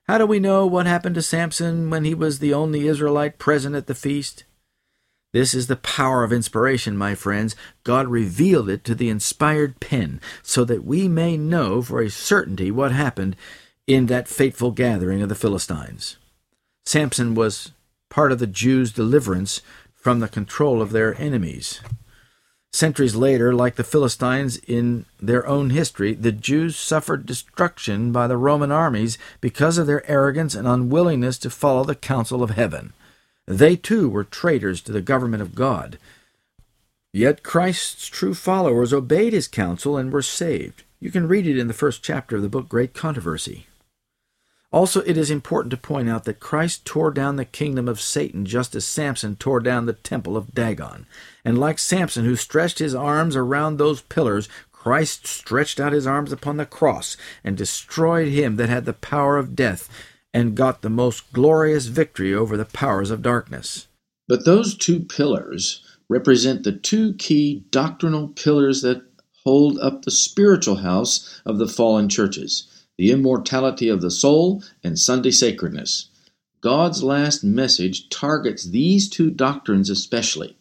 How 0.07 0.17
do 0.17 0.25
we 0.25 0.39
know 0.39 0.65
what 0.65 0.85
happened 0.85 1.15
to 1.15 1.21
Samson 1.21 1.89
when 1.89 2.05
he 2.05 2.13
was 2.13 2.39
the 2.39 2.53
only 2.53 2.87
Israelite 2.87 3.39
present 3.39 3.75
at 3.75 3.87
the 3.87 3.95
feast? 3.95 4.45
This 5.33 5.55
is 5.55 5.65
the 5.65 5.75
power 5.75 6.23
of 6.23 6.31
inspiration, 6.31 6.95
my 6.95 7.15
friends. 7.15 7.55
God 7.83 8.07
revealed 8.07 8.69
it 8.69 8.83
to 8.85 8.95
the 8.95 9.09
inspired 9.09 9.79
pen 9.79 10.21
so 10.43 10.63
that 10.63 10.85
we 10.85 11.07
may 11.07 11.37
know 11.37 11.81
for 11.81 12.01
a 12.01 12.09
certainty 12.09 12.69
what 12.69 12.91
happened 12.91 13.35
in 13.87 14.05
that 14.05 14.27
fateful 14.27 14.71
gathering 14.71 15.23
of 15.23 15.29
the 15.29 15.35
Philistines. 15.35 16.17
Samson 16.85 17.33
was 17.33 17.71
part 18.09 18.31
of 18.31 18.37
the 18.37 18.47
Jews' 18.47 18.93
deliverance 18.93 19.61
from 19.95 20.19
the 20.19 20.27
control 20.27 20.81
of 20.81 20.91
their 20.91 21.19
enemies. 21.19 21.81
Centuries 22.71 23.15
later, 23.15 23.53
like 23.53 23.75
the 23.75 23.83
Philistines 23.83 24.57
in 24.67 25.05
their 25.19 25.47
own 25.47 25.71
history, 25.71 26.13
the 26.13 26.31
Jews 26.31 26.75
suffered 26.75 27.25
destruction 27.25 28.11
by 28.11 28.27
the 28.27 28.37
Roman 28.37 28.71
armies 28.71 29.17
because 29.41 29.77
of 29.77 29.87
their 29.87 30.09
arrogance 30.09 30.53
and 30.53 30.67
unwillingness 30.67 31.37
to 31.39 31.49
follow 31.49 31.83
the 31.83 31.95
counsel 31.95 32.43
of 32.43 32.51
heaven. 32.51 32.93
They 33.47 33.75
too 33.75 34.09
were 34.09 34.23
traitors 34.23 34.81
to 34.81 34.91
the 34.91 35.01
government 35.01 35.41
of 35.41 35.55
God. 35.55 35.97
Yet 37.11 37.43
Christ's 37.43 38.07
true 38.07 38.33
followers 38.33 38.93
obeyed 38.93 39.33
his 39.33 39.47
counsel 39.47 39.97
and 39.97 40.11
were 40.11 40.21
saved. 40.21 40.83
You 40.99 41.11
can 41.11 41.27
read 41.27 41.45
it 41.45 41.57
in 41.57 41.67
the 41.67 41.73
first 41.73 42.01
chapter 42.01 42.37
of 42.37 42.41
the 42.41 42.49
book 42.49 42.69
Great 42.69 42.93
Controversy. 42.93 43.67
Also, 44.71 45.01
it 45.01 45.17
is 45.17 45.29
important 45.29 45.69
to 45.69 45.77
point 45.77 46.09
out 46.09 46.23
that 46.23 46.39
Christ 46.39 46.83
tore 46.83 47.11
down 47.11 47.35
the 47.35 47.45
kingdom 47.45 47.87
of 47.87 48.01
Satan 48.01 48.43
just 48.43 48.73
as 48.73 48.85
Samson 48.85 49.35
tore 49.35 49.59
down 49.59 49.85
the 49.85 49.93
temple 49.93 50.35
of 50.35 50.55
Dagon. 50.55 51.05
And 51.45 51.59
like 51.59 51.77
Samson, 51.77 52.25
who 52.25 52.35
stretched 52.35 52.79
his 52.79 52.95
arms 52.95 53.35
around 53.35 53.77
those 53.77 54.01
pillars, 54.01 54.49
Christ 54.71 55.27
stretched 55.27 55.79
out 55.79 55.93
his 55.93 56.07
arms 56.07 56.31
upon 56.31 56.57
the 56.57 56.65
cross 56.65 57.15
and 57.43 57.55
destroyed 57.55 58.29
him 58.29 58.55
that 58.55 58.69
had 58.69 58.85
the 58.85 58.93
power 58.93 59.37
of 59.37 59.55
death 59.55 59.87
and 60.33 60.55
got 60.55 60.81
the 60.81 60.89
most 60.89 61.31
glorious 61.33 61.85
victory 61.85 62.33
over 62.33 62.57
the 62.57 62.65
powers 62.65 63.11
of 63.11 63.21
darkness. 63.21 63.87
But 64.27 64.45
those 64.45 64.75
two 64.75 65.01
pillars 65.01 65.81
represent 66.09 66.63
the 66.63 66.71
two 66.71 67.13
key 67.13 67.65
doctrinal 67.69 68.29
pillars 68.29 68.81
that 68.81 69.03
hold 69.43 69.77
up 69.79 70.03
the 70.03 70.11
spiritual 70.11 70.77
house 70.77 71.41
of 71.45 71.57
the 71.57 71.67
fallen 71.67 72.09
churches 72.09 72.67
the 72.97 73.11
immortality 73.11 73.89
of 73.89 74.01
the 74.01 74.11
soul, 74.11 74.63
and 74.83 74.99
Sunday 74.99 75.31
sacredness. 75.31 76.09
God's 76.61 77.03
last 77.03 77.43
message 77.43 78.09
targets 78.09 78.65
these 78.65 79.09
two 79.09 79.31
doctrines 79.31 79.89
especially, 79.89 80.55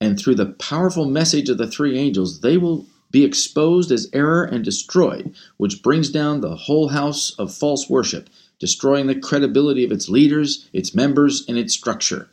and 0.00 0.18
through 0.18 0.36
the 0.36 0.46
powerful 0.52 1.04
message 1.04 1.48
of 1.48 1.58
the 1.58 1.66
three 1.66 1.98
angels, 1.98 2.40
they 2.40 2.56
will 2.56 2.86
be 3.10 3.24
exposed 3.24 3.92
as 3.92 4.08
error 4.12 4.44
and 4.44 4.64
destroyed, 4.64 5.34
which 5.56 5.82
brings 5.82 6.10
down 6.10 6.40
the 6.40 6.56
whole 6.56 6.88
house 6.88 7.34
of 7.38 7.54
false 7.54 7.88
worship, 7.90 8.30
destroying 8.64 9.06
the 9.08 9.14
credibility 9.14 9.84
of 9.84 9.92
its 9.92 10.08
leaders, 10.08 10.70
its 10.72 10.94
members, 10.94 11.44
and 11.46 11.58
its 11.58 11.74
structure. 11.74 12.30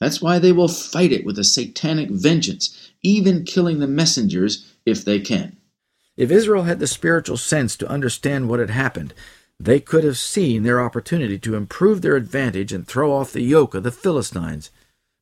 That's 0.00 0.22
why 0.22 0.38
they 0.38 0.50
will 0.50 0.66
fight 0.66 1.12
it 1.12 1.26
with 1.26 1.38
a 1.38 1.44
satanic 1.44 2.08
vengeance, 2.08 2.90
even 3.02 3.44
killing 3.44 3.80
the 3.80 3.86
messengers 3.86 4.72
if 4.86 5.04
they 5.04 5.20
can. 5.20 5.58
If 6.16 6.30
Israel 6.30 6.62
had 6.62 6.78
the 6.78 6.86
spiritual 6.86 7.36
sense 7.36 7.76
to 7.76 7.86
understand 7.86 8.48
what 8.48 8.60
had 8.60 8.70
happened, 8.70 9.12
they 9.60 9.78
could 9.78 10.04
have 10.04 10.16
seen 10.16 10.62
their 10.62 10.80
opportunity 10.80 11.38
to 11.40 11.54
improve 11.54 12.00
their 12.00 12.16
advantage 12.16 12.72
and 12.72 12.86
throw 12.86 13.12
off 13.12 13.34
the 13.34 13.42
yoke 13.42 13.74
of 13.74 13.82
the 13.82 13.90
Philistines. 13.90 14.70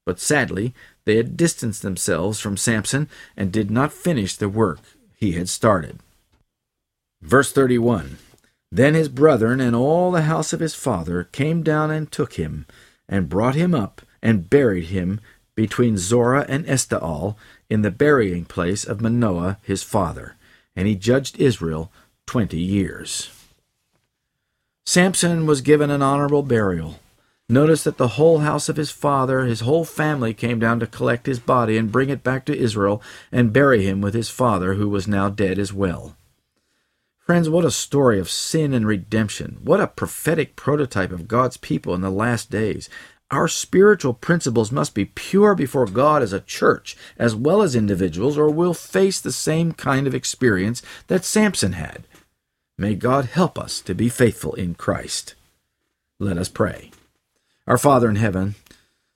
But 0.06 0.20
sadly, 0.20 0.74
they 1.06 1.16
had 1.16 1.36
distanced 1.36 1.82
themselves 1.82 2.38
from 2.38 2.56
Samson 2.56 3.08
and 3.36 3.50
did 3.50 3.68
not 3.68 3.92
finish 3.92 4.36
the 4.36 4.48
work 4.48 4.78
he 5.16 5.32
had 5.32 5.48
started. 5.48 5.98
Verse 7.20 7.50
31 7.50 8.18
Then 8.72 8.94
his 8.94 9.08
brethren 9.08 9.60
and 9.60 9.76
all 9.76 10.10
the 10.10 10.22
house 10.22 10.52
of 10.52 10.60
his 10.60 10.74
father 10.74 11.28
came 11.30 11.62
down 11.62 11.92
and 11.92 12.10
took 12.10 12.32
him, 12.32 12.66
and 13.08 13.28
brought 13.28 13.54
him 13.54 13.74
up, 13.74 14.02
and 14.20 14.50
buried 14.50 14.86
him 14.86 15.20
between 15.54 15.98
Zorah 15.98 16.46
and 16.48 16.66
Eshtaol 16.66 17.36
in 17.70 17.82
the 17.82 17.90
burying 17.92 18.46
place 18.46 18.84
of 18.84 19.00
Manoah 19.00 19.58
his 19.62 19.82
father 19.82 20.36
and 20.74 20.88
he 20.88 20.94
judged 20.94 21.38
Israel 21.38 21.90
twenty 22.26 22.60
years. 22.60 23.30
Samson 24.86 25.46
was 25.46 25.60
given 25.60 25.90
an 25.90 26.02
honorable 26.02 26.42
burial. 26.42 26.98
Notice 27.48 27.84
that 27.84 27.98
the 27.98 28.08
whole 28.08 28.38
house 28.38 28.68
of 28.68 28.76
his 28.76 28.90
father, 28.90 29.44
his 29.44 29.60
whole 29.60 29.84
family, 29.84 30.32
came 30.32 30.58
down 30.58 30.80
to 30.80 30.86
collect 30.86 31.26
his 31.26 31.38
body 31.38 31.76
and 31.76 31.92
bring 31.92 32.08
it 32.08 32.24
back 32.24 32.44
to 32.46 32.56
Israel 32.56 33.02
and 33.30 33.52
bury 33.52 33.84
him 33.84 34.00
with 34.00 34.14
his 34.14 34.30
father, 34.30 34.74
who 34.74 34.88
was 34.88 35.06
now 35.06 35.28
dead 35.28 35.58
as 35.58 35.72
well. 35.72 36.16
Friends, 37.24 37.48
what 37.48 37.64
a 37.64 37.70
story 37.70 38.18
of 38.18 38.28
sin 38.28 38.74
and 38.74 38.84
redemption. 38.84 39.58
What 39.62 39.80
a 39.80 39.86
prophetic 39.86 40.56
prototype 40.56 41.12
of 41.12 41.28
God's 41.28 41.56
people 41.56 41.94
in 41.94 42.00
the 42.00 42.10
last 42.10 42.50
days. 42.50 42.90
Our 43.30 43.46
spiritual 43.46 44.12
principles 44.12 44.72
must 44.72 44.92
be 44.92 45.04
pure 45.04 45.54
before 45.54 45.86
God 45.86 46.20
as 46.22 46.32
a 46.32 46.40
church, 46.40 46.96
as 47.16 47.34
well 47.34 47.62
as 47.62 47.76
individuals, 47.76 48.36
or 48.36 48.50
we'll 48.50 48.74
face 48.74 49.20
the 49.20 49.30
same 49.30 49.72
kind 49.72 50.08
of 50.08 50.16
experience 50.16 50.82
that 51.06 51.24
Samson 51.24 51.74
had. 51.74 52.08
May 52.76 52.96
God 52.96 53.26
help 53.26 53.56
us 53.56 53.80
to 53.82 53.94
be 53.94 54.08
faithful 54.08 54.54
in 54.54 54.74
Christ. 54.74 55.36
Let 56.18 56.36
us 56.36 56.48
pray. 56.48 56.90
Our 57.68 57.78
Father 57.78 58.10
in 58.10 58.16
heaven, 58.16 58.56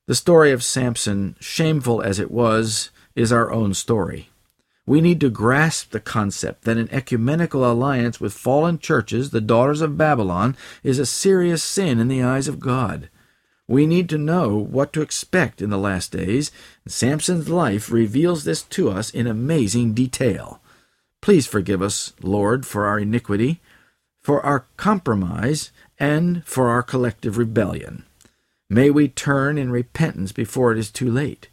the 0.07 0.15
story 0.15 0.53
of 0.53 0.63
Samson, 0.63 1.35
shameful 1.41 2.01
as 2.03 2.21
it 2.21 2.31
was, 2.31 2.91
is 3.17 3.33
our 3.33 3.53
own 3.53 3.75
story. 3.75 4.29
We 4.87 5.01
need 5.01 5.21
to 5.21 5.31
grasp 5.31 5.91
the 5.91 6.01
concept 6.01 6.63
that 6.63 6.77
an 6.77 6.89
ecumenical 6.93 7.69
alliance 7.69 8.21
with 8.21 8.33
fallen 8.33 8.79
churches, 8.79 9.31
the 9.31 9.41
daughters 9.41 9.81
of 9.81 9.99
Babylon, 9.99 10.57
is 10.85 11.01
a 11.01 11.07
serious 11.07 11.63
sin 11.63 11.99
in 11.99 12.07
the 12.07 12.23
eyes 12.23 12.47
of 12.47 12.61
God. 12.61 13.11
We 13.69 13.85
need 13.85 14.09
to 14.11 14.19
know 14.19 14.57
what 14.57 14.93
to 14.93 15.03
expect 15.03 15.61
in 15.61 15.71
the 15.71 15.79
last 15.79 16.13
days. 16.13 16.53
Samson's 16.87 17.49
life 17.49 17.91
reveals 17.91 18.45
this 18.45 18.63
to 18.63 18.89
us 18.89 19.11
in 19.11 19.27
amazing 19.27 19.93
detail. 19.93 20.61
Please 21.21 21.49
forgive 21.49 21.83
us, 21.83 22.13
Lord, 22.23 22.65
for 22.65 22.87
our 22.87 23.01
iniquity, 23.01 23.61
for 24.23 24.45
our 24.47 24.67
compromise, 24.77 25.73
and 25.99 26.45
for 26.45 26.69
our 26.69 26.85
collective 26.85 27.39
rebellion. 27.39 28.05
May 28.71 28.91
we 28.91 29.09
turn 29.09 29.59
in 29.59 29.71
repentance 29.71 30.31
before 30.31 30.71
it 30.71 30.79
is 30.79 30.91
too 30.91 31.11
late, 31.11 31.49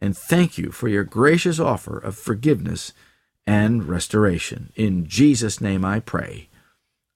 and 0.00 0.16
thank 0.16 0.58
you 0.58 0.70
for 0.70 0.88
your 0.88 1.04
gracious 1.04 1.58
offer 1.58 1.98
of 1.98 2.16
forgiveness 2.16 2.92
and 3.46 3.88
restoration. 3.88 4.72
In 4.74 5.06
Jesus' 5.06 5.60
name 5.60 5.84
I 5.84 6.00
pray. 6.00 6.48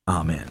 Amen. 0.08 0.50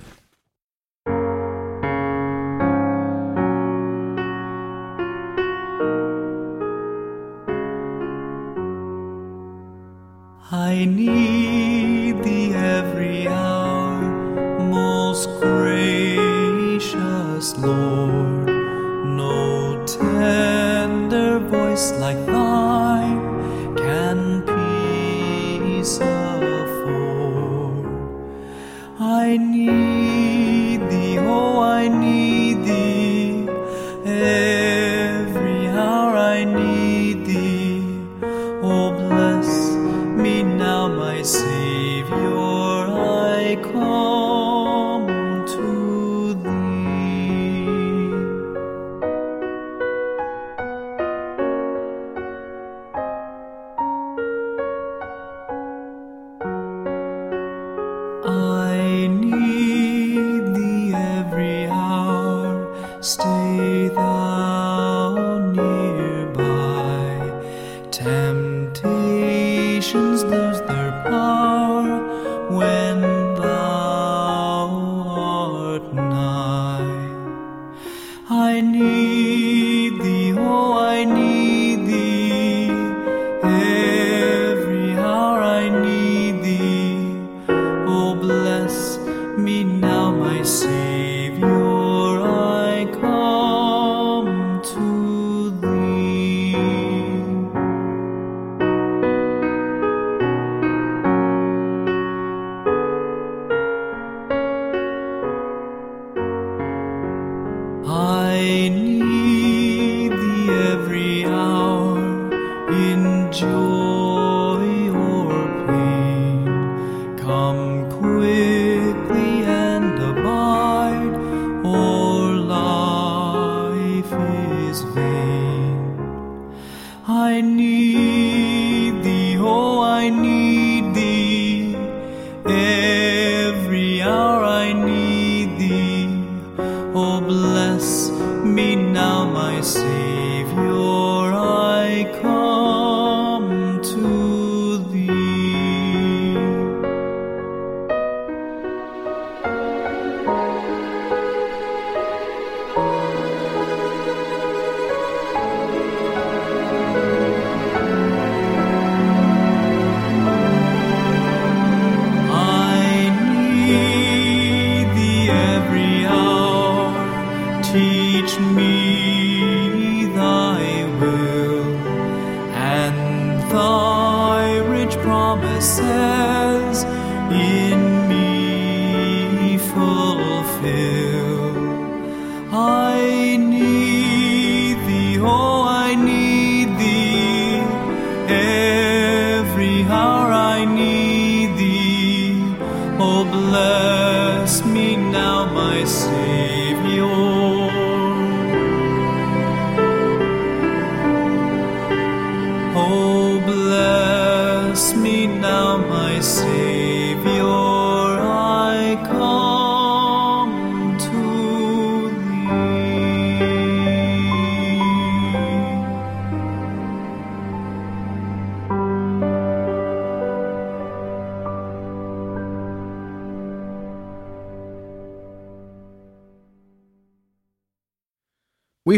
I 10.53 10.85
need 10.85 12.23
thee 12.23 12.53
every 12.53 13.27
hour, 13.27 14.01
most 14.59 15.29
gracious 15.39 16.87
Lord. 17.57 17.90
Voice 21.81 21.99
like 21.99 22.25
thine 22.25 23.19
can 23.75 24.41
peace 24.43 25.99
afford. 25.99 27.85
I 28.99 29.37
need 29.37 29.70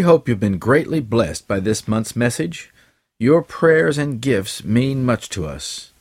hope 0.03 0.29
you've 0.29 0.39
been 0.39 0.59
greatly 0.59 0.99
blessed 0.99 1.47
by 1.47 1.59
this 1.59 1.87
month's 1.87 2.15
message. 2.15 2.71
Your 3.19 3.41
prayers 3.41 3.97
and 3.97 4.21
gifts 4.21 4.63
mean 4.63 5.03
much 5.03 5.29
to 5.29 5.45
us. 5.45 5.91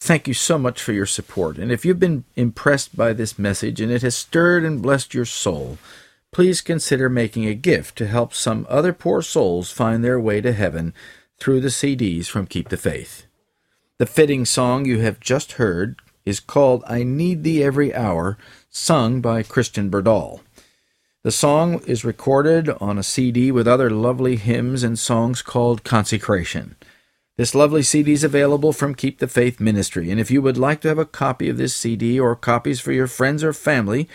Thank 0.00 0.26
you 0.26 0.34
so 0.34 0.58
much 0.58 0.82
for 0.82 0.92
your 0.92 1.06
support. 1.06 1.58
And 1.58 1.70
if 1.70 1.84
you've 1.84 2.00
been 2.00 2.24
impressed 2.34 2.96
by 2.96 3.12
this 3.12 3.38
message 3.38 3.80
and 3.80 3.92
it 3.92 4.02
has 4.02 4.16
stirred 4.16 4.64
and 4.64 4.82
blessed 4.82 5.14
your 5.14 5.26
soul, 5.26 5.78
please 6.32 6.60
consider 6.60 7.08
making 7.08 7.46
a 7.46 7.54
gift 7.54 7.96
to 7.98 8.06
help 8.06 8.32
some 8.32 8.66
other 8.68 8.92
poor 8.92 9.22
souls 9.22 9.70
find 9.70 10.02
their 10.02 10.18
way 10.18 10.40
to 10.40 10.52
heaven 10.52 10.94
through 11.38 11.60
the 11.60 11.68
CDs 11.68 12.26
from 12.26 12.46
Keep 12.46 12.68
the 12.70 12.76
Faith. 12.76 13.26
The 13.98 14.06
fitting 14.06 14.44
song 14.44 14.86
you 14.86 15.00
have 15.00 15.20
just 15.20 15.52
heard 15.52 16.00
is 16.24 16.40
called 16.40 16.84
I 16.86 17.02
Need 17.02 17.44
Thee 17.44 17.62
Every 17.62 17.94
Hour, 17.94 18.38
sung 18.70 19.20
by 19.20 19.42
Christian 19.42 19.90
Berdal. 19.90 20.40
The 21.22 21.30
song 21.30 21.82
is 21.86 22.02
recorded 22.02 22.70
on 22.80 22.96
a 22.96 23.02
CD 23.02 23.52
with 23.52 23.68
other 23.68 23.90
lovely 23.90 24.36
hymns 24.36 24.82
and 24.82 24.98
songs 24.98 25.42
called 25.42 25.84
Consecration. 25.84 26.76
This 27.36 27.54
lovely 27.54 27.82
CD 27.82 28.12
is 28.12 28.24
available 28.24 28.72
from 28.72 28.94
Keep 28.94 29.18
the 29.18 29.28
Faith 29.28 29.60
Ministry, 29.60 30.10
and 30.10 30.18
if 30.18 30.30
you 30.30 30.40
would 30.40 30.56
like 30.56 30.80
to 30.80 30.88
have 30.88 30.98
a 30.98 31.04
copy 31.04 31.50
of 31.50 31.58
this 31.58 31.76
CD 31.76 32.18
or 32.18 32.34
copies 32.34 32.80
for 32.80 32.92
your 32.92 33.06
friends 33.06 33.44
or 33.44 33.52
family, 33.52 34.08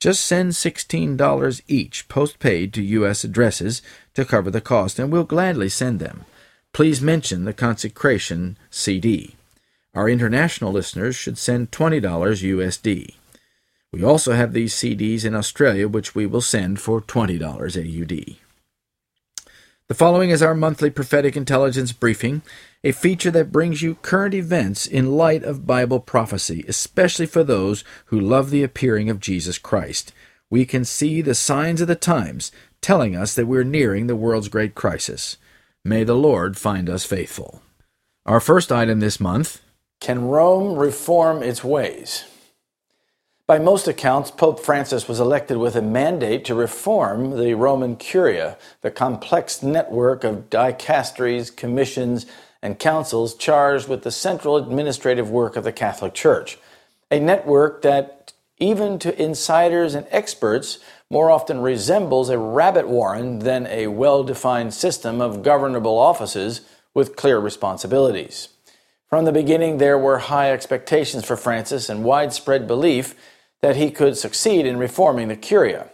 just 0.00 0.24
send 0.24 0.50
$16 0.50 1.60
each 1.68 2.08
postpaid 2.08 2.72
to 2.72 2.82
U.S. 2.82 3.22
addresses 3.22 3.80
to 4.14 4.24
cover 4.24 4.50
the 4.50 4.60
cost, 4.60 4.98
and 4.98 5.12
we'll 5.12 5.22
gladly 5.22 5.68
send 5.68 6.00
them. 6.00 6.24
Please 6.72 7.00
mention 7.00 7.44
the 7.44 7.52
Consecration 7.52 8.58
CD. 8.68 9.36
Our 9.94 10.08
international 10.08 10.72
listeners 10.72 11.14
should 11.14 11.38
send 11.38 11.70
$20 11.70 12.02
USD. 12.02 13.14
We 13.92 14.04
also 14.04 14.32
have 14.32 14.52
these 14.52 14.74
CDs 14.74 15.24
in 15.24 15.34
Australia, 15.34 15.88
which 15.88 16.14
we 16.14 16.26
will 16.26 16.42
send 16.42 16.80
for 16.80 17.00
$20 17.00 17.40
AUD. 17.42 18.36
The 19.88 19.94
following 19.94 20.28
is 20.28 20.42
our 20.42 20.54
monthly 20.54 20.90
prophetic 20.90 21.34
intelligence 21.34 21.92
briefing, 21.92 22.42
a 22.84 22.92
feature 22.92 23.30
that 23.30 23.50
brings 23.50 23.80
you 23.80 23.94
current 23.94 24.34
events 24.34 24.86
in 24.86 25.16
light 25.16 25.42
of 25.42 25.66
Bible 25.66 26.00
prophecy, 26.00 26.62
especially 26.68 27.24
for 27.24 27.42
those 27.42 27.84
who 28.06 28.20
love 28.20 28.50
the 28.50 28.62
appearing 28.62 29.08
of 29.08 29.20
Jesus 29.20 29.56
Christ. 29.56 30.12
We 30.50 30.66
can 30.66 30.84
see 30.84 31.22
the 31.22 31.34
signs 31.34 31.80
of 31.80 31.88
the 31.88 31.94
times 31.94 32.52
telling 32.82 33.16
us 33.16 33.34
that 33.34 33.46
we're 33.46 33.64
nearing 33.64 34.06
the 34.06 34.16
world's 34.16 34.48
great 34.48 34.74
crisis. 34.74 35.38
May 35.82 36.04
the 36.04 36.14
Lord 36.14 36.58
find 36.58 36.90
us 36.90 37.06
faithful. 37.06 37.62
Our 38.26 38.40
first 38.40 38.70
item 38.70 39.00
this 39.00 39.18
month 39.18 39.62
Can 40.00 40.28
Rome 40.28 40.76
reform 40.76 41.42
its 41.42 41.64
ways? 41.64 42.24
By 43.48 43.58
most 43.58 43.88
accounts, 43.88 44.30
Pope 44.30 44.60
Francis 44.60 45.08
was 45.08 45.20
elected 45.20 45.56
with 45.56 45.74
a 45.74 45.80
mandate 45.80 46.44
to 46.44 46.54
reform 46.54 47.38
the 47.38 47.54
Roman 47.54 47.96
Curia, 47.96 48.58
the 48.82 48.90
complex 48.90 49.62
network 49.62 50.22
of 50.22 50.50
dicasteries, 50.50 51.56
commissions, 51.56 52.26
and 52.60 52.78
councils 52.78 53.34
charged 53.34 53.88
with 53.88 54.02
the 54.02 54.10
central 54.10 54.58
administrative 54.58 55.30
work 55.30 55.56
of 55.56 55.64
the 55.64 55.72
Catholic 55.72 56.12
Church. 56.12 56.58
A 57.10 57.18
network 57.18 57.80
that, 57.80 58.34
even 58.58 58.98
to 58.98 59.18
insiders 59.18 59.94
and 59.94 60.06
experts, 60.10 60.78
more 61.08 61.30
often 61.30 61.62
resembles 61.62 62.28
a 62.28 62.36
rabbit 62.36 62.86
warren 62.86 63.38
than 63.38 63.66
a 63.68 63.86
well 63.86 64.24
defined 64.24 64.74
system 64.74 65.22
of 65.22 65.42
governable 65.42 65.96
offices 65.96 66.60
with 66.92 67.16
clear 67.16 67.38
responsibilities. 67.38 68.50
From 69.08 69.24
the 69.24 69.32
beginning, 69.32 69.78
there 69.78 69.96
were 69.96 70.18
high 70.18 70.52
expectations 70.52 71.24
for 71.24 71.34
Francis 71.34 71.88
and 71.88 72.04
widespread 72.04 72.66
belief 72.66 73.14
that 73.60 73.76
he 73.76 73.90
could 73.90 74.16
succeed 74.16 74.66
in 74.66 74.78
reforming 74.78 75.28
the 75.28 75.36
Curia. 75.36 75.90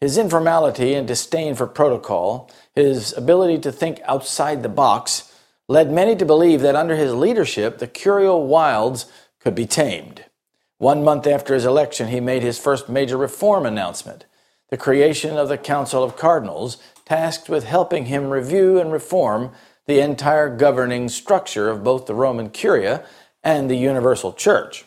His 0.00 0.18
informality 0.18 0.94
and 0.94 1.08
disdain 1.08 1.54
for 1.54 1.66
protocol, 1.66 2.50
his 2.74 3.16
ability 3.16 3.58
to 3.60 3.72
think 3.72 4.00
outside 4.04 4.62
the 4.62 4.68
box, 4.68 5.32
led 5.68 5.90
many 5.90 6.14
to 6.16 6.24
believe 6.24 6.60
that 6.60 6.76
under 6.76 6.96
his 6.96 7.14
leadership 7.14 7.78
the 7.78 7.86
curial 7.86 8.46
wilds 8.46 9.06
could 9.40 9.54
be 9.54 9.66
tamed. 9.66 10.24
One 10.78 11.02
month 11.02 11.26
after 11.26 11.54
his 11.54 11.64
election, 11.64 12.08
he 12.08 12.20
made 12.20 12.42
his 12.42 12.58
first 12.58 12.88
major 12.88 13.16
reform 13.16 13.64
announcement 13.64 14.26
the 14.68 14.76
creation 14.76 15.36
of 15.36 15.48
the 15.48 15.58
Council 15.58 16.02
of 16.02 16.16
Cardinals, 16.16 16.78
tasked 17.04 17.48
with 17.48 17.64
helping 17.64 18.06
him 18.06 18.30
review 18.30 18.80
and 18.80 18.92
reform 18.92 19.52
the 19.86 20.00
entire 20.00 20.54
governing 20.54 21.08
structure 21.08 21.68
of 21.68 21.84
both 21.84 22.06
the 22.06 22.14
Roman 22.14 22.50
Curia 22.50 23.06
and 23.44 23.70
the 23.70 23.76
Universal 23.76 24.32
Church. 24.32 24.84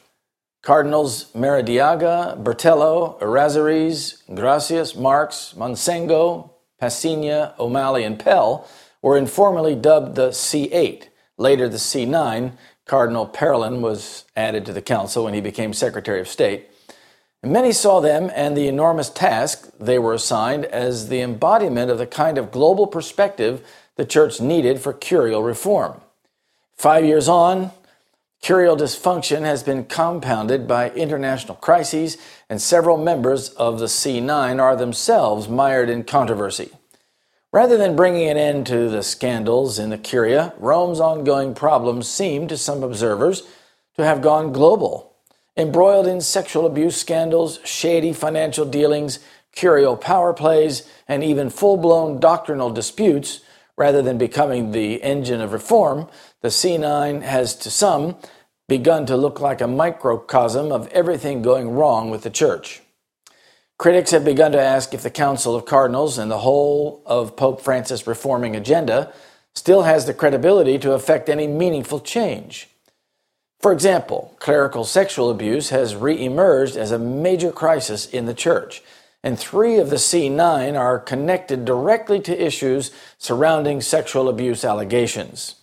Cardinals 0.61 1.31
Maradiaga, 1.33 2.41
Bertello, 2.41 3.19
Errázuriz, 3.21 4.21
Gracias, 4.33 4.95
Marx, 4.95 5.53
Monsengwo, 5.57 6.51
Pasinya, 6.81 7.57
O'Malley, 7.59 8.03
and 8.03 8.19
Pell 8.19 8.67
were 9.01 9.17
informally 9.17 9.75
dubbed 9.75 10.15
the 10.15 10.29
C8. 10.29 11.07
Later, 11.37 11.69
the 11.69 11.77
C9. 11.77 12.53
Cardinal 12.85 13.27
Parolin 13.27 13.81
was 13.81 14.25
added 14.35 14.65
to 14.65 14.73
the 14.73 14.81
council 14.81 15.23
when 15.23 15.33
he 15.33 15.41
became 15.41 15.73
Secretary 15.73 16.19
of 16.19 16.27
State. 16.27 16.69
Many 17.41 17.71
saw 17.71 18.01
them 18.01 18.29
and 18.35 18.57
the 18.57 18.67
enormous 18.67 19.09
task 19.09 19.71
they 19.79 19.97
were 19.97 20.13
assigned 20.13 20.65
as 20.65 21.07
the 21.07 21.21
embodiment 21.21 21.89
of 21.89 21.97
the 21.97 22.07
kind 22.07 22.37
of 22.37 22.51
global 22.51 22.85
perspective 22.85 23.65
the 23.95 24.05
church 24.05 24.41
needed 24.41 24.81
for 24.81 24.91
curial 24.91 25.41
reform. 25.41 26.01
Five 26.75 27.05
years 27.05 27.29
on, 27.29 27.71
curial 28.41 28.77
dysfunction 28.77 29.41
has 29.41 29.63
been 29.63 29.85
compounded 29.85 30.67
by 30.67 30.91
international 30.91 31.55
crises, 31.57 32.17
and 32.49 32.61
several 32.61 32.97
members 32.97 33.49
of 33.49 33.79
the 33.79 33.85
C9 33.85 34.61
are 34.61 34.75
themselves 34.75 35.47
mired 35.47 35.89
in 35.89 36.03
controversy. 36.03 36.71
Rather 37.51 37.77
than 37.77 37.95
bringing 37.95 38.29
an 38.29 38.37
end 38.37 38.67
to 38.67 38.89
the 38.89 39.03
scandals 39.03 39.79
in 39.79 39.89
the 39.89 39.97
Curia, 39.97 40.53
Rome's 40.59 40.99
ongoing 40.99 41.55
problems 41.55 42.07
seem 42.07 42.47
to 42.47 42.57
some 42.57 42.83
observers 42.83 43.43
to 43.97 44.05
have 44.05 44.21
gone 44.21 44.53
global 44.53 45.09
embroiled 45.59 46.07
in 46.07 46.21
sexual 46.21 46.65
abuse 46.65 46.95
scandals, 46.95 47.59
shady 47.65 48.13
financial 48.13 48.65
dealings, 48.65 49.19
curial 49.51 49.97
power 49.97 50.33
plays, 50.33 50.89
and 51.07 51.23
even 51.23 51.49
full 51.49 51.75
blown 51.75 52.19
doctrinal 52.19 52.69
disputes, 52.69 53.41
rather 53.79 54.01
than 54.01 54.17
becoming 54.17 54.71
the 54.71 55.01
engine 55.01 55.39
of 55.39 55.53
reform, 55.53 56.07
the 56.41 56.49
C9 56.49 57.21
has 57.23 57.55
to 57.55 57.71
some 57.71 58.17
begun 58.67 59.05
to 59.05 59.15
look 59.17 59.39
like 59.39 59.61
a 59.61 59.67
microcosm 59.67 60.71
of 60.71 60.87
everything 60.89 61.41
going 61.41 61.71
wrong 61.71 62.11
with 62.11 62.21
the 62.21 62.29
church. 62.29 62.81
Critics 63.77 64.11
have 64.11 64.25
begun 64.25 64.51
to 64.51 64.61
ask 64.61 64.93
if 64.93 65.01
the 65.01 65.09
Council 65.09 65.55
of 65.55 65.65
Cardinals 65.65 66.17
and 66.17 66.29
the 66.29 66.39
whole 66.39 67.01
of 67.05 67.37
Pope 67.37 67.61
Francis' 67.61 68.05
reforming 68.05 68.53
agenda 68.53 69.13
still 69.55 69.83
has 69.83 70.05
the 70.05 70.13
credibility 70.13 70.77
to 70.77 70.91
effect 70.91 71.29
any 71.29 71.47
meaningful 71.47 72.01
change. 72.01 72.67
For 73.61 73.71
example, 73.71 74.35
clerical 74.39 74.83
sexual 74.83 75.29
abuse 75.29 75.69
has 75.69 75.95
re-emerged 75.95 76.75
as 76.75 76.91
a 76.91 76.99
major 76.99 77.51
crisis 77.51 78.05
in 78.05 78.25
the 78.25 78.33
church, 78.33 78.83
and 79.23 79.37
three 79.37 79.77
of 79.77 79.89
the 79.89 79.97
C9 79.97 80.79
are 80.79 80.99
connected 80.99 81.65
directly 81.65 82.19
to 82.21 82.45
issues 82.45 82.91
surrounding 83.17 83.81
sexual 83.81 84.29
abuse 84.29 84.63
allegations. 84.63 85.55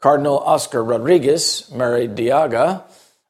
Cardinal 0.00 0.38
Oscar 0.40 0.82
Rodriguez 0.82 1.70
Maradiaga, 1.72 2.82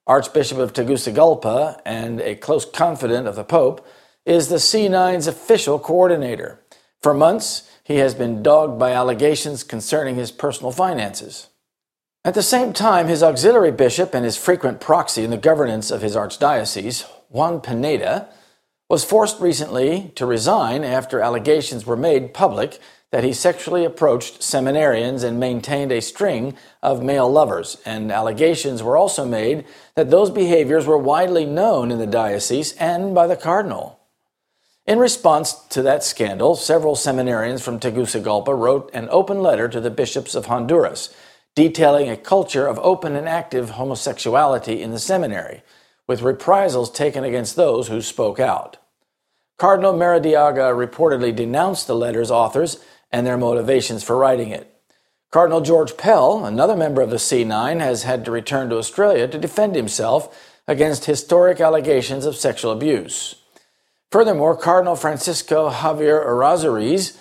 Archbishop 0.07 0.59
of 0.59 0.73
Tegucigalpa 0.73 1.81
and 1.85 2.21
a 2.21 2.35
close 2.35 2.65
confidant 2.65 3.27
of 3.27 3.37
the 3.37 3.45
Pope, 3.45 3.87
is 4.25 4.49
the 4.49 4.57
C9's 4.57 5.27
official 5.27 5.79
coordinator. 5.79 6.61
For 7.03 7.15
months, 7.15 7.71
he 7.85 7.97
has 7.97 8.15
been 8.15 8.43
dogged 8.43 8.79
by 8.79 8.93
allegations 8.93 9.63
concerning 9.63 10.17
his 10.17 10.33
personal 10.33 10.73
finances. 10.73 11.49
At 12.25 12.35
the 12.35 12.43
same 12.43 12.73
time, 12.73 13.07
his 13.07 13.23
auxiliary 13.23 13.71
bishop 13.71 14.13
and 14.13 14.25
his 14.25 14.37
frequent 14.37 14.81
proxy 14.81 15.23
in 15.23 15.31
the 15.31 15.37
governance 15.37 15.93
of 15.93 16.03
his 16.03 16.17
archdiocese, 16.17 17.05
Juan 17.29 17.61
Pineda, 17.61 18.29
was 18.89 19.05
forced 19.05 19.41
recently 19.41 20.13
to 20.15 20.27
resign 20.27 20.85
after 20.85 21.21
allegations 21.21 21.85
were 21.85 21.97
made 21.97 22.33
public 22.35 22.79
that 23.13 23.25
he 23.25 23.33
sexually 23.33 23.85
approached 23.85 24.41
seminarians 24.41 25.25
and 25.25 25.41
maintained 25.41 25.93
a 25.93 26.03
string 26.03 26.57
of 26.83 27.03
male 27.03 27.31
lovers, 27.31 27.79
and 27.87 28.13
allegations 28.13 28.83
were 28.83 28.97
also 28.97 29.25
made 29.25 29.65
that 29.95 30.11
those 30.11 30.31
behaviors 30.31 30.87
were 30.87 30.99
widely 30.99 31.47
known 31.47 31.91
in 31.91 31.99
the 31.99 32.07
diocese 32.07 32.73
and 32.75 33.15
by 33.15 33.27
the 33.27 33.37
cardinal. 33.37 33.99
In 34.87 34.99
response 34.99 35.55
to 35.71 35.83
that 35.83 36.05
scandal, 36.05 36.55
several 36.55 36.95
seminarians 36.95 37.61
from 37.61 37.81
Tegucigalpa 37.81 38.55
wrote 38.55 38.91
an 38.93 39.09
open 39.11 39.41
letter 39.41 39.69
to 39.69 39.81
the 39.81 39.91
bishops 39.91 40.35
of 40.35 40.47
Honduras 40.47 41.15
detailing 41.57 42.11
a 42.11 42.17
culture 42.17 42.67
of 42.67 42.79
open 42.81 43.17
and 43.17 43.29
active 43.29 43.71
homosexuality 43.71 44.83
in 44.83 44.91
the 44.91 44.99
seminary, 44.99 45.63
with 46.07 46.23
reprisals 46.23 46.91
taken 46.91 47.25
against 47.25 47.57
those 47.57 47.89
who 47.89 48.01
spoke 48.01 48.39
out. 48.39 48.77
Cardinal 49.59 49.95
Maradiaga 49.95 50.75
reportedly 50.75 51.35
denounced 51.35 51.87
the 51.87 51.95
letter's 51.95 52.31
authors 52.31 52.85
and 53.11 53.27
their 53.27 53.39
motivations 53.39 54.03
for 54.03 54.17
writing 54.17 54.51
it. 54.51 54.73
Cardinal 55.31 55.61
George 55.61 55.97
Pell, 55.97 56.45
another 56.45 56.77
member 56.77 57.03
of 57.03 57.11
the 57.11 57.17
C9, 57.17 57.81
has 57.81 58.05
had 58.05 58.25
to 58.25 58.31
return 58.31 58.69
to 58.71 58.77
Australia 58.77 59.27
to 59.27 59.39
defend 59.39 59.75
himself 59.75 60.55
against 60.69 61.07
historic 61.07 61.61
allegations 61.61 62.27
of 62.27 62.37
sexual 62.37 62.73
abuse. 62.73 63.37
Furthermore, 64.11 64.57
Cardinal 64.57 64.97
Francisco 64.97 65.71
Javier 65.71 66.25
Errázuriz 66.25 67.19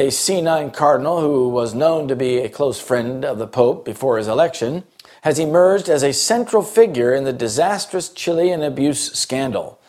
a 0.00 0.06
C9 0.06 0.72
cardinal 0.72 1.20
who 1.20 1.48
was 1.50 1.74
known 1.74 2.08
to 2.08 2.16
be 2.16 2.38
a 2.38 2.48
close 2.48 2.80
friend 2.80 3.22
of 3.22 3.36
the 3.36 3.46
Pope 3.46 3.84
before 3.84 4.16
his 4.16 4.28
election, 4.28 4.84
has 5.22 5.38
emerged 5.38 5.88
as 5.88 6.02
a 6.02 6.12
central 6.12 6.62
figure 6.62 7.14
in 7.14 7.24
the 7.24 7.32
disastrous 7.32 8.08
Chilean 8.08 8.62
abuse 8.62 9.12
scandal. 9.12 9.80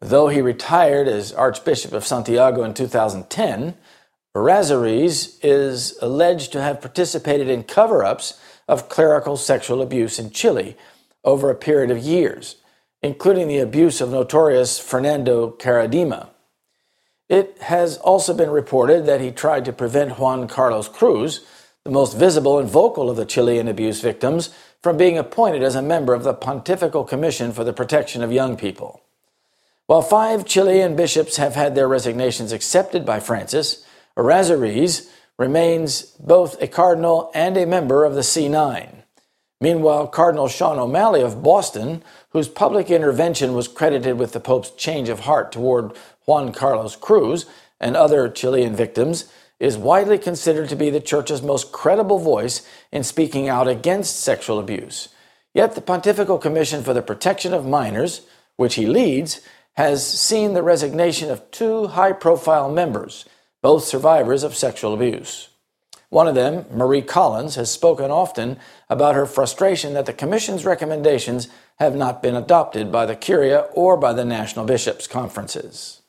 Though 0.00 0.28
he 0.28 0.40
retired 0.40 1.08
as 1.08 1.32
Archbishop 1.32 1.92
of 1.92 2.06
Santiago 2.06 2.64
in 2.64 2.74
2010, 2.74 3.74
Errázuriz 4.34 5.38
is 5.42 5.96
alleged 6.00 6.52
to 6.52 6.62
have 6.62 6.80
participated 6.80 7.48
in 7.48 7.64
cover 7.64 8.04
ups 8.04 8.40
of 8.66 8.88
clerical 8.88 9.36
sexual 9.36 9.82
abuse 9.82 10.18
in 10.18 10.30
Chile 10.30 10.76
over 11.22 11.50
a 11.50 11.54
period 11.54 11.90
of 11.90 11.98
years, 11.98 12.56
including 13.02 13.46
the 13.46 13.58
abuse 13.58 14.00
of 14.00 14.10
notorious 14.10 14.78
Fernando 14.78 15.50
Karadima. 15.50 16.28
It 17.28 17.58
has 17.62 17.98
also 17.98 18.34
been 18.34 18.50
reported 18.50 19.06
that 19.06 19.20
he 19.20 19.30
tried 19.30 19.64
to 19.66 19.72
prevent 19.72 20.18
Juan 20.18 20.48
Carlos 20.48 20.88
Cruz, 20.88 21.44
the 21.84 21.90
most 21.90 22.16
visible 22.16 22.58
and 22.58 22.68
vocal 22.68 23.10
of 23.10 23.16
the 23.16 23.24
Chilean 23.24 23.66
abuse 23.66 24.00
victims, 24.00 24.50
from 24.82 24.96
being 24.96 25.18
appointed 25.18 25.62
as 25.62 25.74
a 25.74 25.82
member 25.82 26.14
of 26.14 26.22
the 26.22 26.34
Pontifical 26.34 27.04
Commission 27.04 27.52
for 27.52 27.64
the 27.64 27.72
Protection 27.72 28.22
of 28.22 28.32
Young 28.32 28.56
People. 28.56 29.02
While 29.86 30.02
five 30.02 30.44
Chilean 30.44 30.94
bishops 30.94 31.36
have 31.36 31.54
had 31.54 31.74
their 31.74 31.88
resignations 31.88 32.52
accepted 32.52 33.04
by 33.04 33.20
Francis, 33.20 33.84
Errázuriz 34.16 35.10
remains 35.38 36.02
both 36.20 36.60
a 36.62 36.68
cardinal 36.68 37.30
and 37.34 37.56
a 37.56 37.66
member 37.66 38.04
of 38.04 38.14
the 38.14 38.20
C9. 38.20 39.02
Meanwhile, 39.60 40.08
Cardinal 40.08 40.48
Sean 40.48 40.78
O'Malley 40.78 41.20
of 41.20 41.42
Boston, 41.42 42.02
whose 42.30 42.48
public 42.48 42.90
intervention 42.90 43.54
was 43.54 43.68
credited 43.68 44.18
with 44.18 44.32
the 44.32 44.40
Pope's 44.40 44.70
change 44.70 45.08
of 45.08 45.20
heart 45.20 45.52
toward 45.52 45.92
Juan 46.26 46.52
Carlos 46.52 46.96
Cruz, 46.96 47.46
and 47.80 47.96
other 47.96 48.28
Chilean 48.28 48.74
victims, 48.74 49.30
is 49.62 49.78
widely 49.78 50.18
considered 50.18 50.68
to 50.68 50.74
be 50.74 50.90
the 50.90 51.00
Church's 51.00 51.40
most 51.40 51.70
credible 51.70 52.18
voice 52.18 52.66
in 52.90 53.04
speaking 53.04 53.48
out 53.48 53.68
against 53.68 54.18
sexual 54.18 54.58
abuse. 54.58 55.08
Yet 55.54 55.76
the 55.76 55.80
Pontifical 55.80 56.36
Commission 56.36 56.82
for 56.82 56.92
the 56.92 57.00
Protection 57.00 57.54
of 57.54 57.64
Minors, 57.64 58.22
which 58.56 58.74
he 58.74 58.86
leads, 58.86 59.40
has 59.74 60.04
seen 60.04 60.54
the 60.54 60.64
resignation 60.64 61.30
of 61.30 61.48
two 61.52 61.86
high 61.86 62.12
profile 62.12 62.72
members, 62.72 63.24
both 63.62 63.84
survivors 63.84 64.42
of 64.42 64.56
sexual 64.56 64.94
abuse. 64.94 65.48
One 66.08 66.26
of 66.26 66.34
them, 66.34 66.66
Marie 66.72 67.00
Collins, 67.00 67.54
has 67.54 67.70
spoken 67.70 68.10
often 68.10 68.58
about 68.90 69.14
her 69.14 69.26
frustration 69.26 69.94
that 69.94 70.06
the 70.06 70.12
Commission's 70.12 70.64
recommendations 70.64 71.46
have 71.78 71.94
not 71.94 72.20
been 72.20 72.34
adopted 72.34 72.90
by 72.90 73.06
the 73.06 73.14
Curia 73.14 73.60
or 73.74 73.96
by 73.96 74.12
the 74.12 74.24
national 74.24 74.64
bishops' 74.64 75.06
conferences. 75.06 76.01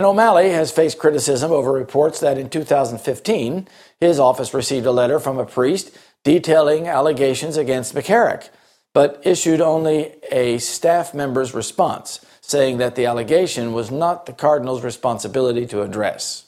And 0.00 0.06
O'Malley 0.06 0.48
has 0.48 0.72
faced 0.72 0.98
criticism 0.98 1.52
over 1.52 1.70
reports 1.70 2.20
that 2.20 2.38
in 2.38 2.48
2015 2.48 3.68
his 4.00 4.18
office 4.18 4.54
received 4.54 4.86
a 4.86 4.92
letter 4.92 5.20
from 5.20 5.36
a 5.36 5.44
priest 5.44 5.94
detailing 6.24 6.88
allegations 6.88 7.58
against 7.58 7.94
McCarrick, 7.94 8.48
but 8.94 9.20
issued 9.26 9.60
only 9.60 10.14
a 10.32 10.56
staff 10.56 11.12
member's 11.12 11.52
response, 11.52 12.24
saying 12.40 12.78
that 12.78 12.94
the 12.94 13.04
allegation 13.04 13.74
was 13.74 13.90
not 13.90 14.24
the 14.24 14.32
Cardinal's 14.32 14.82
responsibility 14.82 15.66
to 15.66 15.82
address. 15.82 16.46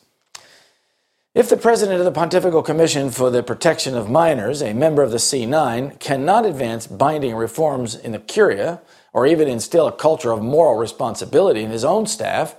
If 1.34 1.50
the 1.50 1.58
president 1.58 1.98
of 1.98 2.06
the 2.06 2.10
Pontifical 2.10 2.62
Commission 2.62 3.10
for 3.10 3.28
the 3.28 3.42
Protection 3.42 3.94
of 3.94 4.08
Minors, 4.08 4.62
a 4.62 4.72
member 4.72 5.02
of 5.02 5.10
the 5.10 5.18
C9, 5.18 6.00
cannot 6.00 6.46
advance 6.46 6.86
binding 6.86 7.34
reforms 7.34 7.94
in 7.96 8.12
the 8.12 8.18
Curia, 8.18 8.80
or 9.12 9.26
even 9.26 9.46
instill 9.46 9.88
a 9.88 9.92
culture 9.92 10.32
of 10.32 10.40
moral 10.40 10.76
responsibility 10.78 11.62
in 11.62 11.70
his 11.70 11.84
own 11.84 12.06
staff, 12.06 12.56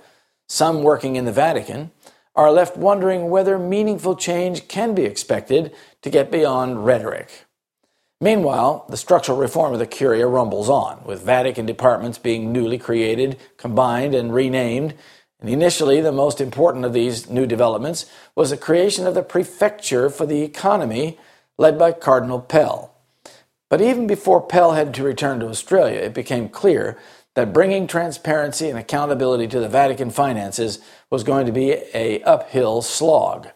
some 0.54 0.82
working 0.82 1.16
in 1.16 1.24
the 1.24 1.32
Vatican, 1.32 1.90
are 2.36 2.52
left 2.52 2.76
wondering 2.76 3.28
whether 3.28 3.58
meaningful 3.58 4.14
change 4.14 4.68
can 4.68 4.94
be 4.94 5.04
expected 5.04 5.74
to 6.02 6.10
get 6.10 6.30
beyond 6.30 6.86
rhetoric. 6.86 7.46
Meanwhile, 8.20 8.86
the 8.88 8.96
structural 8.96 9.36
reform 9.36 9.72
of 9.72 9.80
the 9.80 9.86
Curia 9.86 10.26
rumbles 10.26 10.68
on, 10.68 11.02
with 11.04 11.22
Vatican 11.22 11.66
departments 11.66 12.18
being 12.18 12.52
newly 12.52 12.78
created, 12.78 13.38
combined, 13.56 14.14
and 14.14 14.32
renamed, 14.32 14.94
and 15.40 15.50
initially, 15.50 16.00
the 16.00 16.12
most 16.12 16.40
important 16.40 16.84
of 16.84 16.92
these 16.92 17.28
new 17.28 17.46
developments 17.46 18.06
was 18.34 18.50
the 18.50 18.56
creation 18.56 19.06
of 19.06 19.14
the 19.14 19.22
Prefecture 19.22 20.08
for 20.08 20.24
the 20.24 20.42
Economy, 20.42 21.18
led 21.58 21.78
by 21.78 21.92
Cardinal 21.92 22.40
Pell. 22.40 22.94
But 23.68 23.82
even 23.82 24.06
before 24.06 24.40
Pell 24.40 24.72
had 24.72 24.94
to 24.94 25.02
return 25.02 25.40
to 25.40 25.48
Australia, 25.48 25.98
it 25.98 26.14
became 26.14 26.48
clear 26.48 26.96
that 27.34 27.52
bringing 27.52 27.86
transparency 27.86 28.68
and 28.68 28.78
accountability 28.78 29.46
to 29.48 29.60
the 29.60 29.68
Vatican 29.68 30.10
finances 30.10 30.78
was 31.10 31.24
going 31.24 31.46
to 31.46 31.52
be 31.52 31.72
a 31.92 32.22
uphill 32.22 32.80
slog. 32.80 33.48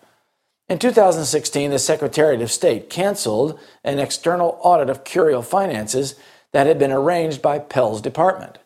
In 0.68 0.78
2016, 0.78 1.70
the 1.70 1.78
Secretariat 1.78 2.42
of 2.42 2.52
State 2.52 2.90
canceled 2.90 3.59
an 3.84 3.98
external 3.98 4.59
audit 4.62 4.90
of 4.90 5.05
curial 5.05 5.42
finances 5.42 6.14
that 6.52 6.66
had 6.66 6.78
been 6.78 6.92
arranged 6.92 7.40
by 7.40 7.59
Pell's 7.59 8.02
department. 8.02 8.59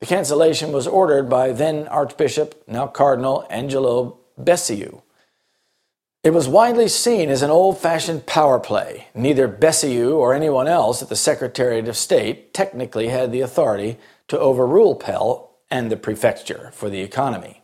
The 0.00 0.06
cancellation 0.06 0.72
was 0.72 0.86
ordered 0.86 1.28
by 1.28 1.52
then 1.52 1.86
Archbishop, 1.88 2.62
now 2.66 2.86
Cardinal 2.86 3.46
Angelo 3.50 4.18
Becciu. 4.40 5.02
It 6.22 6.30
was 6.30 6.48
widely 6.48 6.88
seen 6.88 7.30
as 7.30 7.42
an 7.42 7.50
old 7.50 7.78
fashioned 7.78 8.26
power 8.26 8.58
play. 8.58 9.08
Neither 9.14 9.48
Becciu 9.48 10.14
or 10.16 10.34
anyone 10.34 10.68
else 10.68 11.02
at 11.02 11.08
the 11.08 11.16
Secretariat 11.16 11.88
of 11.88 11.96
State 11.96 12.54
technically 12.54 13.08
had 13.08 13.32
the 13.32 13.40
authority 13.40 13.98
to 14.30 14.38
overrule 14.38 14.94
Pell 14.94 15.58
and 15.70 15.90
the 15.90 15.96
prefecture 15.96 16.70
for 16.72 16.88
the 16.88 17.00
economy. 17.00 17.62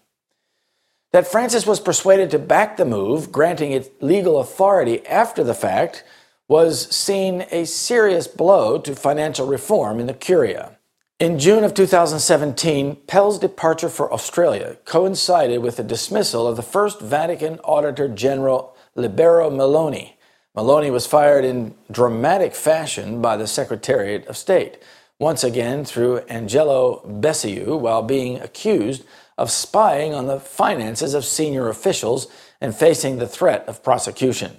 That 1.12 1.26
Francis 1.26 1.66
was 1.66 1.80
persuaded 1.80 2.30
to 2.32 2.38
back 2.38 2.76
the 2.76 2.84
move, 2.84 3.32
granting 3.32 3.72
it 3.72 4.02
legal 4.02 4.38
authority 4.38 5.06
after 5.06 5.42
the 5.42 5.54
fact, 5.54 6.04
was 6.48 6.94
seen 6.94 7.46
a 7.50 7.64
serious 7.64 8.26
blow 8.26 8.78
to 8.78 8.94
financial 8.94 9.46
reform 9.46 9.98
in 10.00 10.06
the 10.06 10.14
Curia. 10.14 10.76
In 11.18 11.38
June 11.38 11.64
of 11.64 11.72
2017, 11.72 12.96
Pell's 13.06 13.38
departure 13.38 13.88
for 13.88 14.12
Australia 14.12 14.76
coincided 14.84 15.62
with 15.62 15.76
the 15.76 15.84
dismissal 15.84 16.46
of 16.46 16.56
the 16.56 16.62
first 16.62 17.00
Vatican 17.00 17.58
Auditor 17.60 18.08
General 18.08 18.76
Libero 18.96 19.50
Milone. 19.50 20.10
Milone 20.54 20.92
was 20.92 21.06
fired 21.06 21.44
in 21.44 21.74
dramatic 21.90 22.54
fashion 22.54 23.22
by 23.22 23.36
the 23.36 23.46
Secretariat 23.46 24.26
of 24.26 24.36
State, 24.36 24.78
once 25.18 25.42
again 25.42 25.84
through 25.84 26.18
Angelo 26.28 27.02
Becciu, 27.06 27.78
while 27.78 28.02
being 28.02 28.40
accused 28.40 29.04
of 29.38 29.50
spying 29.50 30.14
on 30.14 30.26
the 30.26 30.40
finances 30.40 31.14
of 31.14 31.24
senior 31.24 31.68
officials 31.68 32.26
and 32.60 32.74
facing 32.74 33.18
the 33.18 33.28
threat 33.28 33.66
of 33.68 33.82
prosecution. 33.82 34.58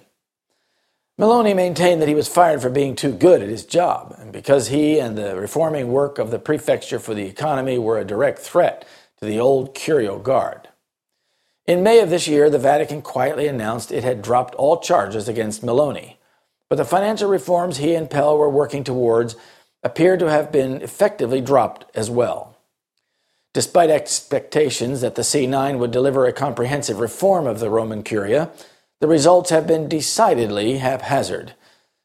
Milone 1.19 1.55
maintained 1.55 1.99
that 1.99 2.07
he 2.07 2.13
was 2.13 2.27
fired 2.27 2.61
for 2.61 2.69
being 2.69 2.95
too 2.95 3.11
good 3.11 3.41
at 3.41 3.49
his 3.49 3.65
job, 3.65 4.15
and 4.19 4.31
because 4.31 4.67
he 4.67 4.99
and 4.99 5.17
the 5.17 5.35
reforming 5.35 5.87
work 5.87 6.19
of 6.19 6.29
the 6.29 6.37
Prefecture 6.37 6.99
for 6.99 7.15
the 7.15 7.25
Economy 7.25 7.79
were 7.79 7.97
a 7.97 8.05
direct 8.05 8.37
threat 8.37 8.87
to 9.19 9.25
the 9.25 9.39
old 9.39 9.73
Curial 9.73 10.19
Guard. 10.19 10.69
In 11.65 11.81
May 11.81 12.01
of 12.01 12.11
this 12.11 12.27
year, 12.27 12.51
the 12.51 12.59
Vatican 12.59 13.01
quietly 13.01 13.47
announced 13.47 13.91
it 13.91 14.03
had 14.03 14.21
dropped 14.21 14.53
all 14.55 14.79
charges 14.79 15.27
against 15.27 15.63
Milone, 15.63 16.13
but 16.69 16.75
the 16.75 16.85
financial 16.85 17.29
reforms 17.29 17.77
he 17.77 17.95
and 17.95 18.09
Pell 18.09 18.37
were 18.37 18.49
working 18.49 18.83
towards 18.83 19.35
appeared 19.87 20.19
to 20.19 20.29
have 20.29 20.51
been 20.51 20.81
effectively 20.81 21.39
dropped 21.39 21.85
as 21.95 22.09
well. 22.09 22.57
Despite 23.53 23.89
expectations 23.89 24.99
that 24.99 25.15
the 25.15 25.21
C9 25.21 25.79
would 25.79 25.91
deliver 25.91 26.25
a 26.25 26.33
comprehensive 26.33 26.99
reform 26.99 27.47
of 27.47 27.61
the 27.61 27.69
Roman 27.69 28.03
Curia, 28.03 28.51
the 28.99 29.07
results 29.07 29.49
have 29.49 29.65
been 29.65 29.87
decidedly 29.87 30.79
haphazard. 30.79 31.53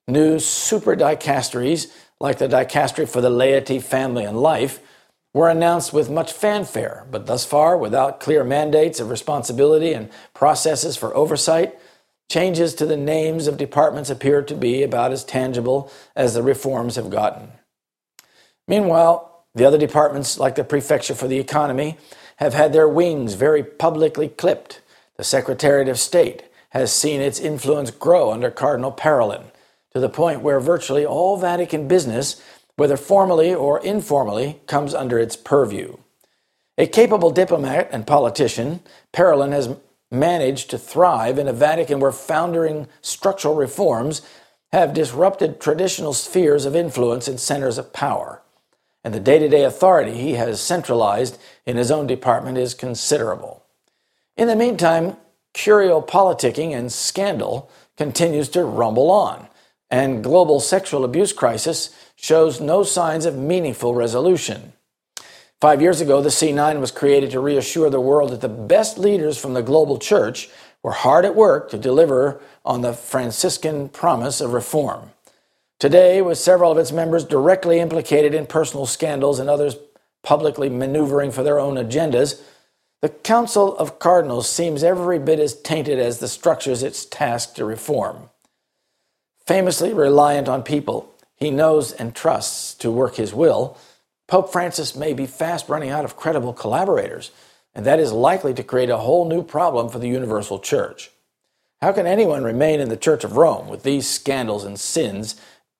New 0.07 0.39
super 0.39 0.95
dicasteries, 0.95 1.93
like 2.21 2.39
the 2.39 2.47
dicastery 2.47 3.09
for 3.09 3.21
the 3.21 3.31
laity, 3.31 3.81
family, 3.81 4.25
and 4.25 4.41
life, 4.41 4.79
were 5.35 5.49
announced 5.49 5.93
with 5.93 6.09
much 6.09 6.33
fanfare, 6.33 7.05
but 7.11 7.27
thus 7.27 7.45
far 7.45 7.77
without 7.77 8.21
clear 8.21 8.45
mandates 8.45 9.01
of 9.01 9.11
responsibility 9.11 9.93
and 9.93 10.09
processes 10.35 10.97
for 10.97 11.17
oversight. 11.17 11.77
Changes 12.31 12.75
to 12.77 12.87
the 12.87 12.97
names 12.97 13.49
of 13.49 13.57
departments 13.57 14.09
appear 14.09 14.41
to 14.41 14.55
be 14.55 14.85
about 14.85 15.11
as 15.11 15.25
tangible 15.25 15.91
as 16.15 16.35
the 16.35 16.45
reforms 16.45 16.95
have 16.95 17.11
gotten. 17.11 17.51
Meanwhile, 18.69 19.45
the 19.55 19.65
other 19.65 19.79
departments, 19.79 20.39
like 20.39 20.55
the 20.55 20.65
Prefecture 20.65 21.15
for 21.15 21.29
the 21.29 21.39
Economy, 21.39 21.99
have 22.37 22.55
had 22.55 22.73
their 22.73 22.89
wings 22.89 23.35
very 23.35 23.63
publicly 23.63 24.29
clipped. 24.29 24.81
The 25.17 25.25
Secretariat 25.25 25.89
of 25.89 25.99
State 25.99 26.45
has 26.71 26.93
seen 26.93 27.21
its 27.21 27.39
influence 27.39 27.91
grow 27.91 28.33
under 28.33 28.51
Cardinal 28.51 28.93
Parolin 28.93 29.45
to 29.93 30.01
the 30.01 30.09
point 30.09 30.41
where 30.41 30.59
virtually 30.59 31.05
all 31.05 31.37
Vatican 31.37 31.87
business, 31.87 32.43
whether 32.77 32.97
formally 32.97 33.55
or 33.55 33.79
informally, 33.81 34.61
comes 34.67 34.95
under 34.95 35.19
its 35.19 35.37
purview. 35.37 35.97
A 36.79 36.87
capable 36.87 37.31
diplomat 37.31 37.91
and 37.93 38.07
politician, 38.07 38.81
Parolin 39.13 39.53
has 39.53 39.77
managed 40.11 40.71
to 40.71 40.79
thrive 40.79 41.39
in 41.39 41.49
a 41.49 41.53
Vatican 41.53 42.01
where 42.01 42.13
foundering 42.13 42.89
structural 43.03 43.55
reforms 43.55 44.23
have 44.73 44.95
disrupted 44.95 45.61
traditional 45.61 46.15
spheres 46.15 46.65
of 46.65 46.75
influence 46.75 47.29
and 47.29 47.39
centers 47.39 47.77
of 47.77 47.93
power. 47.93 48.42
And 49.05 49.13
the 49.13 49.21
day 49.21 49.39
to 49.39 49.49
day 49.49 49.65
authority 49.65 50.13
he 50.13 50.35
has 50.35 50.61
centralized 50.61 51.39
in 51.67 51.77
his 51.77 51.91
own 51.91 52.07
department 52.07 52.59
is 52.59 52.75
considerable. 52.75 53.65
In 54.37 54.49
the 54.49 54.57
meantime, 54.57 55.17
curial 55.53 56.03
politicking 56.03 56.75
and 56.75 56.93
scandal 56.93 57.71
continues 57.97 58.49
to 58.51 58.65
rumble 58.65 59.11
on, 59.11 59.49
and 59.91 60.25
global 60.25 60.61
sexual 60.61 61.05
abuse 61.05 61.33
crisis 61.33 61.95
shows 62.17 62.61
no 62.61 62.83
signs 62.83 63.27
of 63.27 63.37
meaningful 63.37 63.95
resolution. 63.95 64.73
Five 65.61 65.81
years 65.81 66.01
ago, 66.01 66.21
the 66.21 66.29
C9 66.29 66.81
was 66.81 66.91
created 66.91 67.31
to 67.31 67.39
reassure 67.39 67.89
the 67.89 68.01
world 68.01 68.31
that 68.31 68.41
the 68.41 68.49
best 68.49 68.99
leaders 68.99 69.39
from 69.39 69.55
the 69.55 69.63
global 69.63 69.97
church 69.97 70.49
were 70.83 70.91
hard 70.91 71.25
at 71.25 71.37
work 71.37 71.71
to 71.71 71.79
deliver 71.79 72.41
on 72.65 72.81
the 72.81 72.93
Franciscan 72.93 73.89
promise 73.89 74.41
of 74.41 74.53
reform. 74.53 75.12
Today, 75.83 76.23
with 76.23 76.39
several 76.39 76.71
of 76.71 76.79
its 76.79 76.93
members 76.93 77.25
directly 77.25 77.81
implicated 77.81 78.35
in 78.35 78.47
personal 78.47 78.87
scandals 78.87 79.41
and 79.41 79.51
others 79.51 79.75
publicly 80.23 80.69
maneuvering 80.69 81.33
for 81.33 81.43
their 81.43 81.59
own 81.59 81.75
agendas, 81.75 82.41
the 83.01 83.09
Council 83.09 83.77
of 83.79 83.99
Cardinals 83.99 84.49
seems 84.49 84.85
every 84.85 85.19
bit 85.19 85.41
as 85.41 85.61
tainted 85.61 85.99
as 85.99 86.21
the 86.21 86.29
structures 86.29 86.85
it's 86.85 87.05
tasked 87.05 87.57
to 87.57 87.65
reform. 87.65 88.31
Famously 89.45 89.93
reliant 89.93 90.49
on 90.49 90.63
people 90.63 91.13
he 91.35 91.51
knows 91.51 91.91
and 91.91 92.15
trusts 92.15 92.75
to 92.75 92.93
work 92.93 93.17
his 93.17 93.35
will, 93.35 93.77
Pope 94.29 94.53
Francis 94.53 94.95
may 94.95 95.13
be 95.13 95.27
fast 95.27 95.69
running 95.69 95.91
out 95.91 96.05
of 96.05 96.17
credible 96.17 96.53
collaborators, 96.53 97.33
and 97.75 97.85
that 97.85 97.99
is 97.99 98.13
likely 98.13 98.55
to 98.55 98.63
create 98.63 98.89
a 98.89 98.99
whole 98.99 99.29
new 99.29 99.43
problem 99.43 99.89
for 99.89 99.99
the 99.99 100.07
universal 100.07 100.61
church. 100.61 101.11
How 101.81 101.91
can 101.91 102.07
anyone 102.07 102.45
remain 102.45 102.79
in 102.79 102.89
the 102.89 102.97
Church 102.97 103.25
of 103.25 103.37
Rome 103.37 103.67
with 103.67 103.83
these 103.83 104.09
scandals 104.09 104.63
and 104.63 104.79
sins 104.79 105.35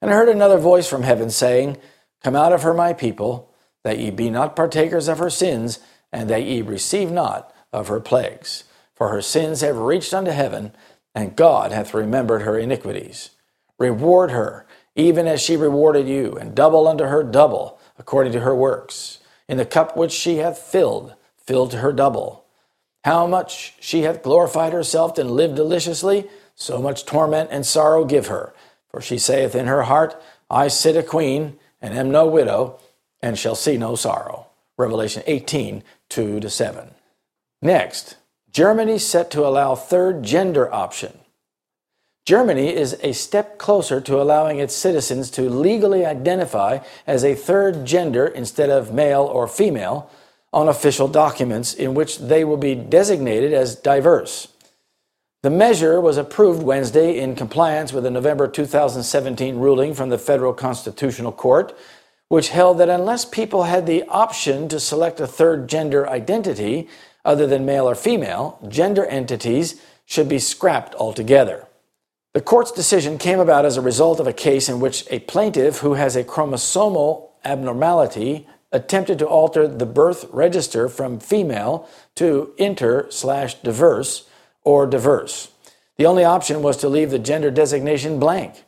And 0.00 0.10
I 0.10 0.14
heard 0.14 0.28
another 0.28 0.58
voice 0.58 0.88
from 0.88 1.02
heaven 1.02 1.30
saying, 1.30 1.76
Come 2.22 2.36
out 2.36 2.52
of 2.52 2.62
her, 2.62 2.74
my 2.74 2.92
people, 2.92 3.52
that 3.84 3.98
ye 3.98 4.10
be 4.10 4.30
not 4.30 4.56
partakers 4.56 5.08
of 5.08 5.18
her 5.18 5.30
sins, 5.30 5.78
and 6.12 6.28
that 6.30 6.44
ye 6.44 6.62
receive 6.62 7.10
not 7.10 7.52
of 7.72 7.88
her 7.88 8.00
plagues. 8.00 8.64
For 8.94 9.08
her 9.08 9.22
sins 9.22 9.60
have 9.60 9.78
reached 9.78 10.12
unto 10.12 10.30
heaven, 10.30 10.72
and 11.14 11.36
God 11.36 11.72
hath 11.72 11.94
remembered 11.94 12.42
her 12.42 12.58
iniquities. 12.58 13.30
Reward 13.78 14.30
her, 14.30 14.66
even 14.94 15.26
as 15.26 15.40
she 15.40 15.56
rewarded 15.56 16.08
you, 16.08 16.32
and 16.32 16.54
double 16.54 16.86
unto 16.86 17.04
her 17.04 17.22
double, 17.22 17.78
according 17.98 18.32
to 18.32 18.40
her 18.40 18.54
works. 18.54 19.18
In 19.48 19.56
the 19.56 19.64
cup 19.64 19.96
which 19.96 20.12
she 20.12 20.36
hath 20.36 20.58
filled, 20.58 21.14
fill 21.36 21.68
to 21.68 21.78
her 21.78 21.92
double. 21.92 22.44
How 23.04 23.26
much 23.26 23.74
she 23.80 24.02
hath 24.02 24.22
glorified 24.22 24.72
herself 24.72 25.16
and 25.16 25.30
lived 25.30 25.56
deliciously, 25.56 26.28
so 26.54 26.82
much 26.82 27.06
torment 27.06 27.48
and 27.50 27.64
sorrow 27.64 28.04
give 28.04 28.26
her. 28.26 28.52
For 28.90 29.00
she 29.00 29.18
saith 29.18 29.54
in 29.54 29.66
her 29.66 29.82
heart, 29.82 30.20
I 30.50 30.68
sit 30.68 30.96
a 30.96 31.02
queen, 31.02 31.58
and 31.80 31.94
am 31.94 32.10
no 32.10 32.26
widow, 32.26 32.78
and 33.22 33.38
shall 33.38 33.54
see 33.54 33.76
no 33.76 33.94
sorrow. 33.94 34.46
Revelation 34.76 35.22
18, 35.26 35.82
2 36.08 36.40
to 36.40 36.50
7. 36.50 36.90
Next, 37.62 38.16
Germany 38.50 38.98
set 38.98 39.30
to 39.30 39.46
allow 39.46 39.74
third 39.74 40.22
gender 40.22 40.72
option. 40.72 41.18
Germany 42.26 42.74
is 42.74 42.98
a 43.02 43.12
step 43.12 43.58
closer 43.58 44.00
to 44.00 44.20
allowing 44.20 44.58
its 44.58 44.74
citizens 44.74 45.30
to 45.30 45.48
legally 45.48 46.04
identify 46.04 46.78
as 47.06 47.24
a 47.24 47.34
third 47.34 47.84
gender 47.84 48.26
instead 48.26 48.70
of 48.70 48.92
male 48.92 49.22
or 49.22 49.48
female 49.48 50.10
on 50.52 50.68
official 50.68 51.08
documents 51.08 51.74
in 51.74 51.94
which 51.94 52.18
they 52.18 52.44
will 52.44 52.56
be 52.56 52.74
designated 52.74 53.52
as 53.52 53.76
diverse. 53.76 54.48
The 55.42 55.48
measure 55.48 56.02
was 56.02 56.18
approved 56.18 56.62
Wednesday 56.62 57.18
in 57.18 57.34
compliance 57.34 57.94
with 57.94 58.04
a 58.04 58.10
November 58.10 58.46
2017 58.46 59.56
ruling 59.56 59.94
from 59.94 60.10
the 60.10 60.18
Federal 60.18 60.52
Constitutional 60.52 61.32
Court, 61.32 61.74
which 62.28 62.50
held 62.50 62.76
that 62.76 62.90
unless 62.90 63.24
people 63.24 63.62
had 63.62 63.86
the 63.86 64.02
option 64.02 64.68
to 64.68 64.78
select 64.78 65.18
a 65.18 65.26
third 65.26 65.66
gender 65.66 66.06
identity 66.06 66.88
other 67.24 67.46
than 67.46 67.64
male 67.64 67.88
or 67.88 67.94
female, 67.94 68.58
gender 68.68 69.06
entities 69.06 69.80
should 70.04 70.28
be 70.28 70.38
scrapped 70.38 70.94
altogether. 70.96 71.66
The 72.34 72.42
court's 72.42 72.70
decision 72.70 73.16
came 73.16 73.40
about 73.40 73.64
as 73.64 73.78
a 73.78 73.82
result 73.82 74.20
of 74.20 74.26
a 74.26 74.34
case 74.34 74.68
in 74.68 74.78
which 74.78 75.06
a 75.10 75.20
plaintiff 75.20 75.78
who 75.78 75.94
has 75.94 76.16
a 76.16 76.24
chromosomal 76.24 77.30
abnormality 77.46 78.46
attempted 78.72 79.18
to 79.20 79.26
alter 79.26 79.66
the 79.66 79.86
birth 79.86 80.26
register 80.32 80.86
from 80.86 81.18
female 81.18 81.88
to 82.16 82.52
inter 82.58 83.10
slash 83.10 83.54
diverse 83.62 84.26
or 84.64 84.86
diverse. 84.86 85.48
The 85.96 86.06
only 86.06 86.24
option 86.24 86.62
was 86.62 86.76
to 86.78 86.88
leave 86.88 87.10
the 87.10 87.18
gender 87.18 87.50
designation 87.50 88.18
blank. 88.18 88.64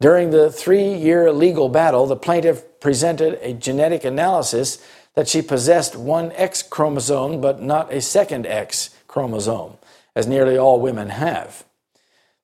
During 0.00 0.30
the 0.30 0.50
three 0.50 0.94
year 0.94 1.32
legal 1.32 1.68
battle, 1.68 2.06
the 2.06 2.16
plaintiff 2.16 2.64
presented 2.80 3.38
a 3.42 3.52
genetic 3.52 4.04
analysis 4.04 4.84
that 5.14 5.28
she 5.28 5.42
possessed 5.42 5.96
one 5.96 6.32
X 6.32 6.62
chromosome 6.62 7.40
but 7.40 7.60
not 7.60 7.92
a 7.92 8.00
second 8.00 8.46
X 8.46 8.90
chromosome, 9.06 9.76
as 10.14 10.26
nearly 10.26 10.56
all 10.56 10.80
women 10.80 11.10
have. 11.10 11.64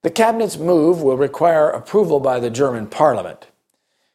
The 0.02 0.10
cabinet's 0.10 0.58
move 0.58 1.02
will 1.02 1.16
require 1.16 1.70
approval 1.70 2.20
by 2.20 2.38
the 2.38 2.50
German 2.50 2.86
parliament. 2.86 3.46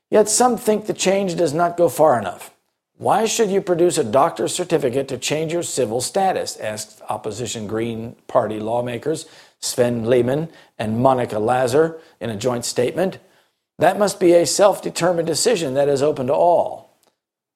Yet 0.09 0.29
some 0.29 0.57
think 0.57 0.85
the 0.85 0.93
change 0.93 1.35
does 1.35 1.53
not 1.53 1.77
go 1.77 1.89
far 1.89 2.19
enough. 2.19 2.53
Why 3.01 3.25
should 3.25 3.49
you 3.49 3.61
produce 3.61 3.97
a 3.97 4.03
doctor's 4.03 4.53
certificate 4.53 5.07
to 5.07 5.17
change 5.17 5.51
your 5.51 5.63
civil 5.63 6.01
status? 6.01 6.55
asked 6.57 7.01
opposition 7.09 7.65
Green 7.65 8.15
Party 8.27 8.59
lawmakers 8.59 9.25
Sven 9.59 10.05
Lehmann 10.05 10.49
and 10.77 10.97
Monika 10.97 11.41
Lazar 11.43 11.99
in 12.19 12.29
a 12.29 12.35
joint 12.35 12.63
statement. 12.63 13.17
That 13.79 13.97
must 13.97 14.19
be 14.19 14.33
a 14.33 14.45
self 14.45 14.83
determined 14.83 15.25
decision 15.25 15.73
that 15.73 15.89
is 15.89 16.03
open 16.03 16.27
to 16.27 16.33
all. 16.35 16.95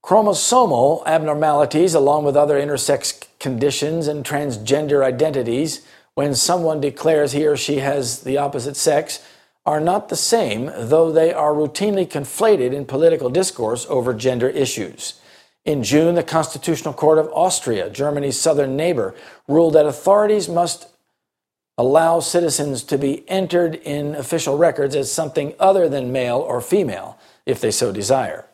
Chromosomal 0.03 1.05
abnormalities, 1.05 1.93
along 1.93 2.26
with 2.26 2.35
other 2.35 2.59
intersex 2.59 3.27
conditions 3.39 4.07
and 4.07 4.26
transgender 4.26 5.03
identities, 5.03 5.85
when 6.15 6.34
someone 6.34 6.81
declares 6.81 7.34
he 7.34 7.45
or 7.45 7.55
she 7.55 7.77
has 7.77 8.22
the 8.22 8.39
opposite 8.39 8.76
sex 8.76 9.23
are 9.63 9.80
not 9.80 10.09
the 10.09 10.15
same, 10.15 10.72
though 10.76 11.11
they 11.11 11.31
are 11.31 11.53
routinely 11.53 12.07
conflated 12.07 12.73
in 12.73 12.84
political 12.84 13.30
discourse 13.30 13.85
over 13.89 14.11
gender 14.11 14.49
issues. 14.49 15.22
In 15.65 15.81
June, 15.81 16.13
the 16.13 16.23
Constitutional 16.23 16.93
Court 16.93 17.17
of 17.17 17.31
Austria, 17.33 17.89
Germany's 17.89 18.39
southern 18.39 18.77
neighbor, 18.77 19.15
ruled 19.47 19.73
that 19.73 19.87
authorities 19.87 20.47
must 20.47 20.87
allow 21.77 22.19
citizens 22.19 22.83
to 22.83 22.97
be 22.97 23.27
entered 23.27 23.75
in 23.75 24.15
official 24.15 24.57
records 24.57 24.95
as 24.95 25.11
something 25.11 25.53
other 25.59 25.89
than 25.89 26.11
male 26.11 26.37
or 26.37 26.61
female, 26.61 27.17
if 27.45 27.59
they 27.59 27.71
so 27.71 27.91
desire. 27.91 28.45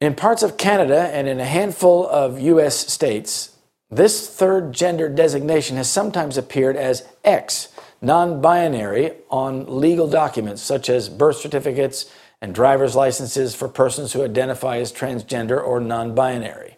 In 0.00 0.14
parts 0.14 0.42
of 0.42 0.56
Canada 0.56 1.08
and 1.12 1.26
in 1.28 1.40
a 1.40 1.44
handful 1.44 2.06
of 2.08 2.40
U.S. 2.40 2.76
states, 2.92 3.56
this 3.90 4.28
third 4.28 4.72
gender 4.72 5.08
designation 5.08 5.76
has 5.76 5.88
sometimes 5.88 6.36
appeared 6.36 6.76
as 6.76 7.08
X, 7.24 7.68
non 8.02 8.40
binary, 8.40 9.12
on 9.30 9.80
legal 9.80 10.08
documents 10.08 10.62
such 10.62 10.90
as 10.90 11.08
birth 11.08 11.38
certificates 11.38 12.12
and 12.40 12.54
driver's 12.54 12.94
licenses 12.94 13.54
for 13.54 13.68
persons 13.68 14.12
who 14.12 14.24
identify 14.24 14.78
as 14.78 14.92
transgender 14.92 15.62
or 15.62 15.80
non 15.80 16.14
binary. 16.14 16.76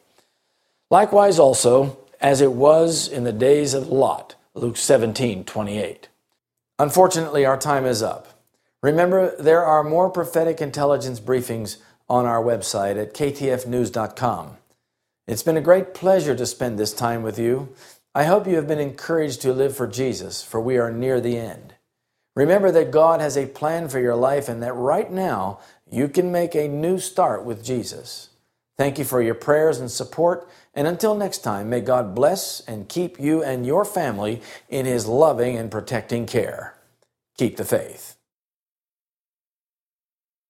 Likewise, 0.91 1.39
also, 1.39 1.99
as 2.21 2.41
it 2.41 2.53
was 2.53 3.09
in 3.09 3.25
the 3.25 3.33
days 3.33 3.75
of 3.75 3.89
Lot, 3.89 4.35
Luke 4.55 4.77
17 4.77 5.45
28. 5.45 6.09
Unfortunately, 6.79 7.45
our 7.45 7.59
time 7.59 7.85
is 7.85 8.03
up. 8.03 8.43
Remember, 8.83 9.37
there 9.39 9.65
are 9.65 9.85
more 9.85 10.09
prophetic 10.09 10.61
intelligence 10.61 11.21
briefings 11.21 11.77
on 12.09 12.25
our 12.25 12.43
website 12.43 13.01
at 13.01 13.15
ktfnews.com. 13.15 14.57
It's 15.27 15.43
been 15.43 15.59
a 15.59 15.63
great 15.63 15.95
pleasure 15.95 16.35
to 16.35 16.47
spend 16.47 16.79
this 16.79 16.93
time 16.93 17.23
with 17.23 17.39
you. 17.39 17.75
I 18.15 18.25
hope 18.25 18.49
you 18.49 18.57
have 18.57 18.67
been 18.67 18.81
encouraged 18.81 19.43
to 19.43 19.53
live 19.53 19.77
for 19.77 19.87
Jesus, 19.87 20.43
for 20.43 20.61
we 20.61 20.79
are 20.79 20.91
near 20.91 21.21
the 21.21 21.37
end. 21.37 21.75
Remember 22.41 22.71
that 22.73 22.91
God 22.91 23.21
has 23.21 23.37
a 23.37 23.45
plan 23.45 23.91
for 23.91 24.01
your 24.01 24.17
life 24.17 24.49
and 24.49 24.63
that 24.63 24.73
right 24.73 25.13
now 25.13 25.61
you 25.91 26.09
can 26.09 26.33
make 26.33 26.55
a 26.55 26.69
new 26.69 26.99
start 26.99 27.45
with 27.45 27.63
Jesus. 27.63 28.31
Thank 28.79 28.99
you 28.99 29.05
for 29.05 29.21
your 29.21 29.35
prayers 29.35 29.79
and 29.79 29.91
support. 29.91 30.49
And 30.75 30.87
until 30.87 31.15
next 31.15 31.41
time, 31.41 31.69
may 31.69 31.83
God 31.83 32.15
bless 32.15 32.61
and 32.61 32.89
keep 32.89 33.21
you 33.21 33.43
and 33.45 33.67
your 33.67 33.85
family 33.85 34.41
in 34.71 34.87
His 34.87 35.07
loving 35.07 35.59
and 35.59 35.71
protecting 35.71 36.25
care. 36.25 36.77
Keep 37.37 37.59
the 37.59 37.65
faith. 37.67 38.17